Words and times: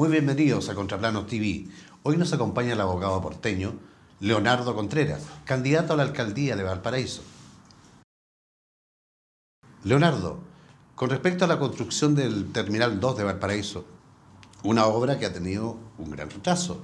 Muy 0.00 0.08
bienvenidos 0.08 0.70
a 0.70 0.74
Contraplano 0.74 1.26
TV. 1.26 1.66
Hoy 2.04 2.16
nos 2.16 2.32
acompaña 2.32 2.72
el 2.72 2.80
abogado 2.80 3.20
porteño 3.20 3.74
Leonardo 4.18 4.74
Contreras, 4.74 5.24
candidato 5.44 5.92
a 5.92 5.96
la 5.96 6.04
alcaldía 6.04 6.56
de 6.56 6.62
Valparaíso. 6.62 7.22
Leonardo, 9.84 10.38
con 10.94 11.10
respecto 11.10 11.44
a 11.44 11.48
la 11.48 11.58
construcción 11.58 12.14
del 12.14 12.50
Terminal 12.50 12.98
2 12.98 13.18
de 13.18 13.24
Valparaíso, 13.24 13.84
una 14.62 14.86
obra 14.86 15.18
que 15.18 15.26
ha 15.26 15.34
tenido 15.34 15.76
un 15.98 16.10
gran 16.10 16.30
retraso, 16.30 16.80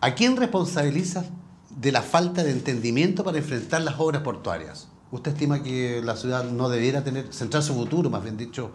¿a 0.00 0.16
quién 0.16 0.36
responsabiliza 0.36 1.26
de 1.70 1.92
la 1.92 2.02
falta 2.02 2.42
de 2.42 2.50
entendimiento 2.50 3.22
para 3.22 3.38
enfrentar 3.38 3.82
las 3.82 4.00
obras 4.00 4.22
portuarias? 4.22 4.88
¿Usted 5.12 5.34
estima 5.34 5.62
que 5.62 6.02
la 6.02 6.16
ciudad 6.16 6.42
no 6.42 6.68
debiera 6.68 7.04
tener, 7.04 7.32
centrar 7.32 7.62
su 7.62 7.74
futuro, 7.74 8.10
más 8.10 8.24
bien 8.24 8.36
dicho, 8.36 8.72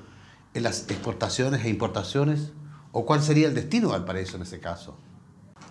en 0.54 0.63
las 0.63 0.90
exportaciones 0.90 1.66
e 1.66 1.70
importaciones? 1.70 2.54
¿O 2.91 3.05
cuál 3.05 3.21
sería 3.21 3.48
el 3.48 3.55
destino 3.55 3.88
de 3.88 3.93
Valparaíso 3.93 4.35
en 4.38 4.43
ese 4.43 4.59
caso? 4.59 4.98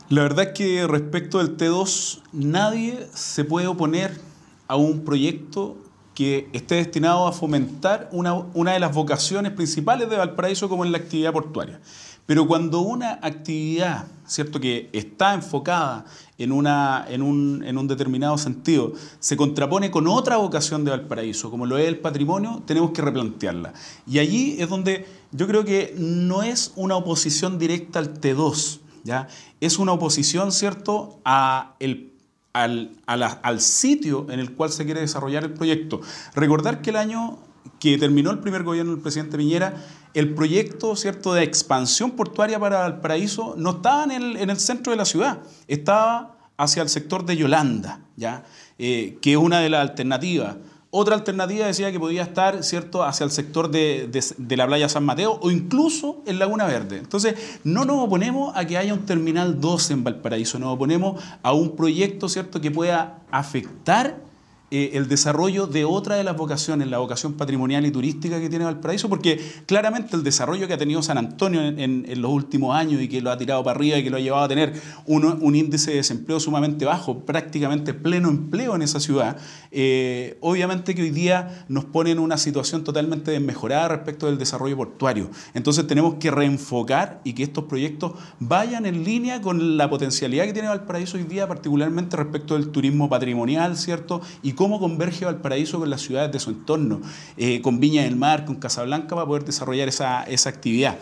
La 0.09 0.23
verdad 0.23 0.47
es 0.47 0.53
que 0.53 0.87
respecto 0.87 1.39
del 1.39 1.57
T2, 1.57 2.23
nadie 2.33 3.09
se 3.13 3.45
puede 3.45 3.67
oponer 3.67 4.19
a 4.67 4.77
un 4.77 5.05
proyecto 5.05 5.77
que 6.15 6.49
esté 6.53 6.77
destinado 6.77 7.27
a 7.27 7.33
fomentar 7.33 8.09
una, 8.13 8.35
una 8.35 8.73
de 8.73 8.81
las 8.81 8.95
vocaciones 8.95 9.53
principales 9.53 10.09
de 10.09 10.17
Valparaíso 10.17 10.69
como 10.69 10.85
es 10.85 10.91
la 10.91 10.99
actividad 10.99 11.33
portuaria. 11.33 11.81
Pero 12.29 12.47
cuando 12.47 12.81
una 12.81 13.13
actividad, 13.23 14.07
¿cierto?, 14.27 14.61
que 14.61 14.91
está 14.93 15.33
enfocada 15.33 16.05
en, 16.37 16.53
una, 16.53 17.07
en, 17.09 17.23
un, 17.23 17.65
en 17.65 17.79
un 17.79 17.89
determinado 17.89 18.37
sentido, 18.37 18.93
se 19.19 19.35
contrapone 19.35 19.91
con 19.91 20.07
otra 20.07 20.37
vocación 20.37 20.85
de 20.85 20.91
Valparaíso, 20.91 21.51
como 21.51 21.65
lo 21.65 21.79
es 21.79 21.89
el 21.89 22.01
patrimonio, 22.01 22.63
tenemos 22.67 22.91
que 22.91 23.01
replantearla. 23.01 23.73
Y 24.07 24.19
allí 24.19 24.57
es 24.59 24.69
donde 24.69 25.07
yo 25.33 25.47
creo 25.47 25.65
que 25.65 25.95
no 25.97 26.43
es 26.43 26.73
una 26.77 26.97
oposición 26.97 27.59
directa 27.59 27.99
al 27.99 28.21
T2, 28.21 28.81
¿ya? 29.05 29.27
Es 29.63 29.79
una 29.79 29.93
oposición, 29.93 30.53
¿cierto?, 30.53 31.21
a 31.25 31.77
el 31.81 32.13
al, 32.53 32.99
al, 33.07 33.61
sitio 33.61 34.27
en 34.29 34.41
el 34.41 34.53
cual 34.53 34.71
se 34.71 34.85
quiere 34.85 35.01
desarrollar 35.01 35.45
el 35.45 35.55
proyecto. 35.55 36.03
Recordar 36.35 36.83
que 36.83 36.91
el 36.91 36.97
año 36.97 37.39
que 37.79 37.97
terminó 37.99 38.31
el 38.31 38.41
primer 38.41 38.65
gobierno 38.65 38.93
del 38.93 39.01
presidente 39.01 39.37
Piñera, 39.37 39.77
el 40.19 40.35
proyecto 40.35 40.97
¿cierto? 40.97 41.33
de 41.33 41.45
expansión 41.45 42.11
portuaria 42.11 42.59
para 42.59 42.81
Valparaíso 42.81 43.55
no 43.57 43.71
estaba 43.71 44.03
en 44.03 44.11
el, 44.11 44.37
en 44.37 44.51
el 44.51 44.59
centro 44.59 44.91
de 44.91 44.97
la 44.97 45.05
ciudad, 45.05 45.39
estaba 45.69 46.37
hacia 46.57 46.83
el 46.83 46.89
sector 46.89 47.25
de 47.25 47.37
Yolanda, 47.37 48.01
¿ya? 48.17 48.45
Eh, 48.81 49.17
que 49.23 49.33
es 49.33 49.37
una 49.37 49.61
de 49.61 49.71
las 49.71 49.89
alternativas. 49.89 50.57
Otra 50.91 51.15
alternativa 51.15 51.67
decía 51.67 51.93
que 51.93 52.01
podía 52.01 52.23
estar 52.23 52.65
¿cierto? 52.65 53.05
hacia 53.05 53.23
el 53.23 53.31
sector 53.31 53.71
de, 53.71 54.11
de, 54.39 54.57
la 54.57 54.67
playa 54.67 54.89
San 54.89 55.05
Mateo 55.05 55.39
o 55.41 55.51
incluso 55.53 56.23
en 56.27 56.39
Laguna 56.41 56.67
Verde. 56.67 56.97
Entonces, 56.97 57.35
no 57.63 57.85
nos 57.85 57.99
oponemos 58.05 58.57
a 58.57 58.65
que 58.65 58.77
haya 58.77 58.95
un 58.95 59.07
terminal 59.07 59.61
2 59.61 59.91
en 59.93 60.03
Valparaíso, 60.03 60.59
nos 60.59 60.75
oponemos 60.75 61.23
a 61.43 61.53
un 61.53 61.77
proyecto 61.77 62.29
¿cierto? 62.29 62.61
que 62.61 62.71
pueda 62.71 63.21
afectar 63.31 64.28
eh, 64.71 64.91
el 64.95 65.09
desarrollo 65.09 65.67
de 65.67 65.87
otra 65.87 66.17
de 66.17 66.25
las 66.25 66.37
vocaciones, 66.37 66.89
la 66.89 66.99
vocación 66.99 67.33
patrimonial 67.33 67.87
y 67.87 67.91
turística 67.91 68.39
que 68.39 68.51
tiene 68.51 68.67
Valparaíso, 68.67 69.09
porque 69.09 69.41
claramente 69.65 70.15
el 70.15 70.23
desarrollo 70.23 70.69
que 70.69 70.75
ha 70.75 70.79
tenido 70.79 71.03
San 71.03 71.17
Antonio 71.17 71.63
en, 71.63 72.05
los 72.21 72.31
últimos 72.31 72.77
años 72.77 73.01
y 73.01 73.09
que 73.09 73.23
lo 73.23 73.31
ha 73.31 73.39
tirado 73.39 73.65
para 73.65 73.77
arriba 73.77 73.97
y 73.97 74.05
que 74.05 74.11
lo 74.11 74.19
ha 74.19 74.21
llevado 74.21 74.45
a 74.45 74.49
tener 74.49 74.75
un, 75.07 75.55
índice 75.55 75.93
de 75.93 75.97
desempleo 75.99 76.39
sumamente 76.39 76.85
bajo, 76.85 77.21
prácticamente 77.21 77.95
pleno 77.95 78.29
empleo 78.29 78.75
en 78.75 78.83
esa 78.83 79.01
ciudad, 79.01 79.39
eh, 79.71 80.37
obviamente 80.41 80.95
que 80.95 81.03
hoy 81.03 81.11
día 81.11 81.65
nos 81.69 81.87
pone 81.87 82.11
en 82.11 82.19
una 82.19 82.37
situación 82.37 82.85
totalmente 82.85 83.31
desmejorada 83.31 83.89
respecto 83.89 84.27
del 84.27 84.37
desarrollo 84.37 84.77
portuario. 84.77 85.31
Entonces 85.55 85.87
tenemos 85.87 86.15
que 86.15 86.31
reenfocar 86.31 87.23
y 87.25 87.33
que 87.33 87.43
estos 87.43 87.65
proyectos 87.65 88.13
vayan 88.39 88.85
en 88.85 89.05
línea 89.05 89.41
con 89.41 89.79
la 89.79 89.89
potencialidad 89.89 90.45
que 90.45 90.53
tiene 90.53 90.69
Valparaíso 90.69 91.17
hoy 91.17 91.25
día, 91.25 91.49
particularmente 91.49 92.17
respecto 92.17 92.55
del 92.55 92.69
turismo 92.69 93.09
patrimonial, 93.09 93.77
¿cierto? 93.77 94.21
Y 94.43 94.58
cómo 94.59 94.81
converge 94.81 95.25
Valparaíso 95.25 95.79
con 95.79 95.89
las 95.89 96.01
ciudades 96.01 96.33
de 96.33 96.41
su 96.41 96.51
entorno, 96.51 97.01
eh, 97.37 97.63
con 97.63 97.79
Viña 97.79 98.03
del 98.03 98.17
Mar, 98.17 98.45
con 98.45 98.57
Casablanca, 98.57 99.15
para 99.15 99.25
poder 99.25 99.45
desarrollar 99.45 99.87
esa, 99.87 100.23
actividad. 100.49 100.99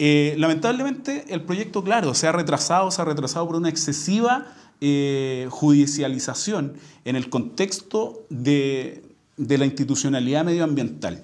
Eh, 0.00 0.34
lamentablemente 0.38 1.24
el 1.28 1.42
proyecto, 1.42 1.84
claro, 1.84 2.14
se 2.14 2.26
ha 2.26 2.32
retrasado, 2.32 2.90
se 2.90 3.00
ha 3.00 3.04
retrasado 3.04 3.46
por 3.46 3.54
una 3.54 3.68
excesiva 3.68 4.46
eh, 4.80 5.46
judicialización 5.50 6.72
en 7.04 7.14
el 7.14 7.30
contexto 7.30 8.26
de, 8.28 9.04
la 9.36 9.64
institucionalidad 9.64 10.44
medioambiental 10.44 11.22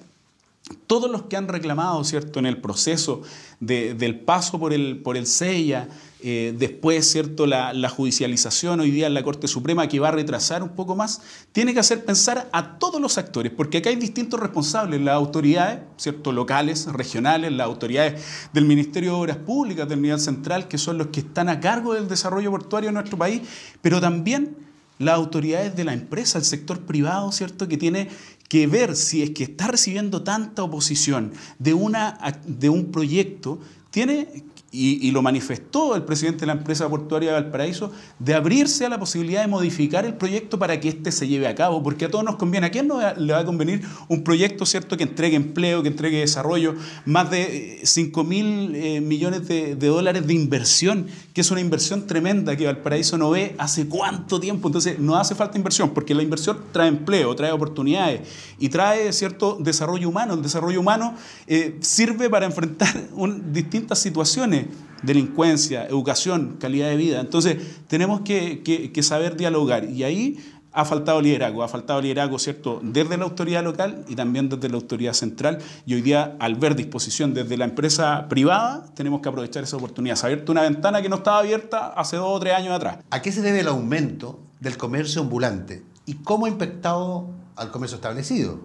todos 0.87 1.11
los 1.11 1.23
que 1.23 1.35
han 1.35 1.47
reclamado, 1.47 2.03
¿cierto?, 2.03 2.39
en 2.39 2.45
el 2.45 2.61
proceso 2.61 3.21
del 3.59 4.19
paso 4.21 4.59
por 4.59 4.73
el, 4.73 5.01
por 5.01 5.17
el 5.17 5.27
CEIA, 5.27 5.89
eh, 6.21 6.53
después, 6.57 7.09
¿cierto?, 7.09 7.45
la, 7.45 7.89
judicialización 7.89 8.79
hoy 8.79 8.91
día 8.91 9.07
en 9.07 9.13
la 9.13 9.23
Corte 9.23 9.47
Suprema 9.49 9.87
que 9.87 9.99
va 9.99 10.07
a 10.07 10.11
retrasar 10.11 10.63
un 10.63 10.69
poco 10.69 10.95
más, 10.95 11.21
tiene 11.51 11.73
que 11.73 11.81
hacer 11.81 12.05
pensar 12.05 12.49
a 12.53 12.79
todos 12.79 13.01
los 13.01 13.17
actores, 13.17 13.51
porque 13.55 13.79
acá 13.79 13.89
hay 13.89 13.97
distintos 13.97 14.39
responsables, 14.39 15.01
las 15.01 15.15
autoridades, 15.15 15.81
¿cierto?, 15.97 16.31
locales, 16.31 16.85
regionales, 16.85 17.51
las 17.51 17.67
autoridades 17.67 18.23
del 18.53 18.63
Ministerio 18.63 19.11
de 19.11 19.17
Obras 19.17 19.37
Públicas, 19.37 19.87
del 19.89 20.01
nivel 20.01 20.19
central, 20.19 20.69
que 20.69 20.77
son 20.77 20.97
los 20.97 21.07
que 21.07 21.19
están 21.19 21.49
a 21.49 21.59
cargo 21.59 21.93
del 21.93 22.07
desarrollo 22.07 22.51
portuario 22.51 22.87
en 22.87 22.95
nuestro 22.95 23.17
país, 23.17 23.41
pero 23.81 23.99
también 23.99 24.63
las 25.03 25.15
autoridades 25.15 25.75
de 25.75 25.83
la 25.83 25.93
empresa, 25.93 26.37
el 26.37 26.45
sector 26.45 26.81
privado, 26.81 27.31
¿cierto?, 27.31 27.67
que 27.67 27.77
tiene 27.77 28.09
que 28.49 28.67
ver 28.67 28.95
si 28.95 29.23
es 29.23 29.31
que 29.31 29.43
está 29.43 29.67
recibiendo 29.67 30.23
tanta 30.23 30.63
oposición 30.63 31.33
de, 31.59 31.73
una, 31.73 32.17
de 32.45 32.69
un 32.69 32.91
proyecto, 32.91 33.59
tiene 33.89 34.43
y, 34.73 35.11
lo 35.11 35.21
manifestó 35.21 35.95
el 35.95 36.03
presidente 36.03 36.41
de 36.41 36.47
la 36.47 36.53
empresa 36.53 36.89
portuaria 36.89 37.29
de 37.29 37.41
Valparaíso, 37.41 37.91
de 38.17 38.33
abrirse 38.33 38.85
a 38.85 38.89
la 38.89 38.99
posibilidad 38.99 39.41
de 39.41 39.47
modificar 39.47 40.03
el 40.03 40.15
proyecto 40.15 40.57
para 40.57 40.79
que 40.79 40.89
éste 40.89 41.11
se 41.11 41.27
lleve 41.27 41.47
a 41.47 41.53
cabo, 41.53 41.83
porque 41.83 42.05
a 42.05 42.09
todos 42.09 42.25
nos 42.25 42.37
conviene. 42.37 42.65
¿A 42.65 42.71
quién 42.71 42.87
no 42.87 42.99
le 43.15 43.33
va 43.33 43.39
a 43.39 43.45
convenir 43.45 43.83
un 44.07 44.23
proyecto 44.23 44.65
cierto 44.65 44.97
que 44.97 45.03
entregue 45.03 45.35
empleo, 45.35 45.83
que 45.83 45.89
entregue 45.89 46.19
desarrollo, 46.19 46.73
más 47.05 47.29
de 47.29 47.81
5 47.83 48.21
eh, 48.21 48.23
mil 48.23 48.75
eh, 48.75 48.99
millones 48.99 49.47
de, 49.47 49.75
dólares 49.75 50.25
de 50.25 50.33
inversión, 50.33 51.05
que 51.33 51.41
es 51.41 51.51
una 51.51 51.61
inversión 51.61 52.05
tremenda 52.05 52.55
que 52.55 52.65
Valparaíso 52.65 53.17
no 53.17 53.31
ve 53.31 53.55
hace 53.57 53.87
cuánto 53.87 54.39
tiempo? 54.39 54.67
Entonces, 54.67 54.99
no 54.99 55.15
hace 55.15 55.35
falta 55.35 55.57
inversión, 55.57 55.89
porque 55.89 56.13
la 56.13 56.23
inversión 56.23 56.59
trae 56.71 56.87
empleo, 56.87 57.35
trae 57.35 57.51
oportunidades 57.51 58.21
y 58.59 58.69
trae 58.69 59.11
cierto 59.11 59.57
desarrollo 59.59 60.09
humano. 60.09 60.35
El 60.35 60.43
desarrollo 60.43 60.79
humano 60.79 61.15
eh, 61.47 61.77
sirve 61.81 62.29
para 62.29 62.45
enfrentar 62.45 62.93
distintas 63.51 63.99
situaciones 63.99 64.67
delincuencia, 65.03 65.85
educación, 65.85 66.55
calidad 66.59 66.89
de 66.89 66.95
vida. 66.95 67.19
Entonces, 67.19 67.57
tenemos 67.87 68.21
que, 68.21 68.91
saber 69.03 69.35
dialogar 69.35 69.89
y 69.89 70.03
ahí 70.03 70.37
ha 70.73 70.85
faltado 70.85 71.21
liderazgo, 71.21 71.63
ha 71.63 71.67
faltado 71.67 72.01
liderazgo, 72.01 72.39
¿cierto?, 72.39 72.79
desde 72.81 73.15
la 73.15 73.25
autoridad 73.25 73.63
local 73.63 74.03
y 74.07 74.15
también 74.15 74.49
desde 74.49 74.69
la 74.69 74.75
autoridad 74.75 75.13
central. 75.13 75.59
Y 75.85 75.93
hoy 75.93 76.01
día, 76.01 76.35
al 76.39 76.55
ver 76.55 76.75
disposición 76.75 77.33
desde 77.33 77.57
la 77.57 77.65
empresa 77.65 78.27
privada, 78.27 78.85
tenemos 78.95 79.21
que 79.21 79.29
aprovechar 79.29 79.63
esa 79.63 79.77
oportunidad. 79.77 80.15
Se 80.15 80.25
ha 80.25 80.29
abierto 80.29 80.51
una 80.51 80.63
ventana 80.63 81.01
que 81.01 81.09
no 81.09 81.17
estaba 81.17 81.39
abierta 81.39 81.93
hace 81.93 82.17
dos 82.17 82.27
o 82.27 82.39
tres 82.39 82.55
años 82.55 82.73
atrás. 82.73 82.97
¿A 83.11 83.21
qué 83.21 83.31
se 83.31 83.41
debe 83.41 83.59
el 83.59 83.67
aumento 83.67 84.39
del 84.59 84.77
comercio 84.77 85.21
ambulante 85.21 85.83
y 86.05 86.15
cómo 86.15 86.47
ha 86.47 86.49
impactado 86.49 87.29
al 87.55 87.69
comercio 87.69 87.95
establecido? 87.95 88.59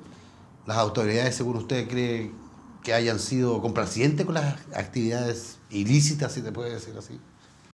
¿Las 0.67 0.79
autoridades, 0.79 1.35
según 1.35 1.57
usted 1.57 1.89
cree, 1.89 2.33
que 2.83 2.95
hayan 2.95 3.19
sido 3.19 3.61
complacientes 3.61 4.25
con 4.25 4.35
las 4.35 4.55
actividades 4.75 5.59
ilícitas, 5.71 6.33
si 6.33 6.41
te 6.41 6.53
puede 6.53 6.73
decir 6.73 6.95
así? 6.99 7.21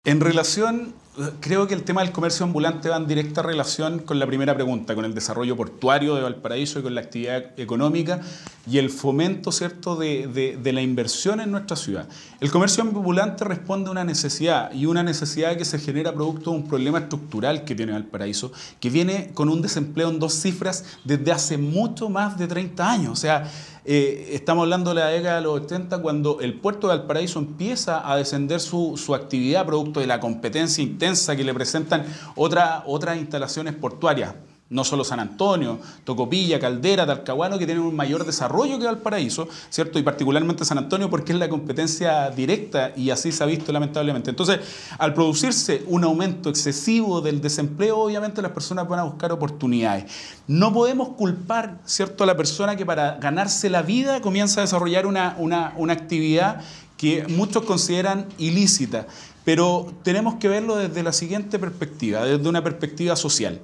En 0.07 0.19
relación, 0.21 0.95
creo 1.41 1.67
que 1.67 1.75
el 1.75 1.83
tema 1.83 2.03
del 2.03 2.11
comercio 2.11 2.47
ambulante 2.47 2.89
va 2.89 2.97
en 2.97 3.07
directa 3.07 3.43
relación 3.43 3.99
con 3.99 4.19
la 4.19 4.27
primera 4.27 4.55
pregunta, 4.55 4.95
con 4.95 5.05
el 5.05 5.13
desarrollo 5.13 5.59
portuario 5.59 6.15
de 6.15 6.23
Valparaíso 6.23 6.79
y 6.79 6.83
con 6.83 6.95
la 6.95 7.03
actividad 7.03 7.59
económica 7.61 8.23
y 8.67 8.79
el 8.79 8.89
fomento 8.89 9.53
¿cierto? 9.53 9.97
De, 9.97 10.59
la 10.73 10.81
inversión 10.81 11.39
en 11.39 11.51
nuestra 11.51 11.77
ciudad. 11.77 12.09
El 12.41 12.51
comercio 12.51 12.83
ambulante 12.83 13.45
responde 13.45 13.89
a 13.89 13.93
una 13.93 14.05
necesidad 14.05 14.73
y 14.73 14.87
una 14.87 15.03
necesidad 15.03 15.59
que 15.59 15.67
se 15.67 15.79
genera 15.79 16.15
producto 16.15 16.53
de 16.53 16.57
un 16.57 16.67
problema 16.67 17.01
estructural 17.01 17.65
que 17.65 17.75
tiene 17.75 17.93
Valparaíso, 17.93 18.53
que 18.81 18.89
viene 18.89 19.33
con 19.35 19.51
un 19.51 19.61
desempleo 19.61 20.09
en 20.09 20.19
dos 20.19 20.33
cifras 20.33 20.87
desde 21.05 21.31
hace 21.31 21.59
mucho 21.59 22.09
más 22.09 22.39
de 22.39 22.47
30 22.47 22.91
años. 22.91 23.13
O 23.13 23.17
sea, 23.17 23.51
eh, 23.85 24.31
estamos 24.33 24.63
hablando 24.65 24.91
de 24.91 25.01
la 25.01 25.07
década 25.09 25.37
de 25.37 25.43
los 25.43 25.61
80 25.63 25.99
cuando 25.99 26.41
el 26.41 26.55
puerto 26.55 26.89
de 26.89 26.99
Valparaíso 26.99 27.39
empieza 27.39 28.11
a 28.11 28.17
descender 28.17 28.61
su, 28.61 28.97
su 28.97 29.15
actividad 29.15 29.65
producto 29.67 30.01
de 30.01 30.07
la 30.07 30.21
competencia 30.21 30.83
intensa 30.83 31.37
que 31.37 31.45
le 31.45 31.55
presentan 31.55 32.05
otra, 32.37 32.83
otras 32.87 33.17
instalaciones 33.17 33.75
portuarias 33.75 34.35
no 34.71 34.85
solo 34.85 35.05
San 35.05 35.19
Antonio, 35.19 35.81
Tocopilla, 36.05 36.61
Caldera, 36.61 37.05
Talcahuano, 37.05 37.59
que 37.59 37.67
tienen 37.67 37.85
un 37.85 37.95
mayor 37.95 38.25
desarrollo 38.25 38.79
que 38.79 38.87
Valparaíso, 38.87 39.49
¿cierto? 39.69 39.99
Y 39.99 40.03
particularmente 40.03 40.65
San 40.65 40.79
Antonio 40.79 41.11
porque 41.11 41.33
es 41.33 41.39
la 41.39 41.49
competencia 41.49 42.31
directa 42.31 42.93
y 42.97 43.11
así 43.11 43.33
se 43.33 43.43
ha 43.43 43.47
visto 43.47 43.73
lamentablemente. 43.73 44.31
Entonces, 44.31 44.61
al 44.97 45.13
producirse 45.13 45.83
un 45.89 46.05
aumento 46.05 46.49
excesivo 46.49 47.21
del 47.21 47.41
desempleo, 47.41 47.99
obviamente 47.99 48.41
las 48.41 48.53
personas 48.53 48.89
van 48.89 49.01
a 49.01 49.03
buscar 49.03 49.33
oportunidades. 49.33 50.05
No 50.47 50.73
podemos 50.73 51.11
culpar, 51.11 51.79
¿cierto?, 51.85 52.23
a 52.23 52.27
la 52.29 52.37
persona 52.37 52.77
que 52.77 52.87
para 52.87 53.17
ganarse 53.17 53.71
la 53.71 53.83
vida 53.83 54.21
comienza 54.21 54.61
a 54.61 54.63
desarrollar 54.63 55.05
una, 55.05 55.35
una, 55.39 55.75
una 55.77 55.93
actividad 55.93 56.63
que 56.97 57.27
muchos 57.29 57.65
consideran 57.65 58.27
ilícita, 58.39 59.07
pero 59.45 59.93
tenemos 60.05 60.35
que 60.35 60.49
verlo 60.49 60.77
desde 60.77 61.03
la 61.03 61.13
siguiente 61.13 61.59
perspectiva, 61.59 62.25
desde 62.25 62.49
una 62.49 62.63
perspectiva 62.63 63.17
social. 63.17 63.59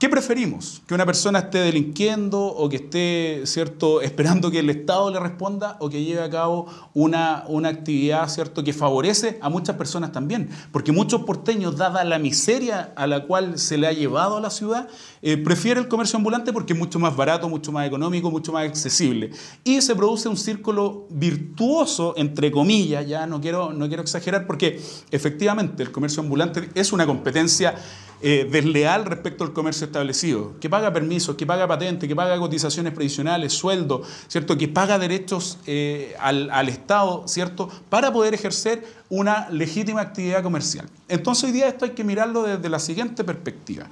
¿Qué 0.00 0.08
preferimos? 0.08 0.80
¿Que 0.86 0.94
una 0.94 1.04
persona 1.04 1.40
esté 1.40 1.58
delinquiendo 1.58 2.40
o 2.42 2.70
que 2.70 2.76
esté 2.76 3.42
¿cierto? 3.44 4.00
esperando 4.00 4.50
que 4.50 4.60
el 4.60 4.70
Estado 4.70 5.10
le 5.10 5.20
responda 5.20 5.76
o 5.78 5.90
que 5.90 6.02
lleve 6.02 6.22
a 6.22 6.30
cabo 6.30 6.68
una, 6.94 7.44
una 7.48 7.68
actividad 7.68 8.26
¿cierto? 8.30 8.64
que 8.64 8.72
favorece 8.72 9.38
a 9.42 9.50
muchas 9.50 9.76
personas 9.76 10.10
también? 10.10 10.48
Porque 10.72 10.90
muchos 10.90 11.24
porteños, 11.24 11.76
dada 11.76 12.02
la 12.04 12.18
miseria 12.18 12.94
a 12.96 13.06
la 13.06 13.26
cual 13.26 13.58
se 13.58 13.76
le 13.76 13.88
ha 13.88 13.92
llevado 13.92 14.38
a 14.38 14.40
la 14.40 14.48
ciudad, 14.48 14.88
eh, 15.20 15.36
prefieren 15.36 15.82
el 15.84 15.88
comercio 15.90 16.16
ambulante 16.16 16.50
porque 16.50 16.72
es 16.72 16.78
mucho 16.78 16.98
más 16.98 17.14
barato, 17.14 17.46
mucho 17.50 17.70
más 17.70 17.86
económico, 17.86 18.30
mucho 18.30 18.54
más 18.54 18.66
accesible. 18.66 19.32
Y 19.64 19.82
se 19.82 19.94
produce 19.94 20.30
un 20.30 20.38
círculo 20.38 21.08
virtuoso, 21.10 22.14
entre 22.16 22.50
comillas, 22.50 23.06
ya 23.06 23.26
no 23.26 23.38
quiero, 23.42 23.74
no 23.74 23.86
quiero 23.86 24.02
exagerar, 24.02 24.46
porque 24.46 24.80
efectivamente 25.10 25.82
el 25.82 25.92
comercio 25.92 26.22
ambulante 26.22 26.70
es 26.74 26.90
una 26.90 27.04
competencia 27.04 27.74
eh, 28.22 28.48
desleal 28.50 29.06
respecto 29.06 29.44
al 29.44 29.52
comercio 29.52 29.86
establecido, 29.86 30.52
que 30.60 30.68
paga 30.68 30.92
permisos, 30.92 31.36
que 31.36 31.46
paga 31.46 31.66
patentes, 31.66 32.08
que 32.08 32.14
paga 32.14 32.38
cotizaciones 32.38 32.92
previsionales, 32.92 33.52
sueldo, 33.52 34.02
¿cierto? 34.28 34.58
que 34.58 34.68
paga 34.68 34.98
derechos 34.98 35.58
eh, 35.66 36.14
al, 36.18 36.50
al, 36.50 36.68
Estado, 36.68 37.26
¿cierto? 37.26 37.68
para 37.88 38.12
poder 38.12 38.34
ejercer 38.34 38.86
una 39.08 39.48
legítima 39.50 40.00
actividad 40.02 40.42
comercial. 40.42 40.88
Entonces 41.08 41.44
hoy 41.44 41.52
día 41.52 41.68
esto 41.68 41.84
hay 41.84 41.92
que 41.92 42.04
mirarlo 42.04 42.42
desde 42.42 42.68
la 42.68 42.78
siguiente 42.78 43.24
perspectiva. 43.24 43.86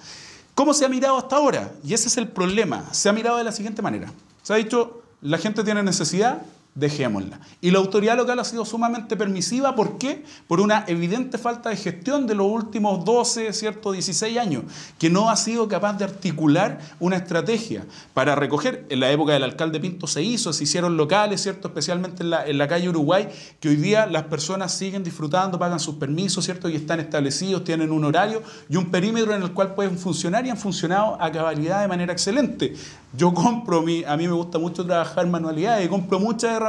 ¿Cómo 0.55 0.75
se 0.75 0.85
ha 0.85 0.89
mirado 0.89 1.17
hasta 1.17 1.37
ahora? 1.37 1.73
Y 1.85 1.95
ese 1.95 2.09
es 2.09 2.17
el 2.17 2.29
problema. 2.29 2.85
Se 2.93 3.09
ha 3.09 3.13
mirado 3.13 3.39
de 3.39 3.45
la 3.45 3.53
siguiente 3.53 3.81
manera. 3.81 4.13
Se 4.43 4.53
ha 4.53 4.57
dicho, 4.57 5.03
la 5.23 5.39
gente 5.39 5.63
tiene 5.63 5.83
necesidad, 5.83 6.43
dejémosla. 6.79 7.41
Y 7.61 7.71
la 7.71 7.79
autoridad 7.79 8.17
local 8.17 8.39
ha 8.39 8.45
sido 8.45 8.65
sumamente 8.65 9.17
permisiva, 9.17 9.75
¿por 9.75 9.99
qué? 9.99 10.25
Por 10.47 10.61
una 10.61 10.85
evidente 10.87 11.37
falta 11.37 11.71
de 11.71 11.77
gestión 11.77 12.27
de 12.27 12.35
los 12.35 12.47
últimos 12.47 13.05
12, 13.05 13.53
¿cierto? 13.53 13.93
16 13.93 14.39
años, 14.39 14.63
que 14.99 15.11
no 15.11 15.29
ha 15.29 15.37
sido 15.37 15.69
capaz 15.69 15.95
de 15.95 16.05
articular 16.05 16.79
una 17.01 17.17
estrategia 17.17 17.85
para 18.15 18.35
recoger. 18.35 18.87
En 18.89 19.01
la 19.01 19.11
época 19.11 19.33
del 19.33 19.43
alcalde 19.43 19.81
Pinto 19.81 20.07
se 20.07 20.23
hizo, 20.23 20.53
se 20.53 20.65
hicieron 20.65 20.97
locales, 20.97 21.43
¿cierto? 21.43 21.69
Especialmente 21.69 22.23
en 22.23 22.31
la, 22.31 22.47
en 22.47 22.59
la 22.59 22.69
calle 22.69 22.89
Uruguay, 22.89 23.29
que 23.61 23.69
hoy 23.69 23.77
día 23.77 24.07
las 24.07 24.25
personas 24.25 24.73
siguen 24.73 25.03
disfrutando, 25.03 25.59
pagan 25.59 25.81
sus 25.81 25.97
permisos, 25.97 26.45
¿cierto? 26.45 26.69
Y 26.69 26.77
están 26.77 27.01
establecidos, 27.01 27.65
tienen 27.65 27.91
un 27.91 28.05
horario 28.05 28.43
y 28.69 28.77
un 28.77 28.91
perímetro 28.91 29.35
en 29.35 29.43
el 29.43 29.53
cual 29.53 29.75
pueden 29.75 29.99
funcionar 29.99 30.47
y 30.47 30.51
han 30.51 30.57
funcionado 30.57 31.21
a 31.21 31.31
cabalidad 31.33 31.81
de 31.81 31.89
manera 31.89 32.13
excelente. 32.13 32.75
Yo 33.17 33.33
compro, 33.33 33.79
a 33.79 34.17
mí 34.17 34.29
me 34.29 34.33
gusta 34.33 34.59
mucho 34.59 34.85
trabajar 34.85 35.27
manualidades 35.27 35.89
compro 35.89 36.21
muchas 36.21 36.53
herramientas 36.53 36.68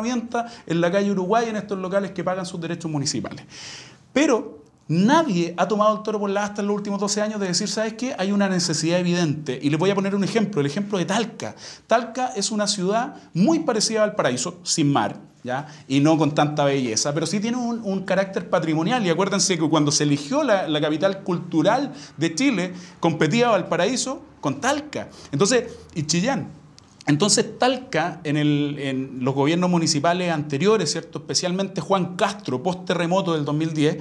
en 0.68 0.82
la 0.82 0.92
calle 0.92 1.12
Uruguay, 1.12 1.48
en 1.50 1.56
estos 1.56 1.78
locales 1.78 2.12
que 2.12 2.24
pagan 2.24 2.46
sus 2.46 2.60
derechos 2.60 2.90
municipales. 2.90 3.46
Pero 4.14 4.60
nadie 4.88 5.54
ha 5.58 5.68
tomado 5.68 5.96
el 5.96 6.04
toro 6.04 6.20
por 6.20 6.30
la 6.30 6.46
asta 6.46 6.62
en 6.62 6.68
los 6.68 6.76
últimos 6.76 7.00
12 7.00 7.22
años 7.22 7.40
de 7.40 7.48
decir, 7.48 7.68
¿sabes 7.68 7.94
qué? 7.94 8.16
Hay 8.18 8.32
una 8.32 8.50
necesidad 8.50 9.00
evidente. 9.00 9.60
Y 9.62 9.70
les 9.70 9.80
voy 9.80 9.90
a 9.92 9.96
poner 9.96 10.16
un 10.16 10.24
ejemplo, 10.24 10.62
el 10.62 10.68
ejemplo 10.68 10.98
de 10.98 11.06
Talca. 11.06 11.56
Talca 11.88 12.34
es 12.36 12.52
una 12.52 12.68
ciudad 12.68 13.16
muy 13.34 13.60
parecida 13.60 14.04
al 14.04 14.16
paraíso, 14.16 14.60
sin 14.64 14.92
mar, 14.92 15.18
¿Ya? 15.42 15.68
y 15.88 16.02
no 16.02 16.18
con 16.18 16.36
tanta 16.36 16.66
belleza, 16.66 17.14
pero 17.14 17.26
sí 17.26 17.40
tiene 17.40 17.56
un, 17.56 17.80
un, 17.82 18.04
carácter 18.04 18.50
patrimonial. 18.50 19.06
Y 19.06 19.10
acuérdense 19.10 19.58
que 19.58 19.70
cuando 19.70 19.92
se 19.92 20.04
eligió 20.04 20.44
la, 20.44 20.68
la, 20.68 20.82
capital 20.82 21.24
cultural 21.24 21.94
de 22.18 22.36
Chile, 22.36 22.74
competía 23.00 23.50
Valparaíso 23.50 24.22
con 24.42 24.60
Talca. 24.60 25.08
Entonces, 25.32 25.72
y 25.96 26.04
Chillán. 26.04 26.59
Entonces, 27.10 27.58
Talca, 27.58 28.22
en, 28.24 28.38
el, 28.38 28.78
en 28.78 29.18
los 29.22 29.34
gobiernos 29.34 29.68
municipales 29.68 30.32
anteriores, 30.32 30.92
¿cierto? 30.92 31.18
especialmente 31.18 31.82
Juan 31.82 32.16
Castro, 32.16 32.62
post 32.62 32.86
terremoto 32.86 33.34
del 33.34 33.46
2010, 33.46 33.98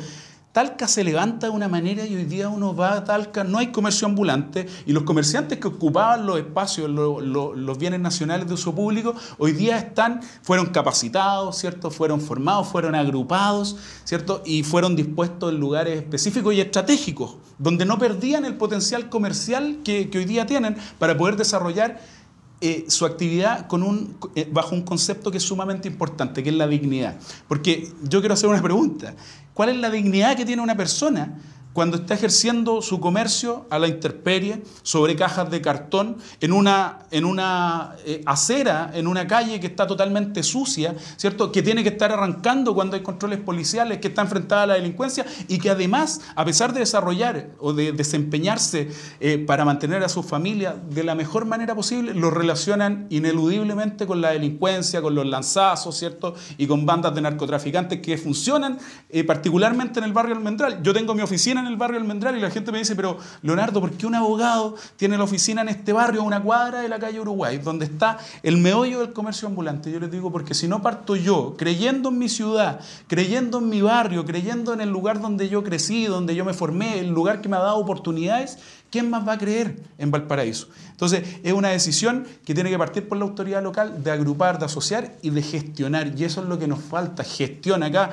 Talca 0.53 0.87
se 0.87 1.03
levanta 1.05 1.47
de 1.47 1.53
una 1.53 1.69
manera 1.69 2.05
y 2.05 2.15
hoy 2.17 2.25
día 2.25 2.51
uno 2.51 2.77
va 2.77 2.93
a 2.93 3.05
Talca, 3.05 3.45
no 3.45 3.57
hay 3.57 3.69
comercio 3.69 4.07
ambulante 4.07 4.67
y 4.85 4.93
los 4.93 5.05
comerciantes 5.05 5.59
que 5.59 5.69
ocupaban 5.69 6.27
los 6.27 6.39
espacios, 6.39 6.91
los, 6.91 7.79
bienes 7.79 8.01
nacionales 8.01 8.47
de 8.47 8.53
uso 8.53 8.75
público, 8.75 9.15
hoy 9.39 9.53
día 9.53 9.79
están, 9.79 10.21
fueron 10.43 10.67
capacitados, 10.67 11.57
¿cierto? 11.57 11.91
Fueron 11.91 12.21
formados, 12.21 12.69
fueron 12.69 12.95
agrupados, 12.95 13.77
¿cierto? 14.05 14.43
Y 14.45 14.65
fueron 14.65 14.97
dispuestos 14.97 15.51
en 15.51 15.61
lugares 15.61 15.97
específicos 15.97 16.53
y 16.53 16.61
estratégicos, 16.61 17.37
donde 17.57 17.87
no 17.87 17.99
perdían 17.99 18.45
el 18.45 18.57
potencial 18.57 19.09
comercial 19.09 19.79
que 19.83 20.11
hoy 20.15 20.27
día 20.27 20.45
tienen 20.45 20.77
para 20.99 21.17
poder 21.17 21.37
desarrollar 21.37 22.01
eh, 22.61 22.87
su 22.89 23.07
actividad 23.07 23.67
con 23.69 23.83
un, 23.83 24.17
eh, 24.35 24.49
bajo 24.51 24.75
un 24.75 24.83
concepto 24.83 25.31
que 25.31 25.39
es 25.39 25.45
sumamente 25.45 25.87
importante, 25.87 26.43
que 26.43 26.51
es 26.51 26.57
la 26.57 26.67
dignidad. 26.67 27.17
Porque 27.47 27.89
yo 28.03 28.21
quiero 28.21 28.35
hacer 28.35 28.49
una 28.49 28.61
pregunta. 28.63 29.15
¿Cuál 29.55 29.71
es 29.71 29.77
la 29.77 29.91
dignidad 29.91 30.37
que 30.37 30.45
tiene 30.45 30.63
una 30.63 30.77
persona 30.77 31.39
cuando 31.79 31.99
está 31.99 32.15
ejerciendo 32.15 32.83
su 32.83 32.99
comercio 32.99 33.65
a 33.71 33.79
la 33.79 33.87
intemperie, 33.87 34.65
sobre 34.83 35.15
cajas 35.15 35.49
de 35.49 35.61
cartón, 35.61 36.17
en 36.41 36.53
una, 36.53 37.07
en 37.13 37.25
una 37.25 37.95
eh, 38.05 38.21
acera, 38.27 38.91
en 38.95 39.07
una 39.07 39.29
calle 39.29 39.61
que 39.61 39.69
está 39.69 39.87
totalmente 39.87 40.43
sucia, 40.43 40.97
¿cierto? 41.17 41.53
Que 41.53 41.63
tiene 41.63 41.85
que 41.85 41.91
estar 41.91 42.11
arrancando 42.11 42.75
cuando 42.75 42.97
hay 42.97 43.03
controles 43.05 43.39
policiales, 43.39 43.99
que 43.99 44.09
está 44.09 44.23
enfrentada 44.23 44.65
a 44.65 44.67
la 44.67 44.75
delincuencia 44.75 45.25
y 45.47 45.61
que 45.61 45.71
además, 45.71 46.21
a 46.35 46.45
pesar 46.45 46.73
de 46.73 46.81
desarrollar 46.81 47.51
o 47.61 47.73
de 47.73 47.93
desempeñarse 47.93 48.89
eh, 49.21 49.39
para 49.39 49.65
mantener 49.65 50.03
a 50.03 50.09
su 50.09 50.25
familia 50.25 50.75
de 50.91 51.05
la 51.05 51.15
mejor 51.15 51.45
manera 51.45 51.77
posible, 51.77 52.13
lo 52.13 52.33
relacionan 52.33 53.07
ineludiblemente 53.09 54.05
con 54.05 54.21
la 54.21 54.33
delincuencia, 54.33 55.01
con 55.01 55.15
los 55.15 55.27
lanzazos, 55.27 55.97
¿cierto? 55.97 56.35
Y 56.57 56.67
con 56.67 56.87
bandas 56.87 57.15
de 57.15 57.21
narcotraficantes 57.21 58.01
que 58.01 58.19
funcionan 58.19 58.81
eh, 59.11 59.23
particularmente 59.23 60.01
en 60.01 60.05
el 60.07 60.13
barrio 60.13 60.35
Almendral. 60.35 60.83
Yo 60.83 60.93
tengo 60.93 61.15
mi 61.15 61.23
oficina 61.23 61.61
en 61.61 61.68
el 61.69 61.77
barrio 61.77 61.99
Almendral 61.99 62.37
y 62.37 62.41
la 62.41 62.51
gente 62.51 62.73
me 62.73 62.79
dice, 62.79 62.97
pero 62.97 63.19
Leonardo, 63.43 63.81
¿por 63.81 63.93
qué 63.93 64.07
un 64.07 64.15
abogado 64.15 64.77
tiene 64.97 65.17
la 65.17 65.25
oficina 65.25 65.63
en 65.63 65.69
este 65.69 65.93
barrio, 65.93 66.23
a 66.23 66.25
una 66.25 66.43
cuadra 66.43 66.81
de 66.81 66.89
la 66.89 66.99
calle 66.99 67.21
Uruguay, 67.21 67.59
donde 67.59 67.85
está 67.85 68.19
el 68.43 68.57
meollo 68.57 69.01
del 69.01 69.13
comercio 69.13 69.49
ambulante? 69.49 69.91
Yo 69.91 70.01
les 70.01 70.11
digo, 70.11 70.33
porque 70.33 70.55
si 70.55 70.69
no 70.69 70.83
parto 70.83 71.17
yo, 71.17 71.55
creyendo 71.57 72.09
en 72.09 72.19
mi 72.19 72.29
ciudad, 72.29 72.81
creyendo 73.07 73.59
en 73.59 73.69
mi 73.69 73.83
barrio, 73.83 74.25
creyendo 74.25 74.73
en 74.73 74.81
el 74.81 74.89
lugar 74.89 75.21
donde 75.21 75.49
yo 75.49 75.63
crecí, 75.63 76.07
donde 76.07 76.35
yo 76.35 76.45
me 76.45 76.55
formé, 76.55 76.99
el 76.99 77.11
lugar 77.11 77.41
que 77.41 77.49
me 77.49 77.57
ha 77.57 77.61
dado 77.61 77.77
oportunidades, 77.77 78.59
¿quién 78.91 79.11
más 79.11 79.27
va 79.27 79.35
a 79.35 79.39
creer 79.39 79.77
en 79.99 80.11
Valparaíso? 80.11 80.69
Entonces, 80.91 81.23
es 81.43 81.53
una 81.53 81.69
decisión 81.69 82.27
que 82.45 82.55
tiene 82.55 82.71
que 82.71 82.79
partir 82.79 83.09
por 83.09 83.19
la 83.19 83.25
autoridad 83.25 83.63
local 83.63 84.03
de 84.03 84.11
agrupar, 84.11 84.59
de 84.59 84.65
asociar 84.65 85.15
y 85.23 85.31
de 85.31 85.43
gestionar. 85.43 86.13
Y 86.17 86.25
eso 86.25 86.43
es 86.43 86.49
lo 86.49 86.59
que 86.59 86.67
nos 86.67 86.81
falta, 86.81 87.23
gestión 87.25 87.83
acá 87.83 88.11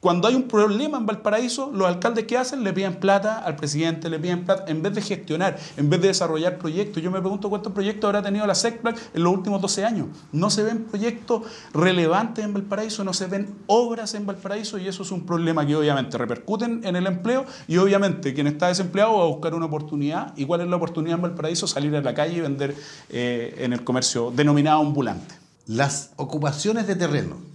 cuando 0.00 0.28
hay 0.28 0.34
un 0.34 0.44
problema 0.44 0.96
en 0.96 1.04
Valparaíso, 1.04 1.70
los 1.74 1.86
alcaldes 1.86 2.24
que 2.24 2.38
hacen 2.38 2.64
le 2.64 2.72
piden 2.72 2.94
plata 2.94 3.38
al 3.38 3.56
presidente, 3.56 4.08
le 4.08 4.18
piden 4.18 4.46
plata, 4.46 4.64
en 4.66 4.80
vez 4.80 4.94
de 4.94 5.02
gestionar, 5.02 5.58
en 5.76 5.90
vez 5.90 6.00
de 6.00 6.08
desarrollar 6.08 6.56
proyectos. 6.56 7.02
Yo 7.02 7.10
me 7.10 7.20
pregunto 7.20 7.50
cuántos 7.50 7.74
proyectos 7.74 8.08
habrá 8.08 8.22
tenido 8.22 8.46
la 8.46 8.54
SECPLAC 8.54 8.96
en 9.12 9.22
los 9.22 9.34
últimos 9.34 9.60
12 9.60 9.84
años. 9.84 10.06
No 10.32 10.48
se 10.48 10.62
ven 10.62 10.84
proyectos 10.84 11.42
relevantes 11.74 12.42
en 12.42 12.54
Valparaíso, 12.54 13.04
no 13.04 13.12
se 13.12 13.26
ven 13.26 13.54
obras 13.66 14.14
en 14.14 14.24
Valparaíso 14.24 14.78
y 14.78 14.88
eso 14.88 15.02
es 15.02 15.10
un 15.10 15.26
problema 15.26 15.66
que 15.66 15.76
obviamente 15.76 16.16
repercuten 16.16 16.80
en 16.84 16.96
el 16.96 17.06
empleo 17.06 17.44
y 17.68 17.76
obviamente 17.76 18.32
quien 18.32 18.46
está 18.46 18.68
desempleado 18.68 19.18
va 19.18 19.24
a 19.24 19.28
buscar 19.28 19.54
una 19.54 19.66
oportunidad. 19.66 20.32
¿Y 20.34 20.46
cuál 20.46 20.62
es 20.62 20.68
la 20.68 20.76
oportunidad 20.76 21.16
en 21.16 21.22
Valparaíso? 21.22 21.66
Salir 21.66 21.94
a 21.94 22.00
la 22.00 22.14
calle 22.14 22.38
y 22.38 22.40
vender 22.40 22.74
eh, 23.10 23.54
en 23.58 23.74
el 23.74 23.84
comercio 23.84 24.32
denominado 24.34 24.80
ambulante. 24.80 25.34
Las 25.66 26.12
ocupaciones 26.16 26.86
de 26.86 26.96
terreno 26.96 27.49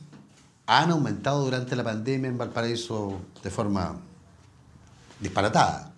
han 0.67 0.91
aumentado 0.91 1.45
durante 1.45 1.75
la 1.75 1.83
pandemia 1.83 2.29
en 2.29 2.37
Valparaíso 2.37 3.19
de 3.43 3.49
forma 3.49 3.97
disparatada. 5.19 5.93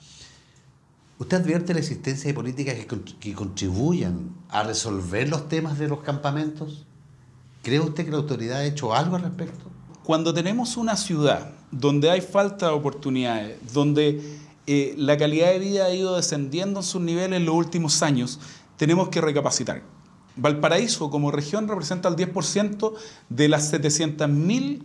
¿Usted 1.20 1.38
advierte 1.38 1.74
la 1.74 1.80
existencia 1.80 2.28
de 2.28 2.34
políticas 2.34 2.76
que, 3.20 3.34
contribuyan 3.34 4.36
a 4.50 4.64
resolver 4.64 5.30
los 5.30 5.50
temas 5.50 5.80
de 5.80 5.88
los 5.88 6.02
campamentos? 6.02 6.86
¿Cree 7.64 7.80
usted 7.80 8.06
que 8.06 8.12
la 8.12 8.18
autoridad 8.18 8.60
ha 8.60 8.66
hecho 8.66 8.94
algo 8.94 9.16
al 9.16 9.24
respecto? 9.24 9.66
Cuando 10.04 10.34
tenemos 10.34 10.78
una 10.78 10.96
ciudad 10.96 11.52
donde 11.72 12.12
hay 12.12 12.22
falta 12.22 12.68
de 12.68 12.74
oportunidades, 12.74 13.58
donde 13.74 14.22
eh, 14.68 14.94
la 14.98 15.18
calidad 15.18 15.48
de 15.48 15.60
vida 15.60 15.86
ha 15.86 15.94
ido 15.94 16.16
descendiendo 16.16 16.82
en 16.82 16.86
sus 16.86 17.02
niveles 17.02 17.38
en 17.38 17.46
los 17.46 17.56
últimos 17.56 18.04
años, 18.04 18.40
tenemos 18.78 19.10
que 19.10 19.20
recapacitar 19.20 19.82
Valparaíso 20.38 21.10
como 21.10 21.32
región 21.32 21.68
representa 21.68 22.10
el 22.10 22.16
10% 22.16 22.94
de 23.30 23.50
las 23.50 23.74
700.000 23.74 24.84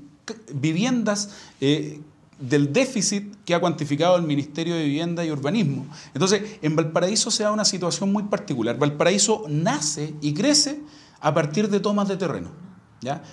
viviendas 0.54 1.30
eh, 1.60 2.00
del 2.38 2.72
déficit 2.72 3.36
que 3.44 3.54
ha 3.54 3.60
cuantificado 3.60 4.16
el 4.16 4.22
Ministerio 4.22 4.74
de 4.74 4.84
Vivienda 4.84 5.24
y 5.24 5.30
Urbanismo. 5.30 5.86
Entonces, 6.12 6.58
en 6.60 6.74
Valparaíso 6.74 7.30
se 7.30 7.44
da 7.44 7.52
una 7.52 7.64
situación 7.64 8.12
muy 8.12 8.24
particular. 8.24 8.78
Valparaíso 8.78 9.44
nace 9.48 10.14
y 10.20 10.34
crece 10.34 10.80
a 11.20 11.32
partir 11.32 11.68
de 11.68 11.78
tomas 11.78 12.08
de 12.08 12.16
terreno, 12.16 12.50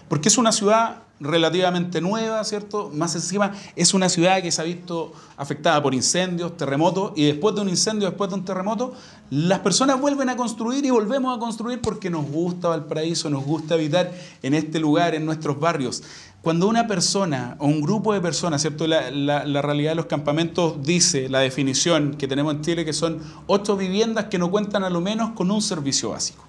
Porque 0.08 0.30
es 0.30 0.38
una 0.38 0.52
ciudad 0.52 1.04
relativamente 1.20 2.02
nueva, 2.02 2.44
¿cierto? 2.44 2.92
Más 2.94 3.14
encima 3.16 3.54
es 3.76 3.94
una 3.94 4.10
ciudad 4.10 4.42
que 4.42 4.52
se 4.52 4.62
ha 4.62 4.66
visto 4.66 5.12
afectada 5.38 5.82
por 5.82 5.94
incendios, 5.94 6.56
terremotos, 6.56 7.12
y 7.16 7.26
después 7.26 7.56
de 7.56 7.62
un 7.62 7.70
incendio, 7.70 8.08
después 8.08 8.30
de 8.30 8.38
un 8.38 8.46
terremoto, 8.46 8.94
las 9.30 9.60
personas 9.60 10.00
vuelven 10.00 10.30
a 10.30 10.38
construir 10.38 10.86
y 10.86 10.90
volvemos 10.90 11.36
a 11.36 11.40
construir 11.40 11.82
porque 11.82 12.10
nos 12.10 12.26
gusta 12.26 12.70
Valparaíso, 12.70 13.30
nos 13.30 13.44
gusta 13.44 13.76
habitar 13.76 14.12
en 14.42 14.54
este 14.54 14.80
lugar, 14.80 15.14
en 15.14 15.26
nuestros 15.26 15.60
barrios. 15.60 16.04
Cuando 16.42 16.70
una 16.70 16.88
persona 16.88 17.58
o 17.60 17.68
un 17.68 17.82
grupo 17.82 18.14
de 18.14 18.22
personas, 18.22 18.62
¿cierto? 18.62 18.88
La, 18.88 19.12
la, 19.12 19.62
realidad 19.62 19.92
de 19.92 19.96
los 19.96 20.06
campamentos 20.06 20.82
dice 20.82 21.28
la 21.28 21.40
definición 21.40 22.16
que 22.16 22.30
tenemos 22.30 22.56
en 22.56 22.62
Chile 22.62 22.86
que 22.86 22.94
son 22.94 23.20
ocho 23.46 23.76
viviendas 23.76 24.26
que 24.26 24.38
no 24.38 24.50
cuentan 24.50 24.86
a 24.86 24.90
lo 24.90 25.02
menos 25.02 25.32
con 25.32 25.52
un 25.52 25.62
servicio 25.62 26.12
básico. 26.12 26.49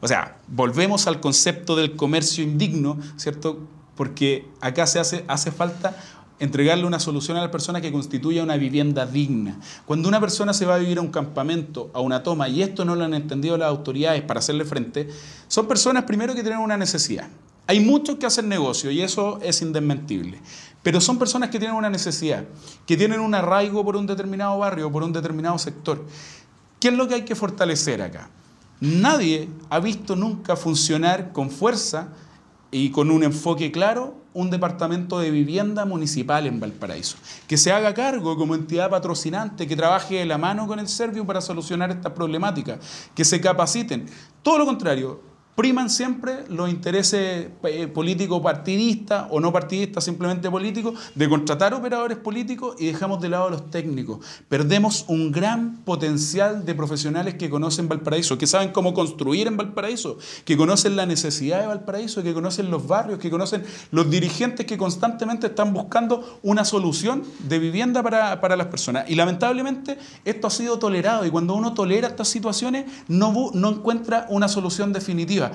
O 0.00 0.08
sea, 0.08 0.38
volvemos 0.48 1.06
al 1.06 1.20
concepto 1.20 1.76
del 1.76 1.96
comercio 1.96 2.44
indigno, 2.44 2.98
¿cierto? 3.16 3.60
Porque 3.96 4.46
acá 4.60 4.86
se 4.86 4.98
hace, 4.98 5.24
hace 5.28 5.50
falta 5.50 5.96
entregarle 6.40 6.84
una 6.84 7.00
solución 7.00 7.36
a 7.36 7.40
la 7.40 7.50
persona 7.50 7.80
que 7.80 7.90
constituya 7.92 8.42
una 8.42 8.56
vivienda 8.56 9.06
digna. 9.06 9.58
Cuando 9.86 10.08
una 10.08 10.20
persona 10.20 10.52
se 10.52 10.66
va 10.66 10.76
a 10.76 10.78
vivir 10.78 10.98
a 10.98 11.00
un 11.00 11.10
campamento, 11.10 11.90
a 11.94 12.00
una 12.00 12.22
toma, 12.22 12.48
y 12.48 12.62
esto 12.62 12.84
no 12.84 12.94
lo 12.94 13.04
han 13.04 13.14
entendido 13.14 13.56
las 13.56 13.68
autoridades 13.68 14.22
para 14.22 14.38
hacerle 14.38 14.64
frente, 14.64 15.08
son 15.48 15.66
personas 15.66 16.04
primero 16.04 16.34
que 16.34 16.42
tienen 16.42 16.60
una 16.60 16.76
necesidad. 16.76 17.28
Hay 17.66 17.80
muchos 17.80 18.16
que 18.16 18.24
hacen 18.24 18.48
negocio 18.48 18.90
y 18.90 19.02
eso 19.02 19.38
es 19.42 19.60
indesmentible. 19.60 20.40
Pero 20.82 21.00
son 21.00 21.18
personas 21.18 21.50
que 21.50 21.58
tienen 21.58 21.76
una 21.76 21.90
necesidad, 21.90 22.44
que 22.86 22.96
tienen 22.96 23.20
un 23.20 23.34
arraigo 23.34 23.84
por 23.84 23.96
un 23.96 24.06
determinado 24.06 24.58
barrio, 24.58 24.90
por 24.90 25.02
un 25.02 25.12
determinado 25.12 25.58
sector. 25.58 26.02
¿Qué 26.80 26.88
es 26.88 26.94
lo 26.94 27.08
que 27.08 27.16
hay 27.16 27.22
que 27.24 27.34
fortalecer 27.34 28.00
acá? 28.00 28.30
Nadie 28.80 29.48
ha 29.70 29.80
visto 29.80 30.14
nunca 30.14 30.54
funcionar 30.56 31.32
con 31.32 31.50
fuerza 31.50 32.08
y 32.70 32.90
con 32.90 33.10
un 33.10 33.24
enfoque 33.24 33.72
claro 33.72 34.14
un 34.34 34.50
departamento 34.50 35.18
de 35.18 35.32
vivienda 35.32 35.84
municipal 35.84 36.46
en 36.46 36.60
Valparaíso, 36.60 37.16
que 37.48 37.56
se 37.56 37.72
haga 37.72 37.92
cargo 37.92 38.36
como 38.36 38.54
entidad 38.54 38.88
patrocinante, 38.88 39.66
que 39.66 39.74
trabaje 39.74 40.16
de 40.16 40.26
la 40.26 40.38
mano 40.38 40.68
con 40.68 40.78
el 40.78 40.86
Servio 40.86 41.26
para 41.26 41.40
solucionar 41.40 41.90
esta 41.90 42.14
problemática, 42.14 42.78
que 43.16 43.24
se 43.24 43.40
capaciten. 43.40 44.06
Todo 44.42 44.58
lo 44.58 44.66
contrario, 44.66 45.20
priman 45.58 45.90
siempre 45.90 46.44
los 46.50 46.70
intereses 46.70 47.48
eh, 47.64 47.88
políticos 47.88 48.40
partidistas 48.40 49.26
o 49.28 49.40
no 49.40 49.52
partidistas, 49.52 50.04
simplemente 50.04 50.48
políticos, 50.48 50.96
de 51.16 51.28
contratar 51.28 51.74
operadores 51.74 52.16
políticos 52.16 52.76
y 52.78 52.86
dejamos 52.86 53.20
de 53.20 53.28
lado 53.28 53.48
a 53.48 53.50
los 53.50 53.68
técnicos. 53.68 54.24
Perdemos 54.48 55.04
un 55.08 55.32
gran 55.32 55.78
potencial 55.78 56.64
de 56.64 56.76
profesionales 56.76 57.34
que 57.34 57.50
conocen 57.50 57.88
Valparaíso, 57.88 58.38
que 58.38 58.46
saben 58.46 58.70
cómo 58.70 58.94
construir 58.94 59.48
en 59.48 59.56
Valparaíso, 59.56 60.18
que 60.44 60.56
conocen 60.56 60.94
la 60.94 61.06
necesidad 61.06 61.60
de 61.60 61.66
Valparaíso, 61.66 62.22
que 62.22 62.32
conocen 62.32 62.70
los 62.70 62.86
barrios, 62.86 63.18
que 63.18 63.28
conocen 63.28 63.64
los 63.90 64.08
dirigentes 64.08 64.64
que 64.64 64.78
constantemente 64.78 65.48
están 65.48 65.72
buscando 65.72 66.38
una 66.44 66.64
solución 66.64 67.24
de 67.40 67.58
vivienda 67.58 68.00
para, 68.04 68.40
para 68.40 68.54
las 68.54 68.68
personas. 68.68 69.10
Y 69.10 69.16
lamentablemente 69.16 69.98
esto 70.24 70.46
ha 70.46 70.50
sido 70.50 70.78
tolerado 70.78 71.26
y 71.26 71.30
cuando 71.30 71.56
uno 71.56 71.74
tolera 71.74 72.06
estas 72.06 72.28
situaciones 72.28 72.84
no, 73.08 73.50
no 73.54 73.70
encuentra 73.70 74.24
una 74.28 74.46
solución 74.46 74.92
definitiva. 74.92 75.47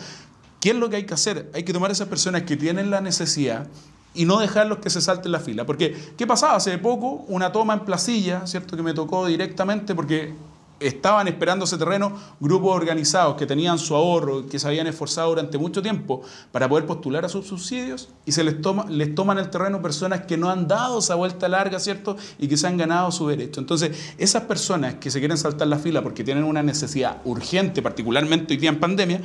¿Qué 0.60 0.70
es 0.70 0.76
lo 0.76 0.90
que 0.90 0.98
hay 0.98 1.06
que 1.06 1.14
hacer? 1.14 1.52
Hay 1.54 1.64
que 1.64 1.74
tomar 1.74 1.90
a 1.90 1.94
esas 1.94 2.08
personas 2.08 2.44
que 2.44 2.56
tienen 2.56 2.90
la 2.90 3.02
necesidad 3.02 3.68
y 4.14 4.26
no 4.26 4.40
dejarlos 4.40 4.78
que 4.78 4.90
se 4.90 5.02
salten 5.02 5.32
la 5.32 5.40
fila. 5.40 5.66
Porque, 5.66 5.96
¿qué 6.18 6.28
pasaba? 6.28 6.56
Hace 6.56 6.78
poco, 6.78 7.26
una 7.28 7.52
toma 7.52 7.74
en 7.74 7.82
Placilla, 7.82 8.46
¿cierto? 8.48 8.78
Que 8.78 8.84
me 8.84 8.94
tocó 8.94 9.26
directamente 9.26 9.96
porque 9.96 10.34
estaban 10.80 11.28
esperando 11.28 11.66
ese 11.66 11.78
terreno 11.78 12.14
grupos 12.40 12.76
organizados 12.76 13.36
que 13.36 13.46
tenían 13.46 13.80
su 13.80 13.96
ahorro, 13.96 14.48
que 14.48 14.60
se 14.60 14.68
habían 14.68 14.88
esforzado 14.88 15.30
durante 15.30 15.58
mucho 15.58 15.82
tiempo 15.82 16.22
para 16.52 16.68
poder 16.68 16.86
postular 16.86 17.24
a 17.26 17.30
sus 17.30 17.48
subsidios 17.48 18.10
y 18.26 18.32
se 18.32 18.44
les, 18.44 18.62
toma, 18.62 18.86
les 18.90 19.16
toman 19.16 19.38
el 19.38 19.50
terreno 19.50 19.82
personas 19.82 20.22
que 20.22 20.38
no 20.38 20.50
han 20.50 20.68
dado 20.68 21.00
esa 21.00 21.16
vuelta 21.16 21.48
larga, 21.48 21.80
¿cierto? 21.80 22.18
Y 22.38 22.48
que 22.48 22.58
se 22.58 22.68
han 22.68 22.78
ganado 22.78 23.12
su 23.12 23.28
derecho. 23.28 23.60
Entonces, 23.62 24.14
esas 24.18 24.44
personas 24.44 24.96
que 24.96 25.10
se 25.10 25.20
quieren 25.20 25.38
saltar 25.38 25.68
la 25.68 25.78
fila 25.78 26.02
porque 26.02 26.24
tienen 26.24 26.44
una 26.44 26.64
necesidad 26.64 27.18
urgente, 27.26 27.82
particularmente 27.82 28.54
hoy 28.54 28.60
día 28.60 28.70
en 28.70 28.80
pandemia, 28.80 29.22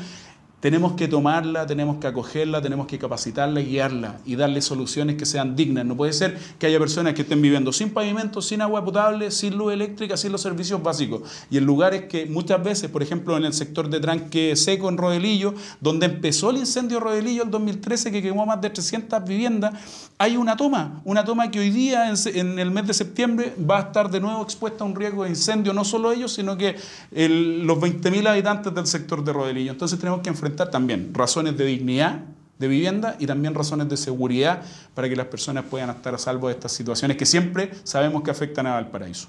tenemos 0.60 0.94
que 0.94 1.06
tomarla, 1.06 1.66
tenemos 1.66 1.98
que 1.98 2.08
acogerla, 2.08 2.60
tenemos 2.60 2.88
que 2.88 2.98
capacitarla 2.98 3.60
guiarla 3.60 4.18
y 4.26 4.34
darle 4.34 4.60
soluciones 4.60 5.16
que 5.16 5.24
sean 5.24 5.54
dignas. 5.54 5.84
No 5.84 5.96
puede 5.96 6.12
ser 6.12 6.36
que 6.58 6.66
haya 6.66 6.80
personas 6.80 7.14
que 7.14 7.22
estén 7.22 7.40
viviendo 7.40 7.72
sin 7.72 7.90
pavimento, 7.90 8.42
sin 8.42 8.60
agua 8.60 8.84
potable, 8.84 9.30
sin 9.30 9.56
luz 9.56 9.72
eléctrica, 9.72 10.16
sin 10.16 10.32
los 10.32 10.40
servicios 10.40 10.82
básicos. 10.82 11.22
Y 11.48 11.58
en 11.58 11.64
lugares 11.64 12.06
que 12.06 12.26
muchas 12.26 12.62
veces, 12.62 12.90
por 12.90 13.02
ejemplo, 13.02 13.36
en 13.36 13.44
el 13.44 13.52
sector 13.52 13.88
de 13.88 14.00
tranque 14.00 14.56
seco 14.56 14.88
en 14.88 14.96
Rodelillo, 14.96 15.54
donde 15.80 16.06
empezó 16.06 16.50
el 16.50 16.56
incendio 16.56 16.98
Rodelillo 16.98 17.44
en 17.44 17.50
2013 17.52 18.10
que 18.10 18.20
quemó 18.20 18.44
más 18.44 18.60
de 18.60 18.70
300 18.70 19.24
viviendas, 19.24 19.74
hay 20.18 20.36
una 20.36 20.56
toma, 20.56 21.00
una 21.04 21.24
toma 21.24 21.52
que 21.52 21.60
hoy 21.60 21.70
día 21.70 22.12
en, 22.12 22.58
el 22.58 22.72
mes 22.72 22.88
de 22.88 22.94
septiembre 22.94 23.54
va 23.58 23.78
a 23.78 23.82
estar 23.82 24.10
de 24.10 24.18
nuevo 24.18 24.42
expuesta 24.42 24.82
a 24.82 24.86
un 24.88 24.96
riesgo 24.96 25.22
de 25.22 25.30
incendio, 25.30 25.72
no 25.72 25.84
solo 25.84 26.10
ellos, 26.10 26.32
sino 26.32 26.56
que 26.56 26.74
los 27.12 27.78
20.000 27.78 28.26
habitantes 28.26 28.74
del 28.74 28.86
sector 28.88 29.22
de 29.22 29.32
Rodelillo. 29.32 29.70
Entonces 29.70 29.96
tenemos 30.00 30.20
que 30.20 30.30
enfrentar 30.30 30.47
también 30.56 31.12
razones 31.14 31.56
de 31.56 31.64
dignidad 31.64 32.20
de 32.58 32.68
vivienda 32.68 33.16
y 33.18 33.26
también 33.26 33.54
razones 33.54 33.88
de 33.88 33.96
seguridad 33.96 34.62
para 34.94 35.08
que 35.08 35.16
las 35.16 35.26
personas 35.26 35.64
puedan 35.70 35.90
estar 35.90 36.14
a 36.14 36.18
salvo 36.18 36.48
de 36.48 36.54
estas 36.54 36.72
situaciones 36.72 37.16
que 37.16 37.26
siempre 37.26 37.70
sabemos 37.84 38.22
que 38.22 38.30
afectan 38.30 38.66
a 38.66 38.74
Valparaíso. 38.74 39.28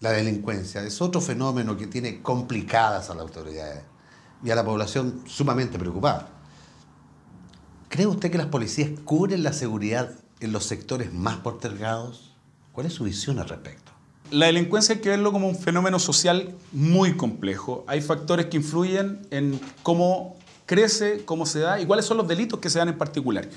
La 0.00 0.10
delincuencia 0.10 0.82
es 0.82 1.00
otro 1.00 1.20
fenómeno 1.20 1.76
que 1.76 1.86
tiene 1.86 2.22
complicadas 2.22 3.10
a 3.10 3.14
las 3.14 3.22
autoridades 3.22 3.82
y 4.44 4.50
a 4.50 4.54
la 4.54 4.64
población 4.64 5.22
sumamente 5.26 5.78
preocupada. 5.78 6.28
¿Cree 7.88 8.06
usted 8.06 8.30
que 8.30 8.38
las 8.38 8.46
policías 8.48 8.90
cubren 9.04 9.42
la 9.42 9.52
seguridad 9.52 10.10
en 10.40 10.52
los 10.52 10.64
sectores 10.64 11.12
más 11.12 11.38
postergados? 11.38 12.36
¿Cuál 12.72 12.86
es 12.86 12.92
su 12.92 13.04
visión 13.04 13.38
al 13.38 13.48
respecto? 13.48 13.92
La 14.30 14.46
delincuencia 14.46 14.96
hay 14.96 15.00
que 15.00 15.08
verlo 15.08 15.32
como 15.32 15.48
un 15.48 15.56
fenómeno 15.56 15.98
social 15.98 16.54
muy 16.72 17.16
complejo. 17.16 17.84
Hay 17.88 18.02
factores 18.02 18.46
que 18.46 18.58
influyen 18.58 19.26
en 19.30 19.58
cómo 19.82 20.37
crece, 20.68 21.24
cómo 21.24 21.46
se 21.46 21.60
da 21.60 21.80
y 21.80 21.86
cuáles 21.86 22.04
son 22.04 22.18
los 22.18 22.28
delitos 22.28 22.60
que 22.60 22.68
se 22.70 22.78
dan 22.78 22.88
en 22.88 22.98
particular. 22.98 23.48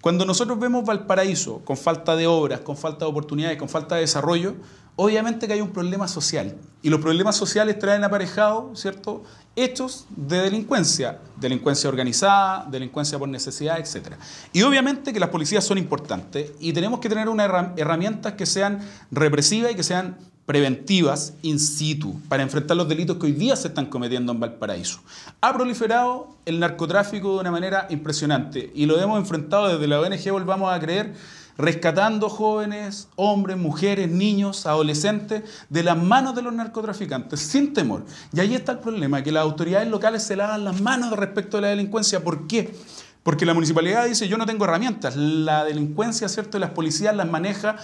Cuando 0.00 0.24
nosotros 0.24 0.58
vemos 0.58 0.84
Valparaíso 0.84 1.60
con 1.64 1.76
falta 1.76 2.16
de 2.16 2.26
obras, 2.26 2.60
con 2.60 2.76
falta 2.76 3.04
de 3.04 3.10
oportunidades, 3.10 3.58
con 3.58 3.68
falta 3.68 3.96
de 3.96 4.02
desarrollo, 4.02 4.54
obviamente 4.96 5.46
que 5.46 5.52
hay 5.52 5.60
un 5.60 5.72
problema 5.72 6.08
social. 6.08 6.56
Y 6.82 6.88
los 6.88 7.00
problemas 7.00 7.36
sociales 7.36 7.78
traen 7.78 8.02
aparejado, 8.02 8.74
¿cierto?, 8.74 9.24
hechos 9.56 10.06
de 10.16 10.38
delincuencia, 10.38 11.18
delincuencia 11.36 11.88
organizada, 11.88 12.66
delincuencia 12.70 13.18
por 13.18 13.28
necesidad, 13.28 13.78
etc. 13.78 14.14
Y 14.52 14.62
obviamente 14.62 15.12
que 15.12 15.20
las 15.20 15.30
policías 15.30 15.64
son 15.64 15.78
importantes 15.78 16.52
y 16.60 16.72
tenemos 16.72 17.00
que 17.00 17.08
tener 17.08 17.28
unas 17.28 17.76
herramientas 17.76 18.34
que 18.34 18.46
sean 18.46 18.80
represivas 19.10 19.72
y 19.72 19.74
que 19.74 19.82
sean 19.82 20.16
preventivas 20.48 21.34
in 21.42 21.60
situ 21.60 22.18
para 22.26 22.42
enfrentar 22.42 22.74
los 22.74 22.88
delitos 22.88 23.18
que 23.18 23.26
hoy 23.26 23.32
día 23.32 23.54
se 23.54 23.68
están 23.68 23.84
cometiendo 23.84 24.32
en 24.32 24.40
Valparaíso. 24.40 25.00
Ha 25.42 25.52
proliferado 25.52 26.28
el 26.46 26.58
narcotráfico 26.58 27.34
de 27.34 27.40
una 27.40 27.50
manera 27.50 27.86
impresionante 27.90 28.72
y 28.74 28.86
lo 28.86 28.98
hemos 28.98 29.18
enfrentado 29.18 29.68
desde 29.68 29.86
la 29.86 30.00
ONG 30.00 30.30
Volvamos 30.30 30.72
a 30.72 30.80
Creer 30.80 31.12
rescatando 31.58 32.30
jóvenes, 32.30 33.08
hombres, 33.16 33.58
mujeres, 33.58 34.10
niños, 34.10 34.64
adolescentes 34.64 35.42
de 35.68 35.82
las 35.82 35.98
manos 36.02 36.34
de 36.34 36.40
los 36.40 36.54
narcotraficantes, 36.54 37.40
sin 37.40 37.74
temor. 37.74 38.06
Y 38.32 38.40
ahí 38.40 38.54
está 38.54 38.72
el 38.72 38.78
problema, 38.78 39.22
que 39.22 39.32
las 39.32 39.42
autoridades 39.42 39.88
locales 39.88 40.22
se 40.22 40.34
lavan 40.34 40.64
las 40.64 40.80
manos 40.80 41.12
respecto 41.12 41.58
a 41.58 41.60
la 41.60 41.68
delincuencia. 41.68 42.24
¿Por 42.24 42.46
qué? 42.46 42.74
Porque 43.22 43.44
la 43.44 43.52
municipalidad 43.52 44.06
dice, 44.06 44.26
yo 44.28 44.38
no 44.38 44.46
tengo 44.46 44.64
herramientas. 44.64 45.14
La 45.14 45.64
delincuencia, 45.64 46.28
¿cierto? 46.30 46.58
Las 46.58 46.70
policías 46.70 47.14
las 47.14 47.28
maneja 47.28 47.76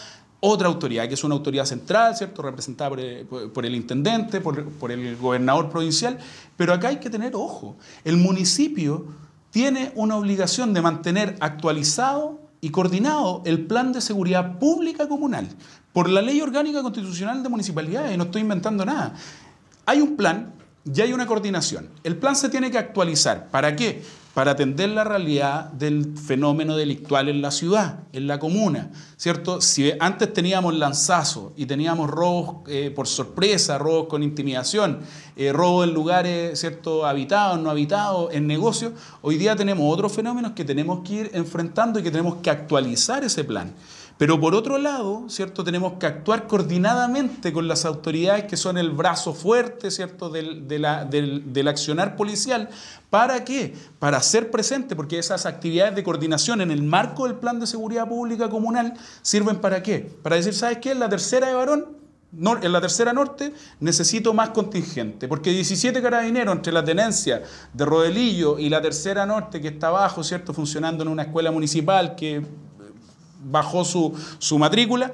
otra 0.47 0.69
autoridad, 0.69 1.09
que 1.09 1.15
es 1.15 1.25
una 1.25 1.35
autoridad 1.35 1.65
central, 1.65 2.15
¿cierto? 2.15 2.43
representada 2.43 2.91
por 2.91 3.65
el, 3.65 3.75
intendente, 3.75 4.43
por, 4.43 4.93
el 4.93 5.17
gobernador 5.17 5.71
provincial, 5.71 6.19
pero 6.55 6.75
acá 6.75 6.89
hay 6.89 6.99
que 6.99 7.09
tener 7.09 7.35
ojo. 7.35 7.77
El 8.05 8.19
municipio 8.19 9.07
tiene 9.51 9.91
una 9.95 10.17
obligación 10.17 10.75
de 10.75 10.83
mantener 10.83 11.37
actualizado 11.41 12.41
y 12.61 12.69
coordinado 12.69 13.41
el 13.47 13.65
plan 13.65 13.93
de 13.95 14.03
seguridad 14.03 14.59
pública 14.59 15.09
comunal 15.09 15.49
por 15.95 16.11
la 16.11 16.21
ley 16.21 16.43
orgánica 16.43 16.83
constitucional 16.83 17.43
de 17.43 17.49
municipalidades, 17.49 18.15
y 18.15 18.19
no 18.19 18.25
estoy 18.25 18.43
inventando 18.43 18.85
nada. 18.85 19.15
Hay 19.87 20.03
un 20.03 20.15
plan 20.15 20.53
y 20.85 21.01
hay 21.01 21.15
una 21.15 21.27
coordinación. 21.27 21.89
El 22.03 22.17
plan 22.17 22.37
se 22.37 22.51
tiene 22.51 22.71
que 22.71 22.77
actualizar. 22.77 23.49
¿Para 23.49 23.75
qué? 23.75 24.03
Para 24.35 24.51
atender 24.51 24.91
la 24.91 25.05
realidad 25.05 25.71
del 25.71 26.19
fenómeno 26.19 26.77
delictual 26.77 27.29
en 27.29 27.41
la 27.41 27.53
ciudad, 27.53 28.01
en 28.13 28.27
la 28.27 28.41
comuna, 28.41 28.91
¿cierto? 29.17 29.61
Si 29.61 29.93
antes 30.01 30.33
teníamos 30.33 30.75
lanzazos 30.75 31.53
y 31.57 31.67
teníamos 31.67 32.11
robos 32.11 32.69
eh, 32.69 32.93
por 32.95 33.07
sorpresa, 33.07 33.79
robos 33.79 34.09
con 34.09 34.25
intimidación, 34.25 35.01
eh, 35.37 35.53
robos 35.53 35.87
en 35.87 35.95
lugares, 35.95 36.59
¿cierto? 36.59 37.07
Habitados, 37.07 37.61
no 37.61 37.71
habitados, 37.71 38.35
en 38.35 38.49
negocios, 38.49 38.93
hoy 39.23 39.37
día 39.37 39.55
tenemos 39.55 39.87
otros 39.91 40.13
fenómenos 40.13 40.53
que 40.53 40.65
tenemos 40.65 41.07
que 41.07 41.15
ir 41.15 41.31
enfrentando 41.33 42.01
y 42.01 42.03
que 42.03 42.11
tenemos 42.11 42.37
que 42.43 42.51
actualizar 42.51 43.23
ese 43.23 43.45
plan. 43.45 43.73
Pero 44.17 44.39
por 44.41 44.55
otro 44.55 44.79
lado, 44.79 45.25
¿cierto? 45.29 45.65
Tenemos 45.65 45.95
que 45.95 46.07
actuar 46.07 46.47
coordinadamente 46.47 47.53
con 47.53 47.67
las 47.67 47.85
autoridades 47.85 48.45
que 48.45 48.57
son 48.57 48.79
el 48.79 48.91
brazo 48.91 49.35
fuerte, 49.35 49.91
¿cierto? 49.91 50.31
Del, 50.31 50.69
del, 50.69 51.69
accionar 51.69 52.15
policial. 52.15 52.69
¿Para 53.11 53.45
qué? 53.45 53.75
Para 53.99 54.23
ser 54.23 54.53
presente, 54.53 54.95
porque 54.95 55.19
esas 55.19 55.47
actividades 55.47 55.97
de 55.97 56.05
coordinación 56.05 56.61
en 56.61 56.71
el 56.71 56.83
marco 56.83 57.27
del 57.27 57.37
Plan 57.37 57.59
de 57.59 57.67
Seguridad 57.67 58.09
Pública 58.09 58.49
Comunal 58.49 58.95
sirven 59.23 59.57
para 59.57 59.83
qué? 59.83 59.99
Para 60.23 60.37
decir, 60.37 60.55
¿sabes 60.55 60.79
qué? 60.79 60.95
La 60.95 61.09
tercera 61.09 61.49
de 61.49 61.55
varón 61.55 62.05
en 62.37 62.73
la 62.73 62.81
tercera 62.81 63.13
norte 63.13 63.53
necesito 63.81 64.35
más 64.35 64.51
contingente, 64.51 65.29
porque 65.29 65.51
17 65.51 66.03
carabineros 66.03 66.57
entre 66.57 66.73
la 66.73 66.85
tenencia 66.85 67.43
de 67.73 67.85
Rodelillo 67.85 68.59
y 68.59 68.69
la 68.69 68.83
tercera 68.83 69.25
norte 69.25 69.61
que 69.61 69.69
está 69.69 69.89
abajo, 69.89 70.25
¿cierto? 70.25 70.53
funcionando 70.53 71.05
en 71.05 71.11
una 71.11 71.23
escuela 71.23 71.53
municipal 71.53 72.17
que 72.17 72.45
bajó 73.45 73.85
su, 73.85 74.13
su 74.39 74.59
matrícula, 74.59 75.13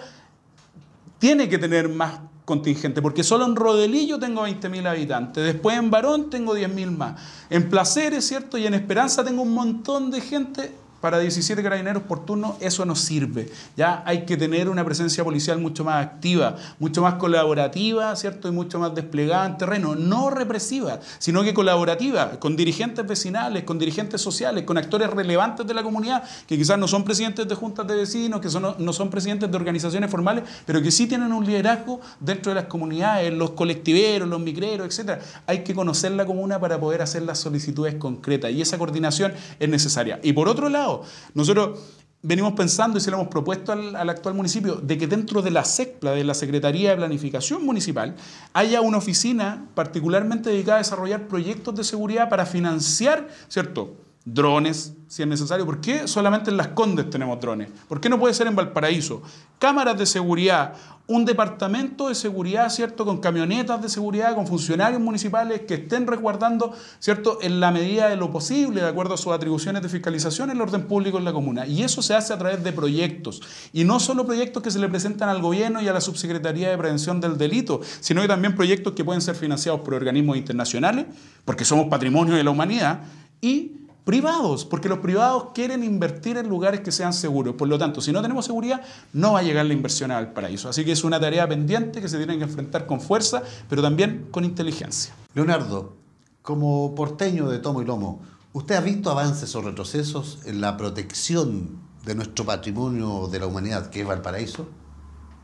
tiene 1.18 1.48
que 1.48 1.58
tener 1.58 1.88
más 1.88 2.20
contingente, 2.44 3.00
porque 3.00 3.22
solo 3.22 3.44
en 3.44 3.54
Rodelillo 3.54 4.18
tengo 4.18 4.46
20.000 4.46 4.86
habitantes, 4.88 5.44
después 5.44 5.76
en 5.76 5.90
Barón 5.90 6.30
tengo 6.30 6.56
10.000 6.56 6.96
más, 6.96 7.20
en 7.48 7.68
Placeres, 7.68 8.26
¿cierto? 8.26 8.58
Y 8.58 8.66
en 8.66 8.74
Esperanza 8.74 9.22
tengo 9.22 9.42
un 9.42 9.54
montón 9.54 10.10
de 10.10 10.20
gente 10.20 10.72
para 11.00 11.18
17 11.18 11.62
carabineros 11.62 12.02
por 12.02 12.24
turno, 12.24 12.56
eso 12.60 12.84
no 12.84 12.94
sirve. 12.94 13.50
Ya 13.76 14.02
hay 14.06 14.24
que 14.26 14.36
tener 14.36 14.68
una 14.68 14.84
presencia 14.84 15.24
policial 15.24 15.58
mucho 15.58 15.84
más 15.84 16.04
activa, 16.04 16.56
mucho 16.78 17.02
más 17.02 17.14
colaborativa, 17.14 18.14
¿cierto? 18.16 18.48
Y 18.48 18.50
mucho 18.50 18.78
más 18.78 18.94
desplegada 18.94 19.46
en 19.46 19.56
terreno, 19.56 19.94
no 19.94 20.30
represiva, 20.30 21.00
sino 21.18 21.42
que 21.42 21.54
colaborativa, 21.54 22.38
con 22.38 22.56
dirigentes 22.56 23.06
vecinales, 23.06 23.64
con 23.64 23.78
dirigentes 23.78 24.20
sociales, 24.20 24.64
con 24.64 24.78
actores 24.78 25.10
relevantes 25.10 25.66
de 25.66 25.74
la 25.74 25.82
comunidad, 25.82 26.22
que 26.46 26.56
quizás 26.56 26.78
no 26.78 26.86
son 26.86 27.04
presidentes 27.04 27.48
de 27.48 27.54
juntas 27.54 27.86
de 27.86 27.96
vecinos, 27.96 28.40
que 28.40 28.50
son, 28.50 28.74
no 28.78 28.92
son 28.92 29.10
presidentes 29.10 29.50
de 29.50 29.56
organizaciones 29.56 30.10
formales, 30.10 30.44
pero 30.66 30.82
que 30.82 30.90
sí 30.90 31.06
tienen 31.06 31.32
un 31.32 31.44
liderazgo 31.44 32.00
dentro 32.20 32.50
de 32.50 32.56
las 32.56 32.64
comunidades, 32.64 33.32
los 33.32 33.52
colectiveros, 33.52 34.28
los 34.28 34.40
micreros, 34.40 34.98
etc. 34.98 35.20
Hay 35.46 35.64
que 35.64 35.74
conocer 35.74 36.12
la 36.12 36.26
comuna 36.26 36.60
para 36.60 36.78
poder 36.78 37.02
hacer 37.02 37.22
las 37.22 37.38
solicitudes 37.38 37.94
concretas 37.94 38.50
y 38.52 38.60
esa 38.60 38.78
coordinación 38.78 39.32
es 39.58 39.68
necesaria. 39.68 40.20
Y 40.22 40.32
por 40.32 40.48
otro 40.48 40.68
lado, 40.68 40.89
nosotros 41.34 41.78
venimos 42.22 42.52
pensando 42.52 42.98
y 42.98 43.00
se 43.00 43.10
lo 43.10 43.16
hemos 43.16 43.28
propuesto 43.28 43.72
al, 43.72 44.10
actual 44.10 44.34
municipio 44.34 44.76
de 44.76 44.98
que 44.98 45.06
dentro 45.06 45.40
de 45.42 45.50
la 45.50 45.64
SECPLA, 45.64 46.12
de 46.12 46.24
la 46.24 46.34
Secretaría 46.34 46.90
de 46.90 46.96
Planificación 46.96 47.64
Municipal, 47.64 48.14
haya 48.52 48.80
una 48.80 48.98
oficina 48.98 49.66
particularmente 49.74 50.50
dedicada 50.50 50.76
a 50.76 50.82
desarrollar 50.82 51.28
proyectos 51.28 51.74
de 51.74 51.84
seguridad 51.84 52.28
para 52.28 52.44
financiar, 52.44 53.28
¿cierto? 53.48 53.96
Drones, 54.24 54.94
si 55.08 55.22
es 55.22 55.28
necesario. 55.28 55.64
¿Por 55.64 55.80
qué 55.80 56.06
solamente 56.06 56.50
en 56.50 56.58
Las 56.58 56.68
Condes 56.68 57.08
tenemos 57.08 57.40
drones? 57.40 57.68
¿Por 57.88 58.00
qué 58.00 58.10
no 58.10 58.18
puede 58.18 58.34
ser 58.34 58.46
en 58.46 58.54
Valparaíso? 58.54 59.22
Cámaras 59.58 59.98
de 59.98 60.04
seguridad, 60.04 60.74
un 61.06 61.24
departamento 61.24 62.08
de 62.08 62.14
seguridad, 62.14 62.68
¿cierto? 62.68 63.06
Con 63.06 63.18
camionetas 63.18 63.80
de 63.80 63.88
seguridad, 63.88 64.34
con 64.34 64.46
funcionarios 64.46 65.00
municipales 65.00 65.62
que 65.62 65.74
estén 65.74 66.06
resguardando, 66.06 66.72
¿cierto? 66.98 67.38
En 67.40 67.60
la 67.60 67.70
medida 67.70 68.08
de 68.08 68.16
lo 68.16 68.30
posible, 68.30 68.82
de 68.82 68.88
acuerdo 68.88 69.14
a 69.14 69.16
sus 69.16 69.32
atribuciones 69.32 69.82
de 69.82 69.88
fiscalización, 69.88 70.50
el 70.50 70.60
orden 70.60 70.82
público 70.86 71.16
en 71.16 71.24
la 71.24 71.32
comuna. 71.32 71.66
Y 71.66 71.82
eso 71.82 72.02
se 72.02 72.14
hace 72.14 72.34
a 72.34 72.38
través 72.38 72.62
de 72.62 72.72
proyectos. 72.72 73.42
Y 73.72 73.84
no 73.84 74.00
solo 74.00 74.26
proyectos 74.26 74.62
que 74.62 74.70
se 74.70 74.78
le 74.78 74.88
presentan 74.88 75.30
al 75.30 75.40
gobierno 75.40 75.80
y 75.80 75.88
a 75.88 75.94
la 75.94 76.00
Subsecretaría 76.00 76.70
de 76.70 76.76
Prevención 76.76 77.20
del 77.22 77.38
Delito, 77.38 77.80
sino 78.00 78.20
que 78.20 78.28
también 78.28 78.54
proyectos 78.54 78.92
que 78.92 79.02
pueden 79.02 79.22
ser 79.22 79.34
financiados 79.34 79.80
por 79.80 79.94
organismos 79.94 80.36
internacionales, 80.36 81.06
porque 81.44 81.64
somos 81.64 81.88
patrimonio 81.88 82.34
de 82.34 82.44
la 82.44 82.50
humanidad, 82.50 83.00
y 83.40 83.79
privados, 84.04 84.64
porque 84.64 84.88
los 84.88 84.98
privados 84.98 85.48
quieren 85.54 85.84
invertir 85.84 86.36
en 86.36 86.48
lugares 86.48 86.80
que 86.80 86.92
sean 86.92 87.12
seguros. 87.12 87.54
Por 87.54 87.68
lo 87.68 87.78
tanto, 87.78 88.00
si 88.00 88.12
no 88.12 88.22
tenemos 88.22 88.46
seguridad, 88.46 88.82
no 89.12 89.32
va 89.34 89.40
a 89.40 89.42
llegar 89.42 89.66
la 89.66 89.72
inversión 89.72 90.10
al 90.10 90.32
paraíso. 90.32 90.68
Así 90.68 90.84
que 90.84 90.92
es 90.92 91.04
una 91.04 91.20
tarea 91.20 91.48
pendiente 91.48 92.00
que 92.00 92.08
se 92.08 92.16
tiene 92.16 92.38
que 92.38 92.44
enfrentar 92.44 92.86
con 92.86 93.00
fuerza, 93.00 93.42
pero 93.68 93.82
también 93.82 94.28
con 94.30 94.44
inteligencia. 94.44 95.14
Leonardo, 95.34 95.96
como 96.42 96.94
porteño 96.94 97.48
de 97.48 97.58
tomo 97.58 97.82
y 97.82 97.84
lomo, 97.84 98.22
¿usted 98.52 98.74
ha 98.74 98.80
visto 98.80 99.10
avances 99.10 99.54
o 99.54 99.62
retrocesos 99.62 100.40
en 100.46 100.60
la 100.60 100.76
protección 100.76 101.78
de 102.04 102.14
nuestro 102.14 102.44
patrimonio 102.44 103.28
de 103.28 103.40
la 103.40 103.46
humanidad, 103.46 103.90
que 103.90 104.00
es 104.00 104.06
Valparaíso? 104.06 104.66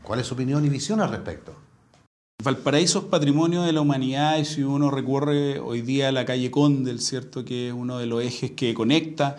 ¿Cuál 0.03 0.19
es 0.19 0.27
su 0.27 0.33
opinión 0.33 0.65
y 0.65 0.69
visión 0.69 1.01
al 1.01 1.09
respecto? 1.09 1.66
Valparaíso 2.43 2.99
es 2.99 3.05
patrimonio 3.05 3.63
de 3.63 3.73
la 3.73 3.81
humanidad 3.81 4.37
y 4.37 4.45
si 4.45 4.61
uno 4.61 4.91
recorre 4.91 5.59
hoy 5.59 5.81
día 5.81 6.11
la 6.11 6.23
calle 6.23 6.51
Condel, 6.51 7.01
¿cierto? 7.01 7.43
que 7.43 7.69
es 7.69 7.73
uno 7.73 7.97
de 7.97 8.05
los 8.05 8.21
ejes 8.21 8.51
que 8.51 8.75
conecta 8.75 9.37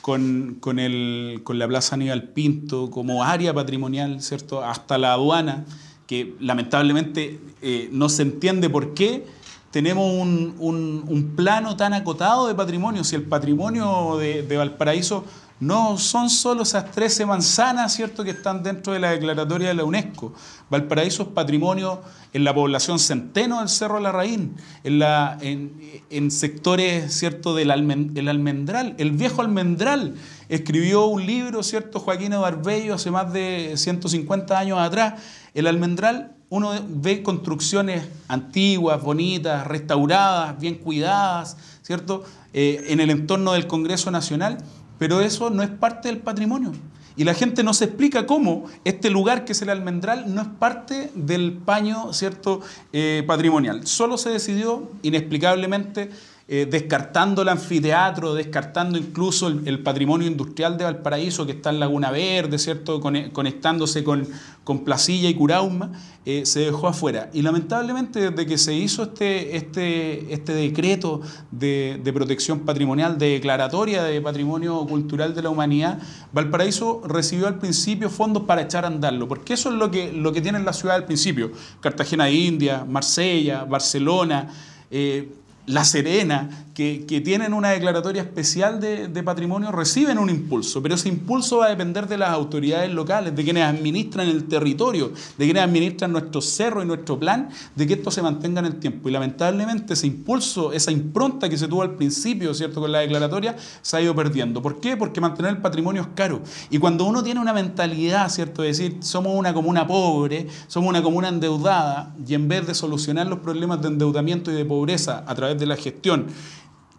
con, 0.00 0.56
con, 0.58 0.80
el, 0.80 1.42
con 1.44 1.60
la 1.60 1.68
Plaza 1.68 1.94
Aníbal 1.94 2.24
Pinto 2.30 2.90
como 2.90 3.22
área 3.22 3.54
patrimonial, 3.54 4.20
¿cierto? 4.20 4.64
hasta 4.64 4.98
la 4.98 5.12
aduana, 5.12 5.64
que 6.08 6.34
lamentablemente 6.40 7.38
eh, 7.62 7.88
no 7.92 8.08
se 8.08 8.22
entiende 8.22 8.68
por 8.68 8.94
qué 8.94 9.24
tenemos 9.70 10.12
un, 10.12 10.56
un, 10.58 11.32
plano 11.36 11.76
tan 11.76 11.92
acotado 11.92 12.48
de 12.48 12.56
patrimonio, 12.56 13.04
si 13.04 13.14
el 13.14 13.22
patrimonio 13.22 14.16
de, 14.18 14.42
de 14.42 14.56
Valparaíso 14.56 15.24
no 15.60 15.98
son 15.98 16.30
solo 16.30 16.62
esas 16.62 16.90
13 16.90 17.26
manzanas, 17.26 17.94
¿cierto?, 17.94 18.24
que 18.24 18.30
están 18.30 18.62
dentro 18.62 18.94
de 18.94 18.98
la 18.98 19.10
declaratoria 19.10 19.68
de 19.68 19.74
la 19.74 19.84
UNESCO. 19.84 20.32
Valparaíso 20.70 21.24
es 21.24 21.28
patrimonio 21.28 22.00
en 22.32 22.44
la 22.44 22.54
población 22.54 22.98
centeno 22.98 23.58
del 23.60 23.68
Cerro 23.68 24.00
La 24.00 24.10
Raín, 24.10 24.56
en, 24.84 24.98
la, 24.98 25.36
en, 25.40 26.30
sectores, 26.30 27.12
¿cierto?, 27.12 27.54
del 27.54 27.70
el 27.70 28.28
almendral. 28.28 28.94
El 28.98 29.12
viejo 29.12 29.42
almendral 29.42 30.16
escribió 30.48 31.06
un 31.06 31.26
libro, 31.26 31.62
¿cierto?, 31.62 32.00
Joaquín 32.00 32.32
Barbello 32.32 32.94
hace 32.94 33.10
más 33.10 33.30
de 33.32 33.74
150 33.76 34.58
años 34.58 34.78
atrás. 34.78 35.20
El 35.52 35.66
almendral 35.66 36.36
uno 36.50 36.72
ve 36.88 37.22
construcciones 37.22 38.08
antiguas, 38.26 39.00
bonitas, 39.00 39.66
restauradas, 39.66 40.58
bien 40.58 40.74
cuidadas, 40.74 41.56
¿cierto? 41.82 42.24
Eh, 42.52 42.86
en 42.88 42.98
el 42.98 43.10
entorno 43.10 43.52
del 43.52 43.68
Congreso 43.68 44.10
Nacional 44.10 44.58
pero 45.00 45.22
eso 45.22 45.48
no 45.48 45.62
es 45.62 45.70
parte 45.70 46.08
del 46.08 46.18
patrimonio. 46.18 46.72
Y 47.16 47.24
la 47.24 47.32
gente 47.32 47.62
no 47.62 47.72
se 47.72 47.86
explica 47.86 48.26
cómo 48.26 48.66
este 48.84 49.08
lugar 49.08 49.46
que 49.46 49.52
es 49.52 49.62
el 49.62 49.70
almendral 49.70 50.34
no 50.34 50.42
es 50.42 50.48
parte 50.48 51.10
del 51.14 51.54
paño 51.54 52.12
cierto 52.12 52.60
eh, 52.92 53.24
patrimonial. 53.26 53.86
Solo 53.86 54.18
se 54.18 54.28
decidió 54.28 54.90
inexplicablemente 55.00 56.10
eh, 56.52 56.66
descartando 56.68 57.42
el 57.42 57.48
anfiteatro, 57.48 58.34
descartando 58.34 58.98
incluso 58.98 59.46
el, 59.46 59.78
patrimonio 59.84 60.26
industrial 60.26 60.76
de 60.76 60.82
Valparaíso, 60.82 61.46
que 61.46 61.52
está 61.52 61.70
en 61.70 61.78
Laguna 61.78 62.10
Verde, 62.10 62.58
¿cierto? 62.58 63.00
conectándose 63.00 64.02
con, 64.02 64.26
con 64.64 64.80
Placilla 64.80 65.28
y 65.28 65.34
Curauma, 65.34 65.92
eh, 66.26 66.44
se 66.44 66.58
dejó 66.62 66.88
afuera. 66.88 67.30
Y 67.32 67.42
lamentablemente 67.42 68.32
desde 68.32 68.46
que 68.46 68.58
se 68.58 68.74
hizo 68.74 69.04
este, 69.04 69.56
este, 69.56 70.34
este 70.34 70.52
decreto 70.52 71.20
de, 71.52 72.00
de, 72.02 72.12
protección 72.12 72.58
patrimonial, 72.66 73.16
de 73.16 73.28
declaratoria 73.34 74.02
de 74.02 74.20
patrimonio 74.20 74.84
cultural 74.88 75.36
de 75.36 75.42
la 75.42 75.50
humanidad, 75.50 76.00
Valparaíso 76.32 77.00
recibió 77.06 77.46
al 77.46 77.60
principio 77.60 78.10
fondos 78.10 78.42
para 78.42 78.62
echar 78.62 78.84
a 78.84 78.88
andarlo, 78.88 79.28
porque 79.28 79.54
eso 79.54 79.68
es 79.68 79.76
lo 79.76 79.88
que, 79.92 80.12
lo 80.12 80.32
que 80.32 80.40
tiene 80.40 80.58
la 80.58 80.72
ciudad 80.72 80.96
al 80.96 81.04
principio. 81.04 81.52
Cartagena 81.80 82.24
de 82.24 82.32
India, 82.32 82.84
Marsella, 82.84 83.62
Barcelona. 83.62 84.48
Eh, 84.90 85.28
la 85.70 85.84
Serena, 85.84 86.50
que, 86.74 87.20
tienen 87.22 87.52
una 87.52 87.70
declaratoria 87.70 88.22
especial 88.22 88.80
de, 88.80 89.22
patrimonio, 89.22 89.70
reciben 89.70 90.18
un 90.18 90.30
impulso, 90.30 90.82
pero 90.82 90.94
ese 90.94 91.10
impulso 91.10 91.58
va 91.58 91.66
a 91.66 91.68
depender 91.68 92.08
de 92.08 92.16
las 92.16 92.30
autoridades 92.30 92.90
locales, 92.90 93.36
de 93.36 93.44
quienes 93.44 93.64
administran 93.64 94.28
el 94.28 94.44
territorio, 94.44 95.12
de 95.36 95.44
quienes 95.44 95.62
administran 95.62 96.12
nuestro 96.12 96.40
cerro 96.40 96.82
y 96.82 96.86
nuestro 96.86 97.18
plan, 97.18 97.50
de 97.76 97.86
que 97.86 97.94
esto 97.94 98.10
se 98.10 98.22
mantenga 98.22 98.60
en 98.60 98.66
el 98.66 98.76
tiempo. 98.76 99.10
Y 99.10 99.12
lamentablemente 99.12 99.92
ese 99.92 100.06
impulso, 100.06 100.72
esa 100.72 100.90
impronta 100.90 101.50
que 101.50 101.58
se 101.58 101.68
tuvo 101.68 101.82
al 101.82 101.96
principio, 101.96 102.54
¿cierto?, 102.54 102.80
con 102.80 102.90
la 102.90 103.00
declaratoria, 103.00 103.56
se 103.82 103.96
ha 103.98 104.00
ido 104.00 104.14
perdiendo. 104.14 104.62
¿Por 104.62 104.80
qué? 104.80 104.96
Porque 104.96 105.20
mantener 105.20 105.52
el 105.52 105.58
patrimonio 105.58 106.02
es 106.02 106.08
caro. 106.14 106.40
Y 106.70 106.78
cuando 106.78 107.04
uno 107.04 107.22
tiene 107.22 107.40
una 107.40 107.52
mentalidad, 107.52 108.30
¿cierto?, 108.30 108.62
de 108.62 108.68
decir, 108.68 108.96
somos 109.00 109.34
una 109.36 109.52
comuna 109.52 109.86
pobre, 109.86 110.46
somos 110.66 110.88
una 110.88 111.02
comuna 111.02 111.28
endeudada, 111.28 112.14
y 112.26 112.32
en 112.32 112.48
vez 112.48 112.66
de 112.66 112.74
solucionar 112.74 113.26
los 113.26 113.40
problemas 113.40 113.82
de 113.82 113.88
endeudamiento 113.88 114.50
y 114.50 114.54
de 114.54 114.64
pobreza 114.64 115.24
a 115.26 115.34
través 115.34 115.59
de 115.60 115.66
la 115.66 115.76
gestión, 115.76 116.26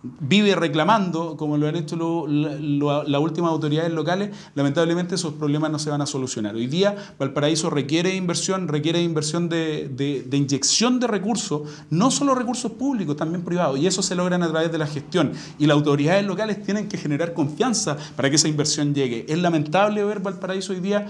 vive 0.04 0.56
reclamando, 0.56 1.38
como 1.38 1.58
lo 1.58 1.68
han 1.68 1.76
hecho 1.76 1.96
las 2.28 3.22
últimas 3.22 3.52
autoridades 3.52 3.92
locales, 3.92 4.32
lamentablemente 4.56 5.16
esos 5.16 5.34
problemas 5.34 5.72
no 5.72 5.80
se 5.80 5.90
van 5.90 6.02
a 6.02 6.06
solucionar. 6.06 6.56
Hoy 6.56 6.68
día 6.68 6.96
Valparaíso 7.20 7.70
requiere 7.70 8.16
inversión, 8.16 8.68
requiere 8.68 9.02
inversión 9.02 9.48
de, 9.48 9.90
de, 9.90 10.38
inyección 10.38 11.00
de 11.00 11.08
recursos, 11.08 11.62
no 11.90 12.10
solo 12.10 12.34
recursos 12.34 12.72
públicos, 12.72 13.16
también 13.16 13.44
privados, 13.44 13.80
y 13.80 13.88
eso 13.88 14.02
se 14.02 14.16
logran 14.16 14.42
a 14.42 14.50
través 14.50 14.72
de 14.72 14.78
la 14.78 14.88
gestión. 14.88 15.34
Y 15.60 15.68
las 15.68 15.76
autoridades 15.76 16.26
locales 16.26 16.64
tienen 16.64 16.88
que 16.88 16.98
generar 16.98 17.34
confianza 17.34 17.98
para 18.16 18.30
que 18.30 18.38
esa 18.38 18.48
inversión 18.48 18.96
llegue. 18.96 19.26
Es 19.30 19.38
lamentable 19.38 20.04
ver 20.04 20.20
Valparaíso 20.20 20.74
hoy 20.74 20.80
día 20.80 21.08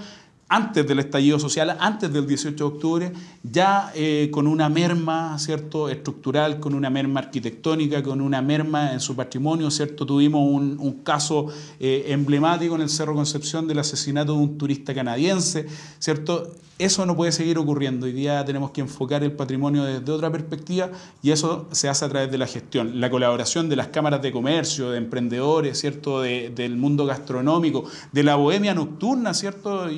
antes 0.52 0.86
del 0.86 0.98
estallido 0.98 1.38
social, 1.38 1.78
antes 1.80 2.12
del 2.12 2.26
18 2.26 2.56
de 2.56 2.74
octubre, 2.74 3.12
ya 3.42 3.90
eh, 3.94 4.28
con 4.30 4.46
una 4.46 4.68
merma 4.68 5.38
¿cierto? 5.38 5.88
estructural, 5.88 6.60
con 6.60 6.74
una 6.74 6.90
merma 6.90 7.20
arquitectónica, 7.20 8.02
con 8.02 8.20
una 8.20 8.42
merma 8.42 8.92
en 8.92 9.00
su 9.00 9.16
patrimonio. 9.16 9.70
¿cierto? 9.70 10.04
Tuvimos 10.04 10.42
un, 10.42 11.00
caso 11.02 11.46
eh, 11.80 12.04
emblemático 12.08 12.74
en 12.74 12.82
el 12.82 12.90
Cerro 12.90 13.14
Concepción 13.14 13.66
del 13.66 13.78
asesinato 13.78 14.34
de 14.34 14.40
un 14.40 14.58
turista 14.58 14.92
canadiense. 14.92 15.66
¿cierto? 15.98 16.52
Eso 16.82 17.06
no 17.06 17.14
puede 17.14 17.30
seguir 17.30 17.58
ocurriendo. 17.58 18.06
Hoy 18.06 18.12
día 18.12 18.44
tenemos 18.44 18.72
que 18.72 18.80
enfocar 18.80 19.22
el 19.22 19.30
patrimonio 19.30 19.84
desde 19.84 20.10
otra 20.10 20.32
perspectiva 20.32 20.90
y 21.22 21.30
eso 21.30 21.68
se 21.70 21.88
hace 21.88 22.04
a 22.04 22.08
través 22.08 22.30
de 22.32 22.38
la 22.38 22.46
gestión. 22.48 23.00
La 23.00 23.08
colaboración 23.08 23.68
de 23.68 23.76
las 23.76 23.88
cámaras 23.88 24.20
de 24.20 24.32
comercio, 24.32 24.90
de 24.90 24.98
emprendedores, 24.98 25.78
¿cierto? 25.78 26.22
del 26.22 26.76
mundo 26.76 27.06
gastronómico, 27.06 27.84
de 28.10 28.24
la 28.24 28.34
bohemia 28.34 28.74
nocturna, 28.74 29.32
¿cierto? 29.32 29.88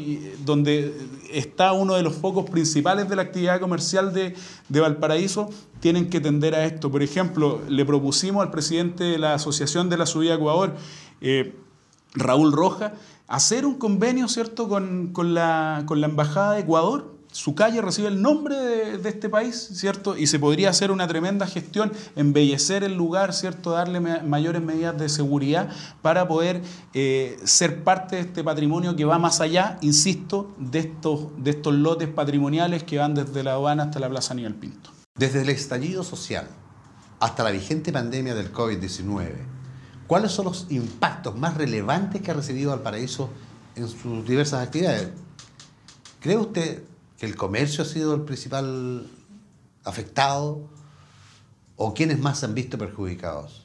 Donde 0.44 0.94
está 1.32 1.72
uno 1.72 1.94
de 1.94 2.02
los 2.02 2.14
focos 2.14 2.48
principales 2.48 3.08
de 3.08 3.16
la 3.16 3.22
actividad 3.22 3.60
comercial 3.60 4.12
de, 4.12 4.34
Valparaíso, 4.68 5.50
tienen 5.80 6.10
que 6.10 6.20
tender 6.20 6.54
a 6.54 6.64
esto. 6.64 6.90
Por 6.90 7.02
ejemplo, 7.02 7.60
le 7.68 7.84
propusimos 7.84 8.42
al 8.42 8.50
presidente 8.50 9.04
de 9.04 9.18
la 9.18 9.34
Asociación 9.34 9.88
de 9.88 9.96
la 9.96 10.06
Subida 10.06 10.34
Ecuador, 10.34 10.74
eh, 11.20 11.54
Raúl 12.14 12.52
Roja, 12.52 12.94
hacer 13.26 13.66
un 13.66 13.74
convenio 13.74 14.28
¿cierto? 14.28 14.68
Con, 14.68 15.12
la, 15.34 15.82
con 15.86 16.00
la 16.00 16.06
Embajada 16.06 16.52
de 16.54 16.60
Ecuador 16.60 17.13
su 17.34 17.56
calle 17.56 17.82
recibe 17.82 18.06
el 18.06 18.22
nombre 18.22 18.54
de, 18.96 19.08
este 19.08 19.28
país, 19.28 19.70
¿cierto? 19.74 20.16
Y 20.16 20.28
se 20.28 20.38
podría 20.38 20.70
hacer 20.70 20.92
una 20.92 21.08
tremenda 21.08 21.48
gestión, 21.48 21.92
embellecer 22.14 22.84
el 22.84 22.94
lugar, 22.94 23.34
¿cierto? 23.34 23.72
Darle 23.72 23.98
mayores 23.98 24.62
medidas 24.62 24.96
de 24.96 25.08
seguridad 25.08 25.68
para 26.00 26.28
poder 26.28 26.62
eh, 26.92 27.36
ser 27.42 27.82
parte 27.82 28.14
de 28.14 28.22
este 28.22 28.44
patrimonio 28.44 28.94
que 28.94 29.04
va 29.04 29.18
más 29.18 29.40
allá, 29.40 29.78
insisto, 29.80 30.54
de 30.58 30.78
estos, 30.78 31.74
lotes 31.74 32.08
patrimoniales 32.08 32.84
que 32.84 32.98
van 32.98 33.14
desde 33.16 33.42
la 33.42 33.54
aduana 33.54 33.82
hasta 33.82 33.98
la 33.98 34.08
Plaza 34.08 34.32
Aníbal 34.32 34.54
Pinto. 34.54 34.90
Desde 35.16 35.42
el 35.42 35.48
estallido 35.48 36.04
social 36.04 36.46
hasta 37.18 37.42
la 37.42 37.50
vigente 37.50 37.90
pandemia 37.90 38.36
del 38.36 38.52
COVID-19, 38.52 39.32
¿cuáles 40.06 40.30
son 40.30 40.44
los 40.44 40.68
impactos 40.70 41.36
más 41.36 41.56
relevantes 41.56 42.22
que 42.22 42.30
ha 42.30 42.34
recibido 42.34 42.70
Valparaíso 42.70 43.28
en 43.74 43.88
sus 43.88 44.24
diversas 44.24 44.62
actividades? 44.64 45.08
¿Cree 46.20 46.36
usted 46.36 46.93
el 47.24 47.36
comercio 47.36 47.82
ha 47.82 47.86
sido 47.86 48.14
el 48.14 48.22
principal 48.22 49.06
afectado 49.84 50.68
o 51.76 51.94
quiénes 51.94 52.18
más 52.20 52.40
se 52.40 52.46
han 52.46 52.54
visto 52.54 52.78
perjudicados? 52.78 53.62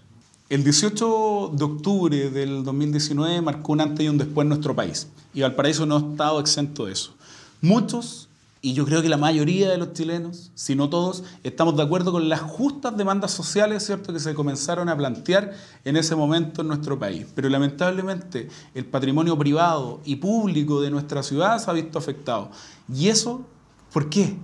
El 0.49 0.63
18 0.63 1.51
de 1.53 1.63
octubre 1.63 2.29
del 2.31 2.63
2019 2.63 3.41
marcó 3.41 3.73
un 3.73 3.81
antes 3.81 4.05
y 4.05 4.09
un 4.09 4.17
después 4.17 4.45
en 4.45 4.49
nuestro 4.49 4.75
país 4.75 5.07
y 5.33 5.41
Valparaíso 5.41 5.85
no 5.85 5.97
ha 5.97 6.11
estado 6.11 6.39
exento 6.39 6.85
de 6.85 6.93
eso. 6.93 7.15
Muchos 7.61 8.28
y 8.61 8.73
yo 8.73 8.85
creo 8.85 9.01
que 9.01 9.07
la 9.07 9.17
mayoría 9.17 9.69
de 9.69 9.77
los 9.77 9.93
chilenos, 9.93 10.51
si 10.53 10.75
no 10.75 10.89
todos, 10.89 11.23
estamos 11.43 11.77
de 11.77 11.83
acuerdo 11.83 12.11
con 12.11 12.27
las 12.27 12.41
justas 12.41 12.97
demandas 12.97 13.31
sociales 13.31 13.85
¿cierto? 13.85 14.11
que 14.11 14.19
se 14.19 14.33
comenzaron 14.33 14.89
a 14.89 14.97
plantear 14.97 15.53
en 15.85 15.95
ese 15.95 16.13
momento 16.15 16.61
en 16.61 16.67
nuestro 16.67 16.99
país. 16.99 17.25
Pero 17.33 17.47
lamentablemente 17.47 18.49
el 18.75 18.85
patrimonio 18.85 19.37
privado 19.37 20.01
y 20.03 20.17
público 20.17 20.81
de 20.81 20.91
nuestra 20.91 21.23
ciudad 21.23 21.57
se 21.57 21.71
ha 21.71 21.73
visto 21.73 21.99
afectado. 21.99 22.51
¿Y 22.93 23.07
eso 23.07 23.45
por 23.93 24.09
qué? 24.09 24.35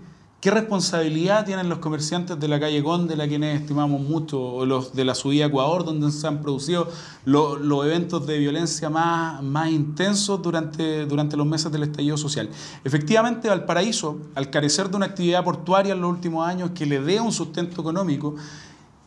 ¿Qué 0.46 0.52
responsabilidad 0.52 1.44
tienen 1.44 1.70
los 1.70 1.80
comerciantes 1.80 2.40
de 2.40 2.48
la 2.48 2.60
calle 2.60 2.84
Conde, 2.84 3.16
la 3.16 3.28
quienes 3.28 3.62
estimamos 3.62 4.00
mucho, 4.00 4.40
o 4.40 4.64
los 4.64 4.94
de 4.94 5.04
la 5.04 5.16
subida 5.16 5.48
Ecuador, 5.48 5.84
donde 5.84 6.12
se 6.12 6.28
han 6.28 6.44
producido 6.44 6.88
los 7.26 7.84
eventos 7.88 8.28
de 8.28 8.38
violencia 8.38 8.92
más, 8.92 9.42
más 9.42 9.72
intensos 9.72 10.40
durante, 10.44 11.08
durante 11.08 11.36
los 11.36 11.48
meses 11.48 11.72
del 11.72 11.82
estallido 11.82 12.16
social? 12.16 12.48
Efectivamente, 12.84 13.50
Valparaíso, 13.50 14.20
al 14.36 14.52
carecer 14.52 14.88
de 14.88 14.98
una 14.98 15.08
actividad 15.08 15.44
portuaria 15.44 15.94
en 15.94 16.02
los 16.02 16.12
últimos 16.12 16.48
años 16.48 16.70
que 16.76 16.86
le 16.86 17.00
dé 17.00 17.20
un 17.20 17.32
sustento 17.32 17.82
económico, 17.82 18.36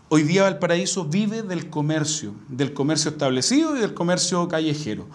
hoy 0.08 0.24
día 0.24 0.42
Valparaíso 0.42 1.04
vive 1.04 1.42
del 1.42 1.70
comercio, 1.70 2.32
del 2.48 2.74
comercio 2.74 3.12
establecido 3.12 3.76
y 3.76 3.80
del 3.80 3.94
comercio 3.94 4.48
callejero. 4.48 5.06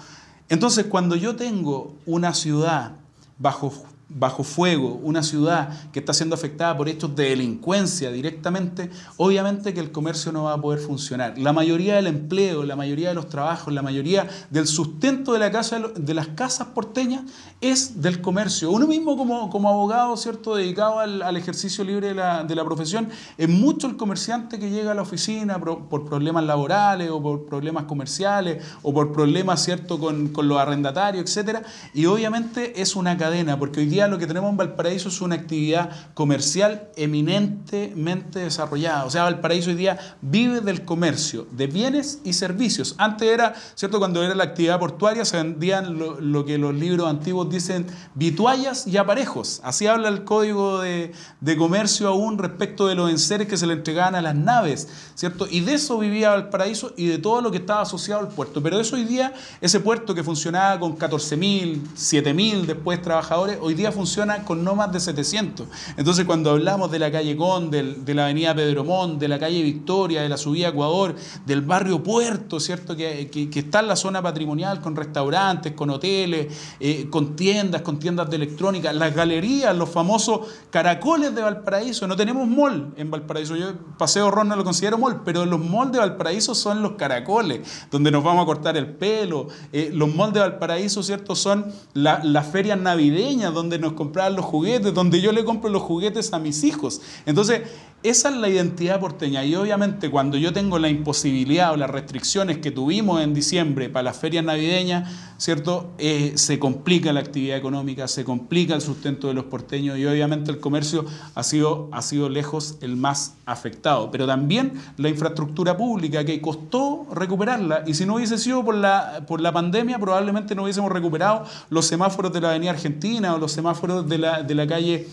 Entonces, 0.48 0.86
cuando 0.86 1.18
yo 1.18 1.36
tengo 1.36 1.96
una 2.06 2.34
ciudad 2.34 2.94
bajo 3.38 3.74
bajo 4.16 4.44
fuego, 4.44 5.00
una 5.04 5.24
ciudad 5.24 5.92
que 5.92 6.00
está 6.00 6.14
siendo 6.14 6.36
afectada 6.36 6.76
por 6.78 6.88
hechos 6.88 7.16
de 7.16 7.30
delincuencia 7.30 8.12
directamente, 8.12 8.90
obviamente 9.18 9.74
que 9.74 9.80
el 9.80 9.92
comercio 9.92 10.32
no 10.32 10.44
va 10.44 10.54
a 10.54 10.62
poder 10.62 10.80
funcionar. 10.80 11.38
La 11.38 11.54
mayoría 11.54 11.96
del 11.96 12.08
empleo, 12.08 12.64
la 12.64 12.76
mayoría 12.76 13.10
de 13.10 13.16
los 13.16 13.30
trabajos, 13.30 13.74
la 13.74 13.82
mayoría 13.82 14.28
del 14.50 14.68
sustento 14.68 15.34
de, 15.34 15.40
la 15.40 15.52
casa, 15.52 15.80
de 15.96 16.14
las 16.14 16.28
casas 16.30 16.68
porteñas 16.68 17.24
es 17.62 18.02
del 18.02 18.22
comercio. 18.22 18.72
Uno 18.72 18.88
mismo 18.88 19.18
como, 19.18 19.50
como 19.50 19.70
abogado, 19.70 20.16
¿cierto?, 20.18 20.56
dedicado 20.56 21.00
al, 21.00 21.34
ejercicio 21.38 21.84
libre 21.84 22.10
de 22.10 22.14
la, 22.14 22.44
de 22.44 22.56
la, 22.56 22.64
profesión, 22.64 23.10
es 23.38 23.50
mucho 23.50 23.88
el 23.88 23.98
comerciante 23.98 24.60
que 24.60 24.70
llega 24.70 24.92
a 24.92 24.96
la 24.96 25.02
oficina 25.02 25.60
por, 25.60 26.06
problemas 26.06 26.44
laborales 26.44 27.10
o 27.10 27.22
por 27.22 27.46
problemas 27.46 27.86
comerciales 27.86 28.64
o 28.84 28.94
por 28.94 29.12
problemas, 29.12 29.64
¿cierto?, 29.64 30.00
con, 30.00 30.30
con 30.30 30.48
los 30.48 30.60
arrendatarios, 30.60 31.36
etc. 31.36 31.60
Y 31.94 32.06
obviamente 32.06 32.82
es 32.82 32.96
una 32.96 33.18
cadena, 33.18 33.58
porque 33.58 33.80
hoy 33.80 33.88
día 33.88 34.03
lo 34.08 34.18
que 34.18 34.28
tenemos 34.28 34.50
en 34.50 34.58
Valparaíso 34.58 35.10
es 35.10 35.22
una 35.22 35.36
actividad 35.36 35.90
comercial 36.14 36.90
eminentemente 36.96 38.40
desarrollada. 38.40 39.06
O 39.06 39.10
sea, 39.10 39.24
Valparaíso 39.24 39.70
hoy 39.70 39.76
día 39.76 40.00
vive 40.22 40.62
del 40.62 40.86
comercio, 40.86 41.48
de 41.52 41.68
bienes 41.68 42.20
y 42.24 42.34
servicios. 42.34 42.96
Antes 42.98 43.30
era, 43.30 43.54
¿cierto? 43.76 44.00
Cuando 44.00 44.24
era 44.24 44.36
la 44.36 44.44
actividad 44.44 44.80
portuaria 44.80 45.26
se 45.26 45.38
vendían 45.38 45.98
lo, 45.98 46.46
que 46.46 46.58
los 46.58 46.74
libros 46.74 47.08
antiguos 47.08 47.50
dicen 47.50 47.86
vituallas 48.16 48.88
y 48.88 48.98
aparejos. 48.98 49.62
Así 49.64 49.88
habla 49.88 50.10
el 50.10 50.24
código 50.24 50.82
de, 50.82 51.14
comercio 51.58 52.08
aún 52.08 52.38
respecto 52.38 52.88
de 52.88 52.96
los 52.96 53.10
enseres 53.10 53.48
que 53.48 53.58
se 53.58 53.68
le 53.68 53.74
entregaban 53.74 54.16
a 54.16 54.22
las 54.22 54.36
naves, 54.36 54.88
¿cierto? 55.16 55.48
Y 55.50 55.62
de 55.62 55.76
eso 55.76 55.98
vivía 56.00 56.32
Valparaíso 56.32 56.94
y 56.98 57.08
de 57.08 57.20
todo 57.20 57.42
lo 57.42 57.52
que 57.52 57.58
estaba 57.58 57.82
asociado 57.82 58.22
al 58.22 58.30
puerto. 58.30 58.62
Pero 58.62 58.80
eso 58.80 58.96
hoy 58.96 59.06
día, 59.06 59.34
ese 59.62 59.80
puerto 59.80 60.16
que 60.16 60.24
funcionaba 60.24 60.80
con 60.80 60.98
14.000, 60.98 61.82
7.000 61.96 62.66
después 62.66 63.02
trabajadores, 63.02 63.58
hoy 63.62 63.74
día 63.74 63.83
funciona 63.92 64.44
con 64.44 64.64
no 64.64 64.76
más 64.76 64.92
de 64.92 65.00
700. 65.00 65.68
Entonces, 65.98 66.26
cuando 66.26 66.52
hablamos 66.52 66.92
de 66.92 67.00
la 67.00 67.12
calle 67.12 67.36
Conde, 67.36 67.96
de 67.98 68.14
la 68.14 68.26
avenida 68.26 68.56
Pedromón, 68.56 69.20
de 69.20 69.28
la 69.28 69.40
calle 69.40 69.62
Victoria, 69.62 70.22
de 70.22 70.30
la 70.30 70.38
subida 70.38 70.70
Ecuador, 70.70 71.16
del 71.46 71.62
barrio 71.62 72.04
Puerto, 72.04 72.60
¿cierto? 72.60 72.96
Que, 72.96 73.30
está 73.56 73.80
en 73.80 73.88
la 73.88 73.96
zona 73.96 74.22
patrimonial 74.22 74.82
con 74.82 74.96
restaurantes, 74.96 75.74
con 75.74 75.90
hoteles, 75.90 76.76
eh, 76.80 77.08
con 77.10 77.36
tiendas, 77.36 77.82
con 77.82 78.00
tiendas 78.00 78.30
de 78.30 78.36
electrónica, 78.38 78.94
las 78.94 79.16
galerías, 79.16 79.76
los 79.76 79.90
famosos 79.90 80.42
caracoles 80.70 81.34
de 81.36 81.42
Valparaíso. 81.42 82.08
No 82.08 82.16
tenemos 82.16 82.48
mall 82.48 82.94
en 82.98 83.12
Valparaíso. 83.12 83.56
Yo 83.56 83.74
Paseo 83.98 84.32
Ron 84.32 84.50
no 84.50 84.56
lo 84.56 84.64
considero 84.64 84.98
mall, 84.98 85.22
pero 85.24 85.46
los 85.46 85.60
malls 85.60 85.92
de 85.92 86.00
Valparaíso 86.00 86.56
son 86.56 86.82
los 86.82 86.94
caracoles, 86.94 87.88
donde 87.92 88.12
nos 88.12 88.24
vamos 88.24 88.44
a 88.44 88.46
cortar 88.46 88.78
el 88.78 88.88
pelo. 88.88 89.48
Eh, 89.72 89.92
los 89.94 90.14
malls 90.14 90.34
de 90.34 90.40
Valparaíso, 90.40 91.04
¿cierto? 91.04 91.36
Son 91.36 91.66
las 91.94 92.48
ferias 92.48 92.80
navideñas, 92.80 93.54
donde 93.54 93.73
nos 93.80 93.94
compraban 93.94 94.36
los 94.36 94.46
juguetes, 94.46 94.94
donde 94.94 95.22
yo 95.22 95.32
le 95.32 95.44
compro 95.44 95.70
los 95.70 95.82
juguetes 95.82 96.34
a 96.34 96.40
mis 96.40 96.64
hijos. 96.64 97.02
Entonces, 97.26 97.62
esa 98.04 98.30
es 98.30 98.36
la 98.36 98.50
identidad 98.50 99.00
porteña 99.00 99.46
y 99.46 99.56
obviamente 99.56 100.12
cuando 100.12 100.38
yo 100.38 100.52
tengo 100.52 100.78
la 100.78 100.90
imposibilidad 100.90 101.72
o 101.72 101.78
las 101.78 101.90
restricciones 101.90 102.58
que 102.58 102.70
tuvimos 102.70 103.22
en 103.22 103.34
diciembre 103.34 103.90
para 103.90 104.04
las 104.04 104.18
ferias 104.18 104.44
navideñas, 104.44 105.10
¿cierto? 105.38 105.94
Eh, 105.98 106.34
se 106.36 106.60
complica 106.60 107.14
la 107.14 107.22
actividad 107.22 107.58
económica, 107.58 108.10
se 108.10 108.26
complica 108.26 108.76
el 108.76 108.82
sustento 108.82 109.30
de 109.30 109.34
los 109.34 109.46
porteños 109.46 109.98
y 109.98 110.06
obviamente 110.06 110.52
el 110.52 110.60
comercio 110.60 111.06
ha 111.34 111.44
sido, 111.44 111.88
ha 111.94 112.02
sido 112.02 112.28
lejos 112.28 112.78
el 112.82 112.98
más 112.98 113.36
afectado. 113.46 114.12
Pero 114.12 114.28
también 114.28 114.74
la 114.98 115.08
infraestructura 115.08 115.78
pública 115.78 116.26
que 116.26 116.42
costó 116.42 117.08
recuperarla 117.10 117.86
y 117.88 117.94
si 117.94 118.06
no 118.06 118.16
hubiese 118.16 118.38
sido 118.38 118.66
por 118.66 118.76
la, 118.76 119.24
por 119.26 119.40
la 119.40 119.54
pandemia 119.54 119.98
probablemente 119.98 120.56
no 120.56 120.64
hubiésemos 120.64 120.92
recuperado 120.92 121.46
los 121.70 121.86
semáforos 121.86 122.34
de 122.34 122.42
la 122.42 122.50
Avenida 122.50 122.72
Argentina 122.72 123.34
o 123.34 123.38
los 123.38 123.54
semáforos 123.54 124.10
de 124.10 124.18
la, 124.18 124.44
de 124.44 124.56
la 124.56 124.68
calle... 124.68 125.08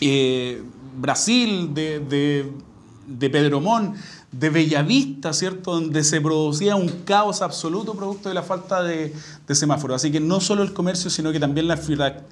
Eh, 0.00 0.62
Brasil, 0.96 1.74
de, 1.74 2.00
de, 2.00 2.52
de 3.06 3.30
Pedromón, 3.30 3.94
de 4.38 4.50
Bellavista, 4.50 5.32
¿cierto? 5.32 5.74
Donde 5.74 6.02
se 6.02 6.20
producía 6.20 6.76
un 6.76 6.88
caos 7.04 7.42
absoluto 7.42 7.94
producto 7.94 8.28
de 8.28 8.34
la 8.34 8.42
falta 8.42 8.82
de, 8.82 9.14
semáforos. 9.52 9.96
Así 9.96 10.10
que 10.10 10.20
no 10.20 10.40
solo 10.40 10.62
el 10.62 10.72
comercio, 10.72 11.10
sino 11.10 11.32
que 11.32 11.40
también 11.40 11.68
la, 11.68 11.78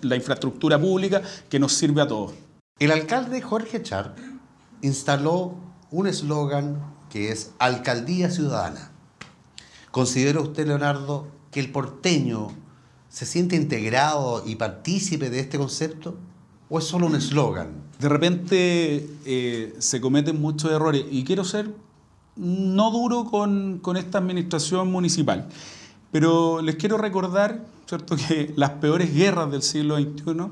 la 0.00 0.16
infraestructura 0.16 0.80
pública 0.80 1.22
que 1.48 1.58
nos 1.58 1.72
sirve 1.72 2.02
a 2.02 2.08
todos. 2.08 2.32
El 2.78 2.90
alcalde 2.90 3.40
Jorge 3.40 3.82
Char 3.82 4.16
instaló 4.80 5.54
un 5.90 6.06
eslogan 6.06 6.82
que 7.10 7.30
es 7.30 7.52
Alcaldía 7.58 8.30
Ciudadana. 8.30 8.90
¿Considera 9.90 10.40
usted, 10.40 10.66
Leonardo, 10.66 11.28
que 11.50 11.60
el 11.60 11.70
porteño 11.70 12.48
se 13.10 13.26
siente 13.26 13.56
integrado 13.56 14.42
y 14.46 14.56
partícipe 14.56 15.28
de 15.28 15.40
este 15.40 15.58
concepto? 15.58 16.16
¿O 16.74 16.78
es 16.78 16.84
solo 16.86 17.06
un 17.06 17.14
eslogan? 17.14 17.82
de 18.02 18.08
repente 18.08 19.08
eh, 19.24 19.74
se 19.78 20.00
cometen 20.00 20.40
muchos 20.40 20.72
errores 20.72 21.04
y 21.10 21.22
quiero 21.22 21.44
ser 21.44 21.70
no 22.34 22.90
duro 22.90 23.26
con, 23.26 23.80
esta 23.96 24.18
administración 24.18 24.90
municipal, 24.90 25.48
pero 26.10 26.60
les 26.62 26.76
quiero 26.76 26.98
recordar 26.98 27.64
¿cierto? 27.86 28.16
que 28.28 28.52
las 28.56 28.70
peores 28.70 29.14
guerras 29.14 29.50
del 29.52 29.62
siglo 29.62 29.98
XXI, 29.98 30.48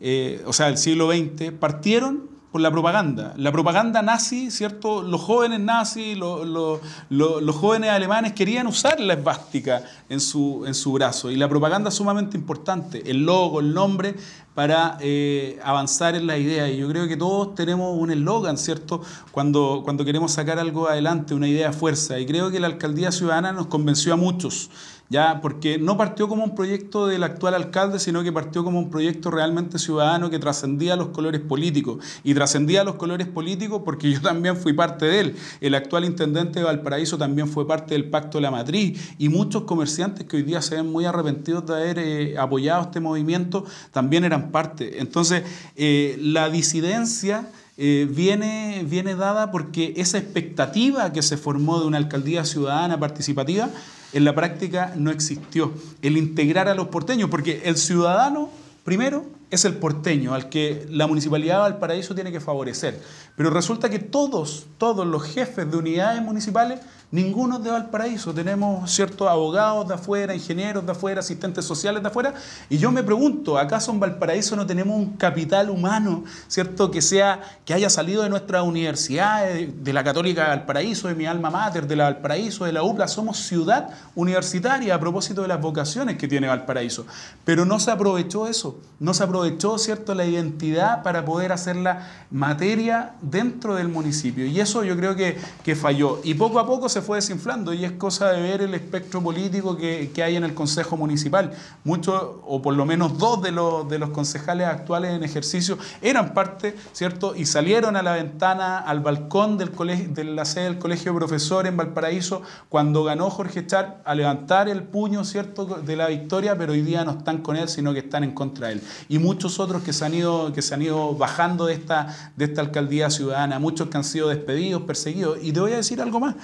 eh, 0.00 0.42
o 0.44 0.52
sea, 0.52 0.66
del 0.66 0.76
siglo 0.76 1.10
XX, 1.10 1.52
partieron 1.52 2.28
por 2.50 2.60
la 2.60 2.70
propaganda. 2.70 3.32
La 3.36 3.52
propaganda 3.52 4.02
nazi, 4.02 4.50
¿cierto? 4.50 5.02
Los 5.02 5.20
jóvenes 5.20 5.60
nazis, 5.60 6.18
los 6.18 7.56
jóvenes 7.56 7.90
alemanes 7.90 8.32
querían 8.32 8.66
usar 8.66 8.98
la 8.98 9.14
esvástica 9.14 9.84
en 10.08 10.20
su, 10.20 10.64
en 10.66 10.74
su 10.74 10.92
brazo. 10.92 11.30
Y 11.30 11.36
la 11.36 11.48
propaganda 11.48 11.90
es 11.90 11.94
sumamente 11.94 12.36
importante. 12.36 13.08
El 13.08 13.24
logo, 13.24 13.60
el 13.60 13.72
nombre, 13.72 14.16
para 14.54 14.98
eh, 15.00 15.60
avanzar 15.62 16.16
en 16.16 16.26
la 16.26 16.38
idea. 16.38 16.68
Y 16.68 16.78
yo 16.78 16.88
creo 16.88 17.06
que 17.06 17.16
todos 17.16 17.54
tenemos 17.54 17.96
un 17.96 18.10
eslogan, 18.10 18.58
¿cierto? 18.58 19.00
Cuando, 19.30 19.82
cuando 19.84 20.04
queremos 20.04 20.32
sacar 20.32 20.58
algo 20.58 20.88
adelante, 20.88 21.34
una 21.34 21.46
idea 21.46 21.72
fuerza. 21.72 22.18
Y 22.18 22.26
creo 22.26 22.50
que 22.50 22.58
la 22.58 22.66
alcaldía 22.66 23.12
ciudadana 23.12 23.52
nos 23.52 23.66
convenció 23.66 24.12
a 24.12 24.16
muchos 24.16 24.70
ya 25.10 25.40
porque 25.42 25.76
no 25.76 25.96
partió 25.96 26.28
como 26.28 26.44
un 26.44 26.54
proyecto 26.54 27.08
del 27.08 27.24
actual 27.24 27.54
alcalde, 27.54 27.98
sino 27.98 28.22
que 28.22 28.32
partió 28.32 28.62
como 28.62 28.78
un 28.78 28.90
proyecto 28.90 29.32
realmente 29.32 29.80
ciudadano 29.80 30.30
que 30.30 30.38
trascendía 30.38 30.94
los 30.94 31.08
colores 31.08 31.40
políticos. 31.40 31.98
Y 32.22 32.32
trascendía 32.32 32.84
los 32.84 32.94
colores 32.94 33.26
políticos 33.26 33.82
porque 33.84 34.12
yo 34.12 34.20
también 34.20 34.56
fui 34.56 34.72
parte 34.72 35.06
de 35.06 35.20
él. 35.20 35.36
El 35.60 35.74
actual 35.74 36.04
intendente 36.04 36.60
de 36.60 36.64
Valparaíso 36.64 37.18
también 37.18 37.48
fue 37.48 37.66
parte 37.66 37.94
del 37.94 38.08
Pacto 38.08 38.38
de 38.38 38.42
la 38.42 38.52
Matriz 38.52 39.14
y 39.18 39.28
muchos 39.28 39.64
comerciantes 39.64 40.26
que 40.26 40.36
hoy 40.36 40.44
día 40.44 40.62
se 40.62 40.76
ven 40.76 40.86
muy 40.86 41.04
arrepentidos 41.04 41.66
de 41.66 41.74
haber 41.74 41.98
eh, 41.98 42.38
apoyado 42.38 42.82
este 42.82 43.00
movimiento 43.00 43.64
también 43.90 44.22
eran 44.22 44.52
parte. 44.52 45.00
Entonces, 45.00 45.42
eh, 45.76 46.16
la 46.20 46.48
disidencia... 46.48 47.50
Eh, 47.82 48.06
viene, 48.10 48.84
viene 48.86 49.14
dada 49.14 49.50
porque 49.50 49.94
esa 49.96 50.18
expectativa 50.18 51.14
que 51.14 51.22
se 51.22 51.38
formó 51.38 51.80
de 51.80 51.86
una 51.86 51.96
alcaldía 51.96 52.44
ciudadana 52.44 53.00
participativa 53.00 53.70
en 54.12 54.24
la 54.24 54.34
práctica 54.34 54.92
no 54.96 55.10
existió. 55.10 55.72
El 56.02 56.16
integrar 56.16 56.68
a 56.68 56.74
los 56.74 56.88
porteños, 56.88 57.30
porque 57.30 57.62
el 57.64 57.76
ciudadano, 57.76 58.50
primero, 58.84 59.26
es 59.50 59.64
el 59.64 59.74
porteño, 59.74 60.34
al 60.34 60.48
que 60.48 60.86
la 60.90 61.06
Municipalidad 61.06 61.56
de 61.56 61.60
Valparaíso 61.62 62.14
tiene 62.14 62.32
que 62.32 62.40
favorecer. 62.40 63.00
Pero 63.36 63.50
resulta 63.50 63.90
que 63.90 63.98
todos, 63.98 64.66
todos 64.78 65.06
los 65.06 65.24
jefes 65.24 65.70
de 65.70 65.76
unidades 65.76 66.22
municipales 66.22 66.80
Ninguno 67.12 67.58
de 67.58 67.72
Valparaíso. 67.72 68.32
Tenemos 68.32 68.88
ciertos 68.88 69.26
abogados 69.28 69.88
de 69.88 69.94
afuera, 69.94 70.32
ingenieros 70.32 70.86
de 70.86 70.92
afuera, 70.92 71.18
asistentes 71.18 71.64
sociales 71.64 72.02
de 72.02 72.08
afuera. 72.08 72.34
Y 72.68 72.78
yo 72.78 72.92
me 72.92 73.02
pregunto, 73.02 73.58
¿acaso 73.58 73.90
en 73.90 73.98
Valparaíso 73.98 74.54
no 74.54 74.64
tenemos 74.64 74.96
un 74.96 75.16
capital 75.16 75.70
humano, 75.70 76.22
cierto, 76.46 76.88
que 76.92 77.02
sea, 77.02 77.40
que 77.64 77.74
haya 77.74 77.90
salido 77.90 78.22
de 78.22 78.28
nuestra 78.28 78.62
universidad, 78.62 79.44
de 79.44 79.92
la 79.92 80.04
Católica 80.04 80.44
de 80.44 80.48
Valparaíso, 80.50 81.08
de 81.08 81.16
mi 81.16 81.26
alma 81.26 81.50
mater, 81.50 81.88
de 81.88 81.96
la 81.96 82.04
Valparaíso, 82.04 82.64
de 82.64 82.72
la 82.72 82.84
UPLA? 82.84 83.08
Somos 83.08 83.38
ciudad 83.38 83.90
universitaria 84.14 84.94
a 84.94 85.00
propósito 85.00 85.42
de 85.42 85.48
las 85.48 85.60
vocaciones 85.60 86.16
que 86.16 86.28
tiene 86.28 86.46
Valparaíso. 86.46 87.06
Pero 87.44 87.64
no 87.64 87.80
se 87.80 87.90
aprovechó 87.90 88.46
eso, 88.46 88.78
no 89.00 89.14
se 89.14 89.24
aprovechó, 89.24 89.78
cierto, 89.78 90.14
la 90.14 90.26
identidad 90.26 91.02
para 91.02 91.24
poder 91.24 91.50
hacerla 91.50 92.06
materia 92.30 93.14
dentro 93.20 93.74
del 93.74 93.88
municipio. 93.88 94.46
Y 94.46 94.60
eso 94.60 94.84
yo 94.84 94.96
creo 94.96 95.16
que, 95.16 95.36
que 95.64 95.74
falló. 95.74 96.20
Y 96.22 96.34
poco 96.34 96.60
a 96.60 96.66
poco 96.68 96.88
se 96.88 96.99
fue 97.00 97.18
desinflando 97.18 97.72
y 97.72 97.84
es 97.84 97.92
cosa 97.92 98.30
de 98.30 98.42
ver 98.42 98.62
el 98.62 98.74
espectro 98.74 99.22
político 99.22 99.76
que, 99.76 100.10
hay 100.22 100.36
en 100.36 100.44
el 100.44 100.54
Consejo 100.54 100.96
Municipal. 100.96 101.52
Muchos, 101.84 102.22
o 102.44 102.60
por 102.60 102.74
lo 102.74 102.84
menos 102.84 103.18
dos 103.18 103.42
de 103.42 103.52
los, 103.52 103.88
de 103.88 103.98
los 103.98 104.10
concejales 104.10 104.66
actuales 104.66 105.12
en 105.12 105.24
ejercicio 105.24 105.78
eran 106.02 106.34
parte, 106.34 106.76
¿cierto? 106.92 107.34
Y 107.34 107.46
salieron 107.46 107.96
a 107.96 108.02
la 108.02 108.12
ventana, 108.12 108.78
al 108.78 109.00
balcón 109.00 109.56
del 109.56 109.70
colegio, 109.70 110.08
de 110.10 110.24
la 110.24 110.44
sede 110.44 110.64
del 110.64 110.78
Colegio 110.78 111.14
Profesor 111.14 111.66
en 111.66 111.76
Valparaíso 111.76 112.42
cuando 112.68 113.04
ganó 113.04 113.30
Jorge 113.30 113.66
Char 113.66 114.02
a 114.04 114.14
levantar 114.14 114.68
el 114.68 114.82
puño, 114.82 115.24
¿cierto?, 115.24 115.64
de 115.64 115.96
la 115.96 116.08
victoria, 116.08 116.56
pero 116.56 116.72
hoy 116.72 116.82
día 116.82 117.04
no 117.04 117.12
están 117.12 117.38
con 117.38 117.56
él, 117.56 117.68
sino 117.68 117.92
que 117.92 118.00
están 118.00 118.24
en 118.24 118.32
contra 118.32 118.68
de 118.68 118.74
él. 118.74 118.82
Y 119.08 119.18
muchos 119.18 119.58
otros 119.58 119.82
que 119.82 119.92
se 119.92 120.04
han 120.04 120.14
ido, 120.14 120.52
que 120.52 120.62
se 120.62 120.74
han 120.74 120.82
ido 120.82 121.14
bajando 121.14 121.66
de 121.66 121.74
esta, 121.74 122.32
de 122.36 122.44
esta 122.44 122.60
alcaldía 122.60 123.10
ciudadana, 123.10 123.58
muchos 123.58 123.88
que 123.88 123.96
han 123.96 124.04
sido 124.04 124.28
despedidos, 124.28 124.82
perseguidos. 124.82 125.38
Y 125.42 125.52
te 125.52 125.60
voy 125.60 125.72
a 125.72 125.76
decir 125.76 126.00
algo 126.00 126.20
más. 126.20 126.34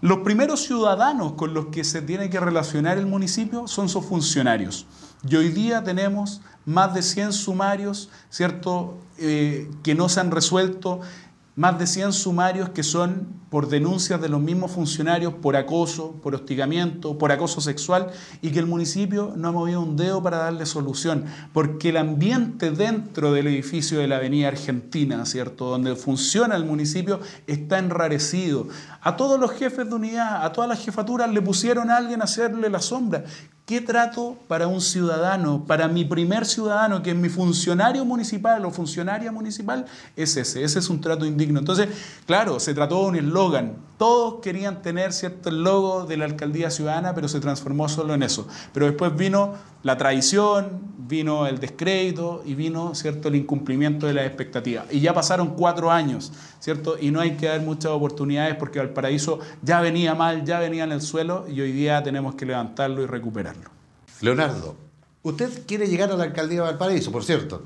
Los 0.00 0.18
primeros 0.18 0.62
ciudadanos 0.62 1.32
con 1.32 1.54
los 1.54 1.66
que 1.66 1.82
se 1.82 2.02
tiene 2.02 2.30
que 2.30 2.38
relacionar 2.38 2.98
el 2.98 3.06
municipio 3.06 3.66
son 3.66 3.88
sus 3.88 4.04
funcionarios. 4.04 4.86
Y 5.28 5.34
hoy 5.34 5.48
día 5.48 5.82
tenemos 5.82 6.40
más 6.64 6.94
de 6.94 7.02
100 7.02 7.32
sumarios, 7.32 8.08
¿cierto?, 8.30 8.98
eh, 9.18 9.68
que 9.82 9.96
no 9.96 10.08
se 10.08 10.20
han 10.20 10.30
resuelto 10.30 11.00
más 11.58 11.76
de 11.76 11.88
100 11.88 12.12
sumarios 12.12 12.68
que 12.68 12.84
son 12.84 13.26
por 13.50 13.68
denuncias 13.68 14.20
de 14.20 14.28
los 14.28 14.40
mismos 14.40 14.70
funcionarios 14.70 15.34
por 15.34 15.56
acoso, 15.56 16.12
por 16.22 16.36
hostigamiento, 16.36 17.18
por 17.18 17.32
acoso 17.32 17.60
sexual 17.60 18.12
y 18.40 18.50
que 18.50 18.60
el 18.60 18.66
municipio 18.66 19.32
no 19.36 19.48
ha 19.48 19.52
movido 19.52 19.80
un 19.80 19.96
dedo 19.96 20.22
para 20.22 20.36
darle 20.36 20.66
solución, 20.66 21.24
porque 21.52 21.88
el 21.88 21.96
ambiente 21.96 22.70
dentro 22.70 23.32
del 23.32 23.48
edificio 23.48 23.98
de 23.98 24.06
la 24.06 24.18
Avenida 24.18 24.46
Argentina, 24.46 25.26
¿cierto?, 25.26 25.64
donde 25.64 25.96
funciona 25.96 26.54
el 26.54 26.64
municipio, 26.64 27.18
está 27.48 27.80
enrarecido. 27.80 28.68
A 29.00 29.16
todos 29.16 29.40
los 29.40 29.50
jefes 29.50 29.88
de 29.88 29.96
unidad, 29.96 30.44
a 30.44 30.52
todas 30.52 30.70
las 30.70 30.78
jefaturas 30.78 31.28
le 31.28 31.42
pusieron 31.42 31.90
a 31.90 31.96
alguien 31.96 32.20
a 32.20 32.24
hacerle 32.24 32.70
la 32.70 32.80
sombra. 32.80 33.24
¿Qué 33.68 33.82
trato 33.82 34.34
para 34.48 34.66
un 34.66 34.80
ciudadano, 34.80 35.66
para 35.66 35.88
mi 35.88 36.02
primer 36.02 36.46
ciudadano, 36.46 37.02
que 37.02 37.10
es 37.10 37.16
mi 37.16 37.28
funcionario 37.28 38.02
municipal 38.06 38.64
o 38.64 38.70
funcionaria 38.70 39.30
municipal? 39.30 39.84
Es 40.16 40.38
ese, 40.38 40.64
ese 40.64 40.78
es 40.78 40.88
un 40.88 41.02
trato 41.02 41.26
indigno. 41.26 41.58
Entonces, 41.58 41.90
claro, 42.24 42.60
se 42.60 42.72
trató 42.72 43.02
de 43.02 43.08
un 43.08 43.16
eslogan. 43.16 43.76
Todos 43.98 44.40
querían 44.40 44.80
tener 44.80 45.12
cierto 45.12 45.50
logo 45.50 46.06
de 46.06 46.16
la 46.16 46.24
alcaldía 46.24 46.70
ciudadana, 46.70 47.14
pero 47.14 47.28
se 47.28 47.40
transformó 47.40 47.90
solo 47.90 48.14
en 48.14 48.22
eso. 48.22 48.48
Pero 48.72 48.86
después 48.86 49.14
vino 49.14 49.52
la 49.82 49.96
traición, 49.96 50.80
vino 51.08 51.46
el 51.46 51.58
descrédito 51.58 52.42
y 52.44 52.54
vino 52.54 52.94
cierto 52.94 53.28
el 53.28 53.36
incumplimiento 53.36 54.06
de 54.06 54.14
las 54.14 54.26
expectativas. 54.26 54.86
Y 54.90 55.00
ya 55.00 55.14
pasaron 55.14 55.54
cuatro 55.54 55.90
años, 55.90 56.32
¿cierto? 56.58 56.96
Y 57.00 57.10
no 57.10 57.20
hay 57.20 57.36
que 57.36 57.46
dar 57.46 57.60
muchas 57.62 57.92
oportunidades 57.92 58.56
porque 58.56 58.78
Valparaíso 58.78 59.38
ya 59.62 59.80
venía 59.80 60.14
mal, 60.14 60.44
ya 60.44 60.58
venía 60.58 60.84
en 60.84 60.92
el 60.92 61.00
suelo 61.00 61.46
y 61.48 61.60
hoy 61.60 61.72
día 61.72 62.02
tenemos 62.02 62.34
que 62.34 62.44
levantarlo 62.46 63.02
y 63.02 63.06
recuperarlo. 63.06 63.70
Leonardo, 64.20 64.76
usted 65.22 65.64
quiere 65.66 65.86
llegar 65.86 66.10
a 66.10 66.16
la 66.16 66.24
alcaldía 66.24 66.62
de 66.62 66.68
Valparaíso, 66.68 67.12
por 67.12 67.24
cierto. 67.24 67.62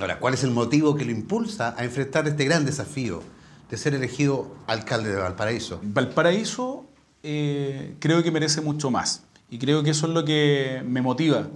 Ahora, 0.00 0.18
¿cuál 0.18 0.34
es 0.34 0.44
el 0.44 0.50
motivo 0.50 0.94
que 0.94 1.04
lo 1.04 1.10
impulsa 1.10 1.74
a 1.76 1.84
enfrentar 1.84 2.28
este 2.28 2.44
gran 2.44 2.64
desafío 2.64 3.22
de 3.70 3.76
ser 3.76 3.94
elegido 3.94 4.54
alcalde 4.66 5.10
de 5.10 5.16
Valparaíso? 5.16 5.80
Valparaíso 5.82 6.86
eh, 7.22 7.96
creo 7.98 8.22
que 8.22 8.30
merece 8.30 8.60
mucho 8.60 8.90
más 8.90 9.24
y 9.50 9.58
creo 9.58 9.82
que 9.82 9.90
eso 9.90 10.06
es 10.06 10.12
lo 10.12 10.24
que 10.24 10.82
me 10.86 11.02
motiva. 11.02 11.48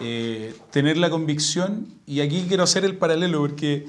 Eh, 0.00 0.56
tener 0.70 0.96
la 0.96 1.10
convicción, 1.10 1.86
y 2.06 2.20
aquí 2.20 2.44
quiero 2.46 2.62
hacer 2.62 2.84
el 2.84 2.96
paralelo 2.96 3.40
porque 3.40 3.86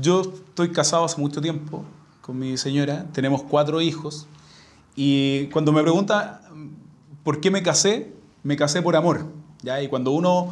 yo 0.00 0.22
estoy 0.22 0.70
casado 0.70 1.04
hace 1.04 1.20
mucho 1.20 1.40
tiempo 1.40 1.84
con 2.20 2.38
mi 2.38 2.56
señora, 2.56 3.06
tenemos 3.12 3.42
cuatro 3.42 3.80
hijos, 3.80 4.28
y 4.94 5.46
cuando 5.46 5.72
me 5.72 5.82
pregunta 5.82 6.42
por 7.24 7.40
qué 7.40 7.50
me 7.50 7.62
casé, 7.62 8.12
me 8.42 8.56
casé 8.56 8.82
por 8.82 8.96
amor. 8.96 9.26
¿ya? 9.62 9.80
Y 9.82 9.88
cuando 9.88 10.10
uno 10.12 10.50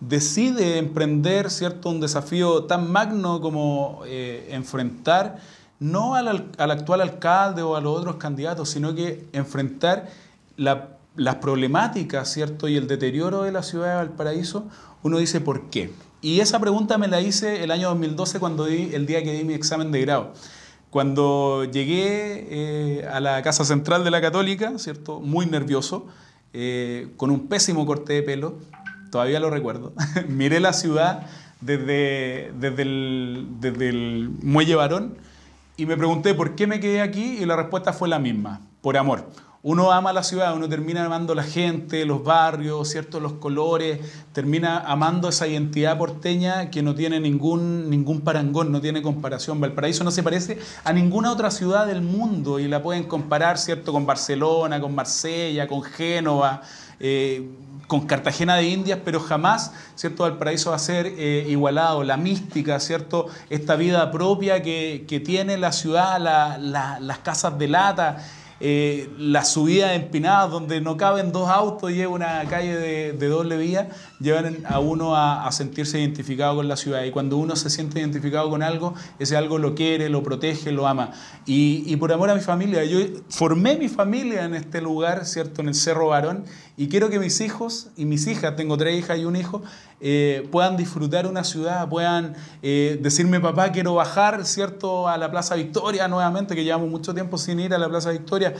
decide 0.00 0.78
emprender 0.78 1.50
cierto, 1.50 1.90
un 1.90 2.00
desafío 2.00 2.64
tan 2.64 2.90
magno 2.90 3.40
como 3.40 4.02
eh, 4.06 4.48
enfrentar 4.50 5.38
no 5.78 6.14
al, 6.14 6.50
al, 6.58 6.70
actual 6.70 7.00
alcalde 7.00 7.62
o 7.62 7.74
a 7.74 7.80
los 7.80 7.98
otros 7.98 8.16
candidatos, 8.16 8.70
sino 8.70 8.94
que 8.94 9.26
enfrentar 9.32 10.08
las 11.16 11.36
problemáticas 11.36 12.32
¿cierto? 12.32 12.68
y 12.68 12.76
el 12.76 12.86
deterioro 12.86 13.42
de 13.42 13.52
la 13.52 13.62
ciudad 13.62 13.88
de 13.90 13.94
Valparaíso, 13.96 14.66
uno 15.02 15.18
dice 15.18 15.40
¿por 15.40 15.70
qué? 15.70 15.92
Y 16.20 16.40
esa 16.40 16.60
pregunta 16.60 16.98
me 16.98 17.08
la 17.08 17.20
hice 17.20 17.64
el 17.64 17.70
año 17.70 17.88
2012 17.88 18.38
cuando 18.38 18.66
el 18.66 19.06
día 19.06 19.24
que 19.24 19.32
di 19.32 19.44
mi 19.44 19.54
examen 19.54 19.90
de 19.90 20.00
grado. 20.02 20.32
Cuando 20.90 21.64
llegué 21.64 22.46
eh, 22.50 23.08
a 23.10 23.18
la 23.18 23.42
Casa 23.42 23.64
Central 23.64 24.04
de 24.04 24.10
la 24.10 24.20
Católica, 24.20 24.78
¿cierto? 24.78 25.20
muy 25.20 25.46
nervioso, 25.46 26.06
eh, 26.52 27.08
con 27.16 27.30
un 27.30 27.48
pésimo 27.48 27.86
corte 27.86 28.12
de 28.12 28.22
pelo, 28.22 28.58
todavía 29.10 29.40
lo 29.40 29.50
recuerdo. 29.50 29.94
Miré 30.28 30.60
la 30.60 30.72
ciudad 30.72 31.26
desde, 31.60 32.52
desde, 32.58 32.82
el, 32.82 33.46
desde 33.58 33.88
el 33.88 34.30
muelle 34.42 34.74
varón 34.74 35.16
y 35.76 35.86
me 35.86 35.96
pregunté 35.96 36.34
por 36.34 36.54
qué 36.54 36.66
me 36.66 36.78
quedé 36.78 37.00
aquí 37.00 37.38
y 37.40 37.46
la 37.46 37.56
respuesta 37.56 37.92
fue 37.92 38.08
la 38.08 38.18
misma, 38.18 38.60
por 38.80 38.96
amor. 38.96 39.28
Uno 39.64 39.92
ama 39.92 40.12
la 40.12 40.24
ciudad, 40.24 40.56
uno 40.56 40.68
termina 40.68 41.04
amando 41.04 41.36
la 41.36 41.44
gente, 41.44 42.04
los 42.04 42.24
barrios, 42.24 42.88
¿cierto? 42.88 43.20
los 43.20 43.34
colores, 43.34 44.00
termina 44.32 44.78
amando 44.78 45.28
esa 45.28 45.46
identidad 45.46 45.96
porteña 45.96 46.68
que 46.68 46.82
no 46.82 46.96
tiene 46.96 47.20
ningún, 47.20 47.88
ningún 47.88 48.22
parangón, 48.22 48.72
no 48.72 48.80
tiene 48.80 49.02
comparación. 49.02 49.60
Valparaíso 49.60 50.02
no 50.02 50.10
se 50.10 50.24
parece 50.24 50.58
a 50.82 50.92
ninguna 50.92 51.30
otra 51.30 51.52
ciudad 51.52 51.86
del 51.86 52.02
mundo 52.02 52.58
y 52.58 52.66
la 52.66 52.82
pueden 52.82 53.04
comparar 53.04 53.56
¿cierto? 53.56 53.92
con 53.92 54.04
Barcelona, 54.04 54.80
con 54.80 54.96
Marsella, 54.96 55.68
con 55.68 55.84
Génova. 55.84 56.62
Eh, 56.98 57.48
con 57.86 58.06
Cartagena 58.06 58.56
de 58.56 58.68
Indias, 58.68 59.00
pero 59.04 59.20
jamás, 59.20 59.72
¿cierto? 59.96 60.22
Valparaíso 60.22 60.70
va 60.70 60.76
a 60.76 60.78
ser 60.78 61.04
eh, 61.06 61.44
igualado, 61.46 62.04
la 62.04 62.16
mística, 62.16 62.80
¿cierto? 62.80 63.26
Esta 63.50 63.76
vida 63.76 64.10
propia 64.10 64.62
que, 64.62 65.22
tiene 65.26 65.58
la 65.58 65.72
ciudad, 65.72 66.18
las 66.18 67.18
casas 67.18 67.58
de 67.58 67.68
lata, 67.68 68.24
eh, 68.64 69.10
la 69.18 69.44
subida 69.44 69.88
de 69.88 69.96
empinadas 69.96 70.48
donde 70.52 70.80
no 70.80 70.96
caben 70.96 71.32
dos 71.32 71.50
autos 71.50 71.90
y 71.90 72.00
es 72.00 72.06
una 72.06 72.44
calle 72.44 72.76
de, 72.76 73.28
doble 73.28 73.56
vía, 73.56 73.88
llevan 74.22 74.58
a 74.64 74.78
uno 74.78 75.16
a, 75.16 75.50
sentirse 75.52 75.98
identificado 75.98 76.56
con 76.56 76.68
la 76.68 76.76
ciudad. 76.76 77.04
Y 77.04 77.10
cuando 77.10 77.36
uno 77.36 77.56
se 77.56 77.68
siente 77.68 78.00
identificado 78.00 78.48
con 78.48 78.62
algo, 78.62 78.94
ese 79.18 79.36
algo 79.36 79.58
lo 79.58 79.74
quiere, 79.74 80.08
lo 80.08 80.22
protege, 80.22 80.72
lo 80.72 80.86
ama. 80.86 81.10
Y, 81.44 81.84
y 81.86 81.96
por 81.96 82.12
amor 82.12 82.30
a 82.30 82.34
mi 82.34 82.40
familia, 82.40 82.84
yo 82.84 82.98
formé 83.28 83.76
mi 83.76 83.88
familia 83.88 84.44
en 84.44 84.54
este 84.54 84.80
lugar, 84.80 85.26
¿cierto? 85.26 85.60
En 85.60 85.68
el 85.68 85.74
Cerro 85.74 86.08
Barón, 86.08 86.44
y 86.76 86.88
quiero 86.88 87.10
que 87.10 87.18
mis 87.18 87.40
hijos 87.42 87.88
y 87.96 88.06
mis 88.06 88.26
hijas, 88.26 88.56
tengo 88.56 88.78
tres 88.78 88.98
hijas 88.98 89.18
y 89.18 89.26
un 89.26 89.36
hijo, 89.36 89.62
eh, 90.00 90.48
puedan 90.50 90.76
disfrutar 90.76 91.26
una 91.26 91.44
ciudad, 91.44 91.88
puedan 91.88 92.34
eh, 92.62 92.98
decirme, 93.00 93.40
papá, 93.40 93.70
quiero 93.70 93.94
bajar, 93.94 94.44
¿cierto?, 94.46 95.06
a 95.06 95.18
la 95.18 95.30
Plaza 95.30 95.54
Victoria 95.54 96.08
nuevamente, 96.08 96.56
que 96.56 96.64
llevamos 96.64 96.88
mucho 96.88 97.12
tiempo 97.12 97.36
sin 97.36 97.60
ir 97.60 97.74
a 97.74 97.78
la 97.78 97.88
Plaza 97.88 98.10
Victoria. 98.10 98.54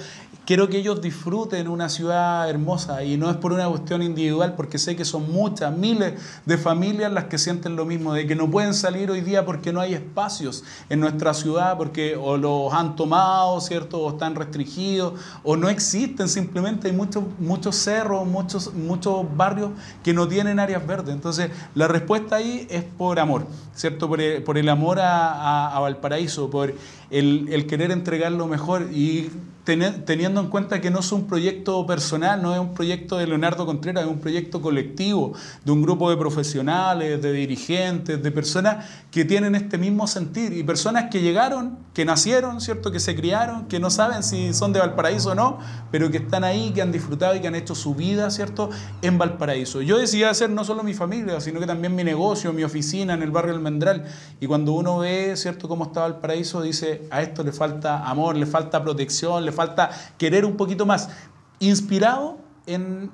Quiero 0.44 0.68
que 0.68 0.76
ellos 0.76 1.00
disfruten 1.00 1.68
una 1.68 1.88
ciudad 1.88 2.48
hermosa 2.48 3.02
y 3.02 3.16
no 3.16 3.30
es 3.30 3.36
por 3.38 3.52
una 3.52 3.66
cuestión 3.68 4.02
individual, 4.02 4.54
porque 4.56 4.78
sé 4.78 4.94
que 4.94 5.04
son 5.04 5.32
miles 5.76 6.14
de 6.46 6.58
familias 6.58 7.12
las 7.12 7.24
que 7.24 7.38
sienten 7.38 7.76
lo 7.76 7.84
mismo, 7.84 8.14
de 8.14 8.26
que 8.26 8.34
no 8.34 8.50
pueden 8.50 8.74
salir 8.74 9.10
hoy 9.10 9.20
día 9.20 9.44
porque 9.44 9.72
no 9.72 9.80
hay 9.80 9.94
espacios 9.94 10.64
en 10.88 11.00
nuestra 11.00 11.34
ciudad, 11.34 11.76
porque 11.76 12.16
o 12.16 12.36
los 12.36 12.72
han 12.72 12.96
tomado, 12.96 13.60
¿cierto?, 13.60 13.98
o 13.98 14.10
están 14.10 14.34
restringidos, 14.34 15.14
o 15.42 15.56
no 15.56 15.68
existen, 15.68 16.28
simplemente 16.28 16.88
hay 16.88 16.94
muchos, 16.94 17.24
muchos 17.38 17.76
cerros, 17.76 18.26
muchos, 18.26 18.72
barrios 19.36 19.70
que 20.02 20.12
no 20.12 20.26
tienen 20.26 20.58
áreas 20.58 20.86
verdes. 20.86 21.14
Entonces, 21.14 21.50
la 21.74 21.88
respuesta 21.88 22.36
ahí 22.36 22.66
es 22.70 22.84
por 22.84 23.18
amor, 23.20 23.46
¿cierto? 23.74 24.08
Por 24.08 24.20
el, 24.20 24.68
amor 24.68 24.98
a, 25.00 25.78
Valparaíso, 25.80 26.50
por 26.50 26.74
el, 27.10 27.48
el, 27.50 27.66
querer 27.66 27.90
entregar 27.90 28.32
lo 28.32 28.46
mejor. 28.46 28.88
Y 28.92 29.30
teniendo 29.64 30.40
en 30.40 30.48
cuenta 30.48 30.80
que 30.80 30.90
no 30.90 31.00
es 31.00 31.12
un 31.12 31.28
proyecto 31.28 31.86
personal, 31.86 32.42
no 32.42 32.52
es 32.52 32.58
un 32.58 32.74
proyecto 32.74 33.16
de 33.16 33.28
Leonardo 33.28 33.64
Contreras, 33.64 34.04
es 34.04 34.10
un 34.10 34.18
proyecto 34.18 34.60
colectivo 34.60 35.34
de 35.64 35.70
un 35.70 35.82
grupo 35.82 36.10
de 36.10 36.16
profesionales, 36.16 37.22
de 37.22 37.32
dirigentes, 37.32 38.20
de 38.20 38.30
personas 38.32 38.86
que 39.12 39.24
tienen 39.24 39.54
este 39.54 39.78
mismo 39.78 40.06
sentir 40.08 40.52
y 40.52 40.64
personas 40.64 41.10
que 41.10 41.20
llegaron, 41.20 41.78
que 41.94 42.04
nacieron, 42.04 42.60
¿cierto? 42.60 42.90
Que 42.90 42.98
se 42.98 43.14
criaron, 43.14 43.66
que 43.66 43.78
no 43.78 43.90
saben 43.90 44.24
si 44.24 44.52
son 44.52 44.72
de 44.72 44.80
Valparaíso 44.80 45.30
o 45.30 45.34
no, 45.34 45.58
pero 45.92 46.10
que 46.10 46.16
están 46.18 46.42
ahí, 46.42 46.72
que 46.72 46.82
han 46.82 46.90
disfrutado 46.90 47.36
y 47.36 47.40
que 47.40 47.46
han 47.46 47.54
hecho 47.54 47.76
su 47.76 47.94
vida, 47.94 48.30
¿cierto? 48.30 48.70
En 49.00 49.16
Valparaíso. 49.16 49.80
Yo 49.80 49.98
decidí 49.98 50.24
hacer 50.24 50.50
no 50.50 50.64
solo 50.64 50.82
mi 50.82 50.94
familia, 50.94 51.40
sino 51.40 51.60
que 51.60 51.66
también 51.66 51.94
mi 51.94 52.02
negocio, 52.02 52.52
mi 52.52 52.64
oficina 52.64 53.14
en 53.14 53.22
el 53.22 53.30
barrio 53.30 53.54
Almendral. 53.54 54.06
Y 54.40 54.46
cuando 54.46 54.72
uno 54.72 54.98
ve, 54.98 55.36
¿cierto?, 55.36 55.68
cómo 55.68 55.84
está 55.84 56.00
Valparaíso, 56.00 56.62
dice, 56.62 57.06
a 57.10 57.22
esto 57.22 57.44
le 57.44 57.52
falta 57.52 58.08
amor, 58.08 58.36
le 58.36 58.46
falta 58.46 58.82
protección, 58.82 59.44
le 59.44 59.51
falta 59.52 59.90
querer 60.18 60.44
un 60.44 60.56
poquito 60.56 60.86
más, 60.86 61.08
inspirado 61.58 62.38
en, 62.66 63.10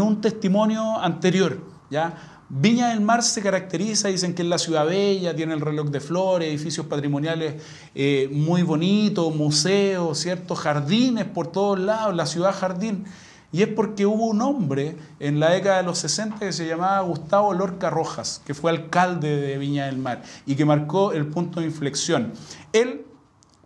un 0.00 0.20
testimonio 0.20 0.98
anterior. 0.98 1.58
¿ya? 1.90 2.14
Viña 2.48 2.90
del 2.90 3.00
Mar 3.00 3.22
se 3.22 3.40
caracteriza, 3.40 4.08
dicen 4.08 4.34
que 4.34 4.42
es 4.42 4.48
la 4.48 4.58
ciudad 4.58 4.86
bella, 4.86 5.34
tiene 5.34 5.54
el 5.54 5.60
reloj 5.60 5.88
de 5.88 6.00
flores, 6.00 6.48
edificios 6.48 6.86
patrimoniales 6.86 7.62
eh, 7.94 8.28
muy 8.30 8.62
bonitos, 8.62 9.34
museos, 9.34 10.18
¿cierto? 10.18 10.54
jardines 10.54 11.24
por 11.24 11.46
todos 11.46 11.78
lados, 11.78 12.14
la 12.14 12.26
ciudad 12.26 12.54
jardín. 12.54 13.04
Y 13.52 13.62
es 13.62 13.68
porque 13.68 14.06
hubo 14.06 14.26
un 14.26 14.40
hombre 14.40 14.96
en 15.20 15.38
la 15.38 15.50
década 15.50 15.78
de 15.78 15.82
los 15.82 15.98
60 15.98 16.38
que 16.38 16.52
se 16.52 16.66
llamaba 16.66 17.00
Gustavo 17.00 17.52
Lorca 17.52 17.90
Rojas, 17.90 18.40
que 18.46 18.54
fue 18.54 18.70
alcalde 18.70 19.36
de 19.36 19.58
Viña 19.58 19.86
del 19.86 19.98
Mar 19.98 20.22
y 20.46 20.54
que 20.54 20.64
marcó 20.64 21.12
el 21.12 21.26
punto 21.26 21.60
de 21.60 21.66
inflexión. 21.66 22.32
Él 22.72 23.04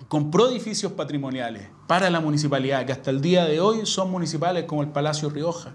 compró 0.09 0.49
edificios 0.49 0.93
patrimoniales 0.93 1.76
para 1.87 2.11
la 2.11 2.21
municipalidad, 2.21 2.85
que 2.85 2.93
hasta 2.93 3.11
el 3.11 3.21
día 3.21 3.45
de 3.45 3.61
hoy 3.61 3.87
son 3.87 4.11
municipales 4.11 4.65
como 4.65 4.83
el 4.83 4.89
Palacio 4.89 5.31
Rioja. 5.31 5.73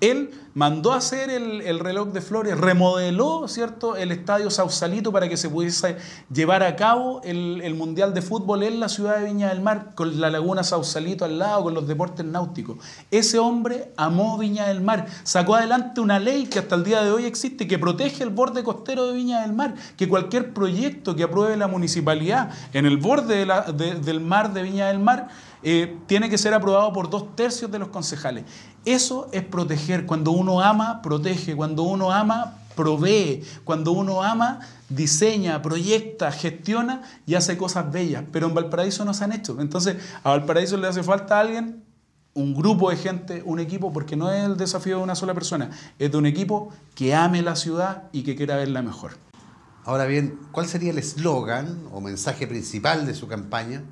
Él 0.00 0.30
mandó 0.54 0.92
a 0.92 0.96
hacer 0.96 1.30
el, 1.30 1.78
reloj 1.78 2.08
de 2.08 2.20
flores, 2.20 2.58
remodeló 2.58 3.46
¿cierto? 3.46 3.96
el 3.96 4.10
estadio 4.10 4.50
Sausalito 4.50 5.12
para 5.12 5.28
que 5.28 5.36
se 5.36 5.48
pudiese 5.48 5.96
llevar 6.32 6.62
a 6.64 6.74
cabo 6.76 7.20
el, 7.24 7.74
Mundial 7.74 8.12
de 8.12 8.20
Fútbol 8.20 8.64
en 8.64 8.80
la 8.80 8.88
ciudad 8.88 9.18
de 9.18 9.24
Viña 9.26 9.48
del 9.48 9.60
Mar, 9.60 9.92
con 9.94 10.20
la 10.20 10.28
laguna 10.28 10.62
Sausalito 10.62 11.24
al 11.24 11.38
lado, 11.38 11.62
con 11.62 11.74
los 11.74 11.86
deportes 11.86 12.26
náuticos. 12.26 12.78
Ese 13.10 13.38
hombre 13.38 13.92
amó 13.96 14.36
Viña 14.38 14.66
del 14.66 14.80
Mar, 14.80 15.06
sacó 15.22 15.54
adelante 15.54 16.00
una 16.00 16.18
ley 16.18 16.46
que 16.46 16.58
hasta 16.58 16.74
el 16.74 16.84
día 16.84 17.02
de 17.02 17.12
hoy 17.12 17.24
existe, 17.24 17.66
que 17.66 17.78
protege 17.78 18.24
el 18.24 18.30
borde 18.30 18.62
costero 18.62 19.06
de 19.06 19.14
Viña 19.14 19.42
del 19.42 19.52
Mar, 19.52 19.74
que 19.96 20.08
cualquier 20.08 20.52
proyecto 20.52 21.14
que 21.14 21.22
apruebe 21.22 21.56
la 21.56 21.68
municipalidad 21.68 22.50
en 22.72 22.86
el 22.86 22.96
borde 22.96 23.46
del 23.72 24.20
mar 24.20 24.52
de 24.52 24.62
Viña 24.62 24.88
del 24.88 24.98
Mar, 24.98 25.28
eh, 25.62 25.98
tiene 26.06 26.28
que 26.28 26.38
ser 26.38 26.54
aprobado 26.54 26.92
por 26.92 27.10
dos 27.10 27.36
tercios 27.36 27.70
de 27.70 27.78
los 27.78 27.88
concejales. 27.88 28.44
Eso 28.84 29.28
es 29.32 29.44
proteger. 29.44 30.06
Cuando 30.06 30.32
uno 30.32 30.60
ama, 30.60 31.02
protege. 31.02 31.54
Cuando 31.54 31.84
uno 31.84 32.12
ama, 32.12 32.58
provee. 32.74 33.44
Cuando 33.64 33.92
uno 33.92 34.22
ama, 34.22 34.60
diseña, 34.88 35.62
proyecta, 35.62 36.32
gestiona 36.32 37.02
y 37.26 37.34
hace 37.34 37.56
cosas 37.56 37.92
bellas. 37.92 38.24
Pero 38.32 38.48
en 38.48 38.54
Valparaíso 38.54 39.04
no 39.04 39.14
se 39.14 39.24
han 39.24 39.32
hecho. 39.32 39.60
Entonces, 39.60 39.96
a 40.22 40.30
Valparaíso 40.30 40.76
le 40.76 40.88
hace 40.88 41.02
falta 41.02 41.38
alguien, 41.38 41.84
un 42.34 42.54
grupo 42.54 42.90
de 42.90 42.96
gente, 42.96 43.42
un 43.44 43.60
equipo, 43.60 43.92
porque 43.92 44.16
no 44.16 44.32
es 44.32 44.44
el 44.44 44.56
desafío 44.56 44.98
de 44.98 45.02
una 45.02 45.14
sola 45.14 45.34
persona, 45.34 45.70
es 45.98 46.10
de 46.10 46.16
un 46.16 46.26
equipo 46.26 46.70
que 46.94 47.14
ame 47.14 47.42
la 47.42 47.56
ciudad 47.56 48.04
y 48.10 48.22
que 48.22 48.36
quiera 48.36 48.56
verla 48.56 48.80
mejor. 48.82 49.12
Ahora 49.84 50.06
bien, 50.06 50.38
¿cuál 50.52 50.66
sería 50.66 50.90
el 50.90 50.98
eslogan 50.98 51.88
o 51.90 52.00
mensaje 52.00 52.46
principal 52.46 53.04
de 53.04 53.14
su 53.14 53.26
campaña? 53.26 53.82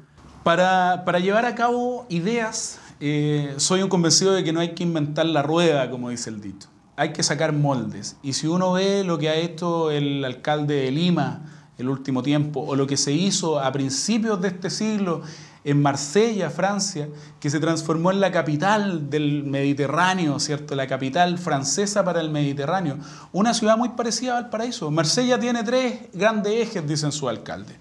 Para, 0.43 1.19
llevar 1.19 1.45
a 1.45 1.55
cabo 1.55 2.07
ideas, 2.09 2.79
eh, 2.99 3.55
soy 3.59 3.83
un 3.83 3.89
convencido 3.89 4.33
de 4.33 4.43
que 4.43 4.53
no 4.53 4.61
hay 4.61 4.75
que 4.75 4.83
inventar 4.83 5.27
la 5.27 5.43
rueda, 5.43 5.91
como 5.91 6.09
dice 6.09 6.31
el 6.31 6.41
dicho. 6.41 6.69
Hay 6.97 7.13
que 7.13 7.23
sacar 7.23 7.53
moldes. 7.53 8.17
Y 8.23 8.33
si 8.33 8.47
uno 8.47 8.73
ve 8.73 9.05
lo 9.05 9.19
que 9.19 9.29
ha 9.29 9.35
hecho 9.35 9.91
el 9.91 10.25
alcalde 10.25 10.75
de 10.77 10.91
Lima 10.91 11.43
el 11.77 11.89
último 11.89 12.23
tiempo, 12.23 12.61
o 12.61 12.77
lo 12.77 12.87
que 12.87 12.97
se 12.97 13.13
hizo 13.13 13.59
a 13.59 13.73
principios 13.73 14.41
de 14.41 14.49
este 14.49 14.69
siglo 14.69 15.23
en 15.65 15.81
Marsella, 15.83 16.51
Francia, 16.51 17.09
que 17.39 17.51
se 17.51 17.59
transformó 17.59 18.11
en 18.11 18.21
la 18.21 18.31
capital 18.31 19.11
del 19.11 19.45
Mediterráneo, 19.45 20.39
¿cierto? 20.41 20.75
La 20.75 20.87
capital 20.87 21.39
francesa 21.39 22.05
para 22.05 22.21
el 22.21 22.31
Mediterráneo. 22.31 22.99
Una 23.33 23.53
ciudad 23.55 23.77
muy 23.77 23.91
parecida 23.91 24.39
al 24.39 24.49
paraíso. 24.51 24.91
Marsella 24.91 25.39
tiene 25.39 25.63
tres 25.63 26.01
grandes 26.13 26.53
ejes, 26.55 26.87
dicen 26.87 27.13
su 27.13 27.29
alcalde. 27.29 27.77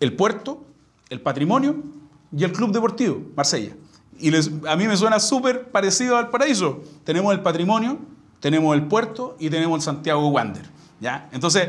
El 0.00 0.12
puerto, 0.14 0.67
el 1.10 1.20
patrimonio 1.20 1.82
y 2.36 2.44
el 2.44 2.52
club 2.52 2.72
deportivo, 2.72 3.22
Marsella. 3.36 3.74
Y 4.18 4.34
a 4.66 4.76
mí 4.76 4.86
me 4.86 4.96
suena 4.96 5.20
súper 5.20 5.70
parecido 5.70 6.16
al 6.16 6.30
paraíso. 6.30 6.82
Tenemos 7.04 7.32
el 7.32 7.40
patrimonio, 7.40 7.98
tenemos 8.40 8.74
el 8.74 8.86
puerto 8.86 9.36
y 9.38 9.48
tenemos 9.50 9.84
Santiago 9.84 10.28
Wander. 10.28 10.68
¿ya? 11.00 11.28
Entonces, 11.32 11.68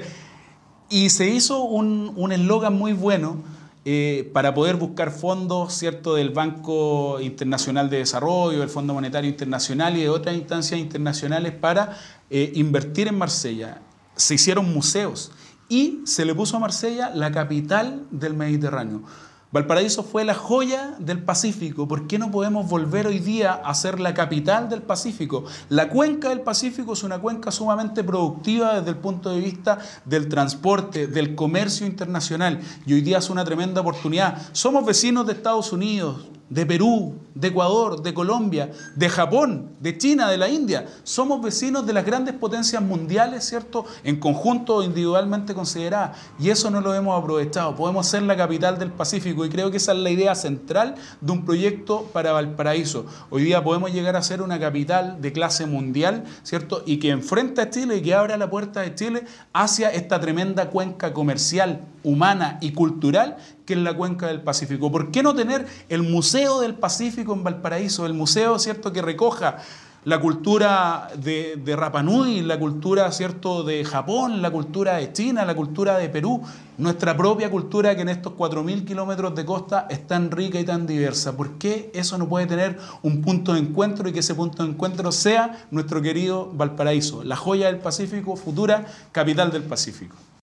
y 0.90 1.10
se 1.10 1.30
hizo 1.30 1.64
un 1.64 2.32
eslogan 2.32 2.74
muy 2.74 2.94
bueno 2.94 3.44
eh, 3.86 4.30
para 4.34 4.54
poder 4.54 4.76
buscar 4.76 5.10
fondos 5.10 5.74
¿cierto? 5.74 6.16
del 6.16 6.32
Banco 6.32 7.20
Internacional 7.22 7.90
de 7.90 7.98
Desarrollo, 7.98 8.60
del 8.60 8.70
Fondo 8.70 8.94
Monetario 8.94 9.30
Internacional 9.30 9.96
y 9.96 10.02
de 10.02 10.10
otras 10.10 10.36
instancias 10.36 10.80
internacionales 10.80 11.54
para 11.54 11.98
eh, 12.30 12.52
invertir 12.56 13.08
en 13.08 13.18
Marsella. 13.18 13.82
Se 14.16 14.36
hicieron 14.36 14.74
museos 14.74 15.32
y 15.70 16.02
se 16.04 16.26
le 16.26 16.36
puso 16.36 16.58
a 16.58 16.60
Marsella 16.60 17.10
la 17.16 17.32
capital 17.32 18.06
del 18.12 18.34
Mediterráneo. 18.34 19.04
Valparaíso 19.52 20.04
fue 20.04 20.26
la 20.26 20.36
joya 20.36 20.94
del 21.00 21.24
Pacífico. 21.24 21.88
¿Por 21.88 22.06
qué 22.06 22.20
no 22.20 22.30
podemos 22.30 22.70
volver 22.70 23.08
hoy 23.08 23.18
día 23.18 23.54
a 23.54 23.74
ser 23.74 24.00
la 24.00 24.14
capital 24.14 24.70
del 24.70 24.84
Pacífico? 24.84 25.44
La 25.70 25.90
cuenca 25.90 26.30
del 26.30 26.42
Pacífico 26.42 26.94
es 26.94 27.02
una 27.02 27.18
cuenca 27.18 27.50
sumamente 27.50 28.04
productiva 28.04 28.76
desde 28.76 28.92
el 28.92 28.98
punto 28.98 29.32
de 29.32 29.40
vista 29.40 29.80
del 30.06 30.30
transporte, 30.30 31.08
del 31.08 31.34
comercio 31.34 31.88
internacional. 31.88 32.60
Y 32.86 32.94
hoy 32.94 33.02
día 33.02 33.18
es 33.18 33.32
una 33.32 33.44
tremenda 33.44 33.82
oportunidad. 33.82 34.40
Somos 34.52 34.86
vecinos 34.86 35.26
de 35.26 35.34
Estados 35.34 35.74
Unidos, 35.74 36.28
de 36.50 36.68
Perú, 36.68 37.16
de 37.40 37.48
Ecuador, 37.48 38.02
de 38.02 38.14
Colombia, 38.14 38.72
de 38.96 39.10
Japón, 39.10 39.72
de 39.80 39.98
China, 39.98 40.30
de 40.30 40.38
la 40.38 40.50
India. 40.50 40.86
Somos 41.04 41.42
vecinos 41.42 41.86
de 41.86 41.94
las 41.94 42.06
grandes 42.06 42.36
potencias 42.36 42.82
mundiales, 42.82 43.46
¿cierto? 43.46 43.86
En 44.04 44.20
conjunto 44.20 44.76
o 44.76 44.84
individualmente 44.84 45.54
consideradas. 45.54 46.18
Y 46.40 46.50
eso 46.50 46.70
no 46.70 46.82
lo 46.82 46.94
hemos 46.94 47.18
aprovechado. 47.18 47.76
Podemos 47.76 48.08
ser 48.08 48.24
la 48.24 48.36
capital 48.36 48.78
del 48.78 48.92
Pacífico 48.92 49.46
y 49.46 49.50
creo 49.50 49.72
que 49.72 49.78
esa 49.78 49.94
es 49.94 50.00
la 50.00 50.10
idea 50.10 50.36
central 50.36 50.96
de 51.22 51.32
un 51.32 51.46
proyecto 51.46 52.10
para 52.12 52.34
Valparaíso. 52.34 53.06
Hoy 53.30 53.44
día 53.44 53.64
podemos 53.64 53.94
llegar 53.94 54.16
a 54.16 54.22
ser 54.22 54.42
una 54.42 54.60
capital 54.60 55.22
de 55.22 55.32
clase 55.32 55.66
mundial, 55.66 56.26
¿cierto? 56.44 56.84
Y 56.86 56.98
que 56.98 57.10
enfrenta 57.10 57.64
a 57.64 57.70
Chile 57.70 57.98
y 57.98 58.02
que 58.02 58.14
abra 58.14 58.38
la 58.38 58.50
puerta 58.50 58.82
de 58.82 58.96
Chile 58.96 59.24
hacia 59.54 59.90
esta 59.92 60.20
tremenda 60.20 60.70
cuenca 60.70 61.14
comercial, 61.14 61.86
humana 62.04 62.58
y 62.62 62.72
cultural 62.74 63.38
que 63.70 63.76
es 63.76 63.80
la 63.82 63.96
cuenca 63.96 64.26
del 64.26 64.42
Pacífico. 64.42 64.92
¿Por 64.92 65.12
qué 65.12 65.22
no 65.22 65.36
tener 65.36 65.68
el 65.90 66.02
Museo 66.02 66.60
del 66.62 66.74
Pacífico 66.74 67.29
en 67.34 67.44
Valparaíso? 67.44 68.06
El 68.06 68.14
museo, 68.14 68.60
¿cierto?, 68.60 68.92
que 68.92 69.02
recoja 69.02 69.58
la 70.06 70.20
cultura 70.22 71.10
de, 71.18 71.58
de 71.58 71.76
Rapa 71.76 72.02
Nui, 72.02 72.42
la 72.42 72.58
cultura 72.58 73.12
¿cierto? 73.12 73.64
de 73.64 73.84
Japón, 73.84 74.42
la 74.42 74.50
cultura 74.50 74.98
de 74.98 75.12
China, 75.12 75.44
la 75.44 75.56
cultura 75.56 75.98
de 75.98 76.08
Perú, 76.08 76.42
nuestra 76.78 77.18
propia 77.18 77.52
cultura 77.52 77.96
que 77.96 78.04
en 78.04 78.10
estos 78.10 78.34
4.000 78.34 78.86
kilómetros 78.86 79.36
de 79.36 79.46
costa 79.46 79.88
es 79.90 80.08
tan 80.08 80.32
rica 80.32 80.60
y 80.60 80.64
tan 80.64 80.88
diversa. 80.88 81.36
¿Por 81.36 81.58
qué 81.58 81.92
eso 81.94 82.18
no 82.18 82.30
puede 82.30 82.46
tener 82.46 82.80
un 83.04 83.22
punto 83.22 83.54
de 83.54 83.60
encuentro 83.60 84.08
y 84.08 84.14
que 84.14 84.20
ese 84.20 84.36
punto 84.36 84.64
de 84.64 84.70
encuentro 84.70 85.12
sea 85.12 85.68
nuestro 85.70 86.02
querido 86.02 86.50
Valparaíso, 86.54 87.24
la 87.24 87.36
joya 87.36 87.68
del 87.68 87.80
Pacífico, 87.80 88.38
futura 88.38 88.86
capital 89.12 89.52
del 89.52 89.64
Pacífico? 89.64 90.16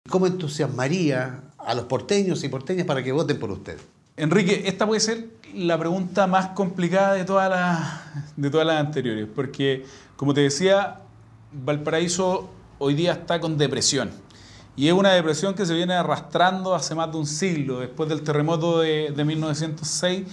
¿Cómo 0.09 0.27
entusiasmaría 0.27 1.41
a 1.57 1.75
los 1.75 1.85
porteños 1.85 2.45
y 2.45 2.49
porteñas 2.49 2.87
para 2.87 3.03
que 3.03 3.13
voten 3.13 3.39
por 3.39 3.51
usted? 3.51 3.79
Enrique, 4.21 4.65
esta 4.67 4.87
puede 4.87 5.01
ser 5.01 5.29
la 5.55 5.79
pregunta 5.79 6.27
más 6.27 6.49
complicada 6.49 7.15
de 7.15 7.25
todas 7.25 7.49
las, 7.49 8.37
de 8.37 8.51
todas 8.51 8.67
las 8.67 8.79
anteriores, 8.79 9.27
porque 9.35 9.87
como 10.17 10.35
te 10.35 10.43
decía, 10.43 11.01
Valparaíso 11.53 12.51
hoy 12.79 12.93
día 12.93 13.13
está 13.13 13.41
con 13.41 13.57
depresión. 13.57 14.11
Y 14.77 14.89
es 14.89 14.93
una 14.93 15.13
depresión 15.13 15.55
que 15.55 15.65
se 15.65 15.73
viene 15.73 15.95
arrastrando 15.95 16.75
hace 16.75 16.95
más 16.95 17.11
de 17.11 17.17
un 17.17 17.27
siglo. 17.27 17.81
Después 17.81 18.11
del 18.11 18.21
terremoto 18.21 18.81
de, 18.81 19.11
de 19.17 19.25
1906, 19.25 20.27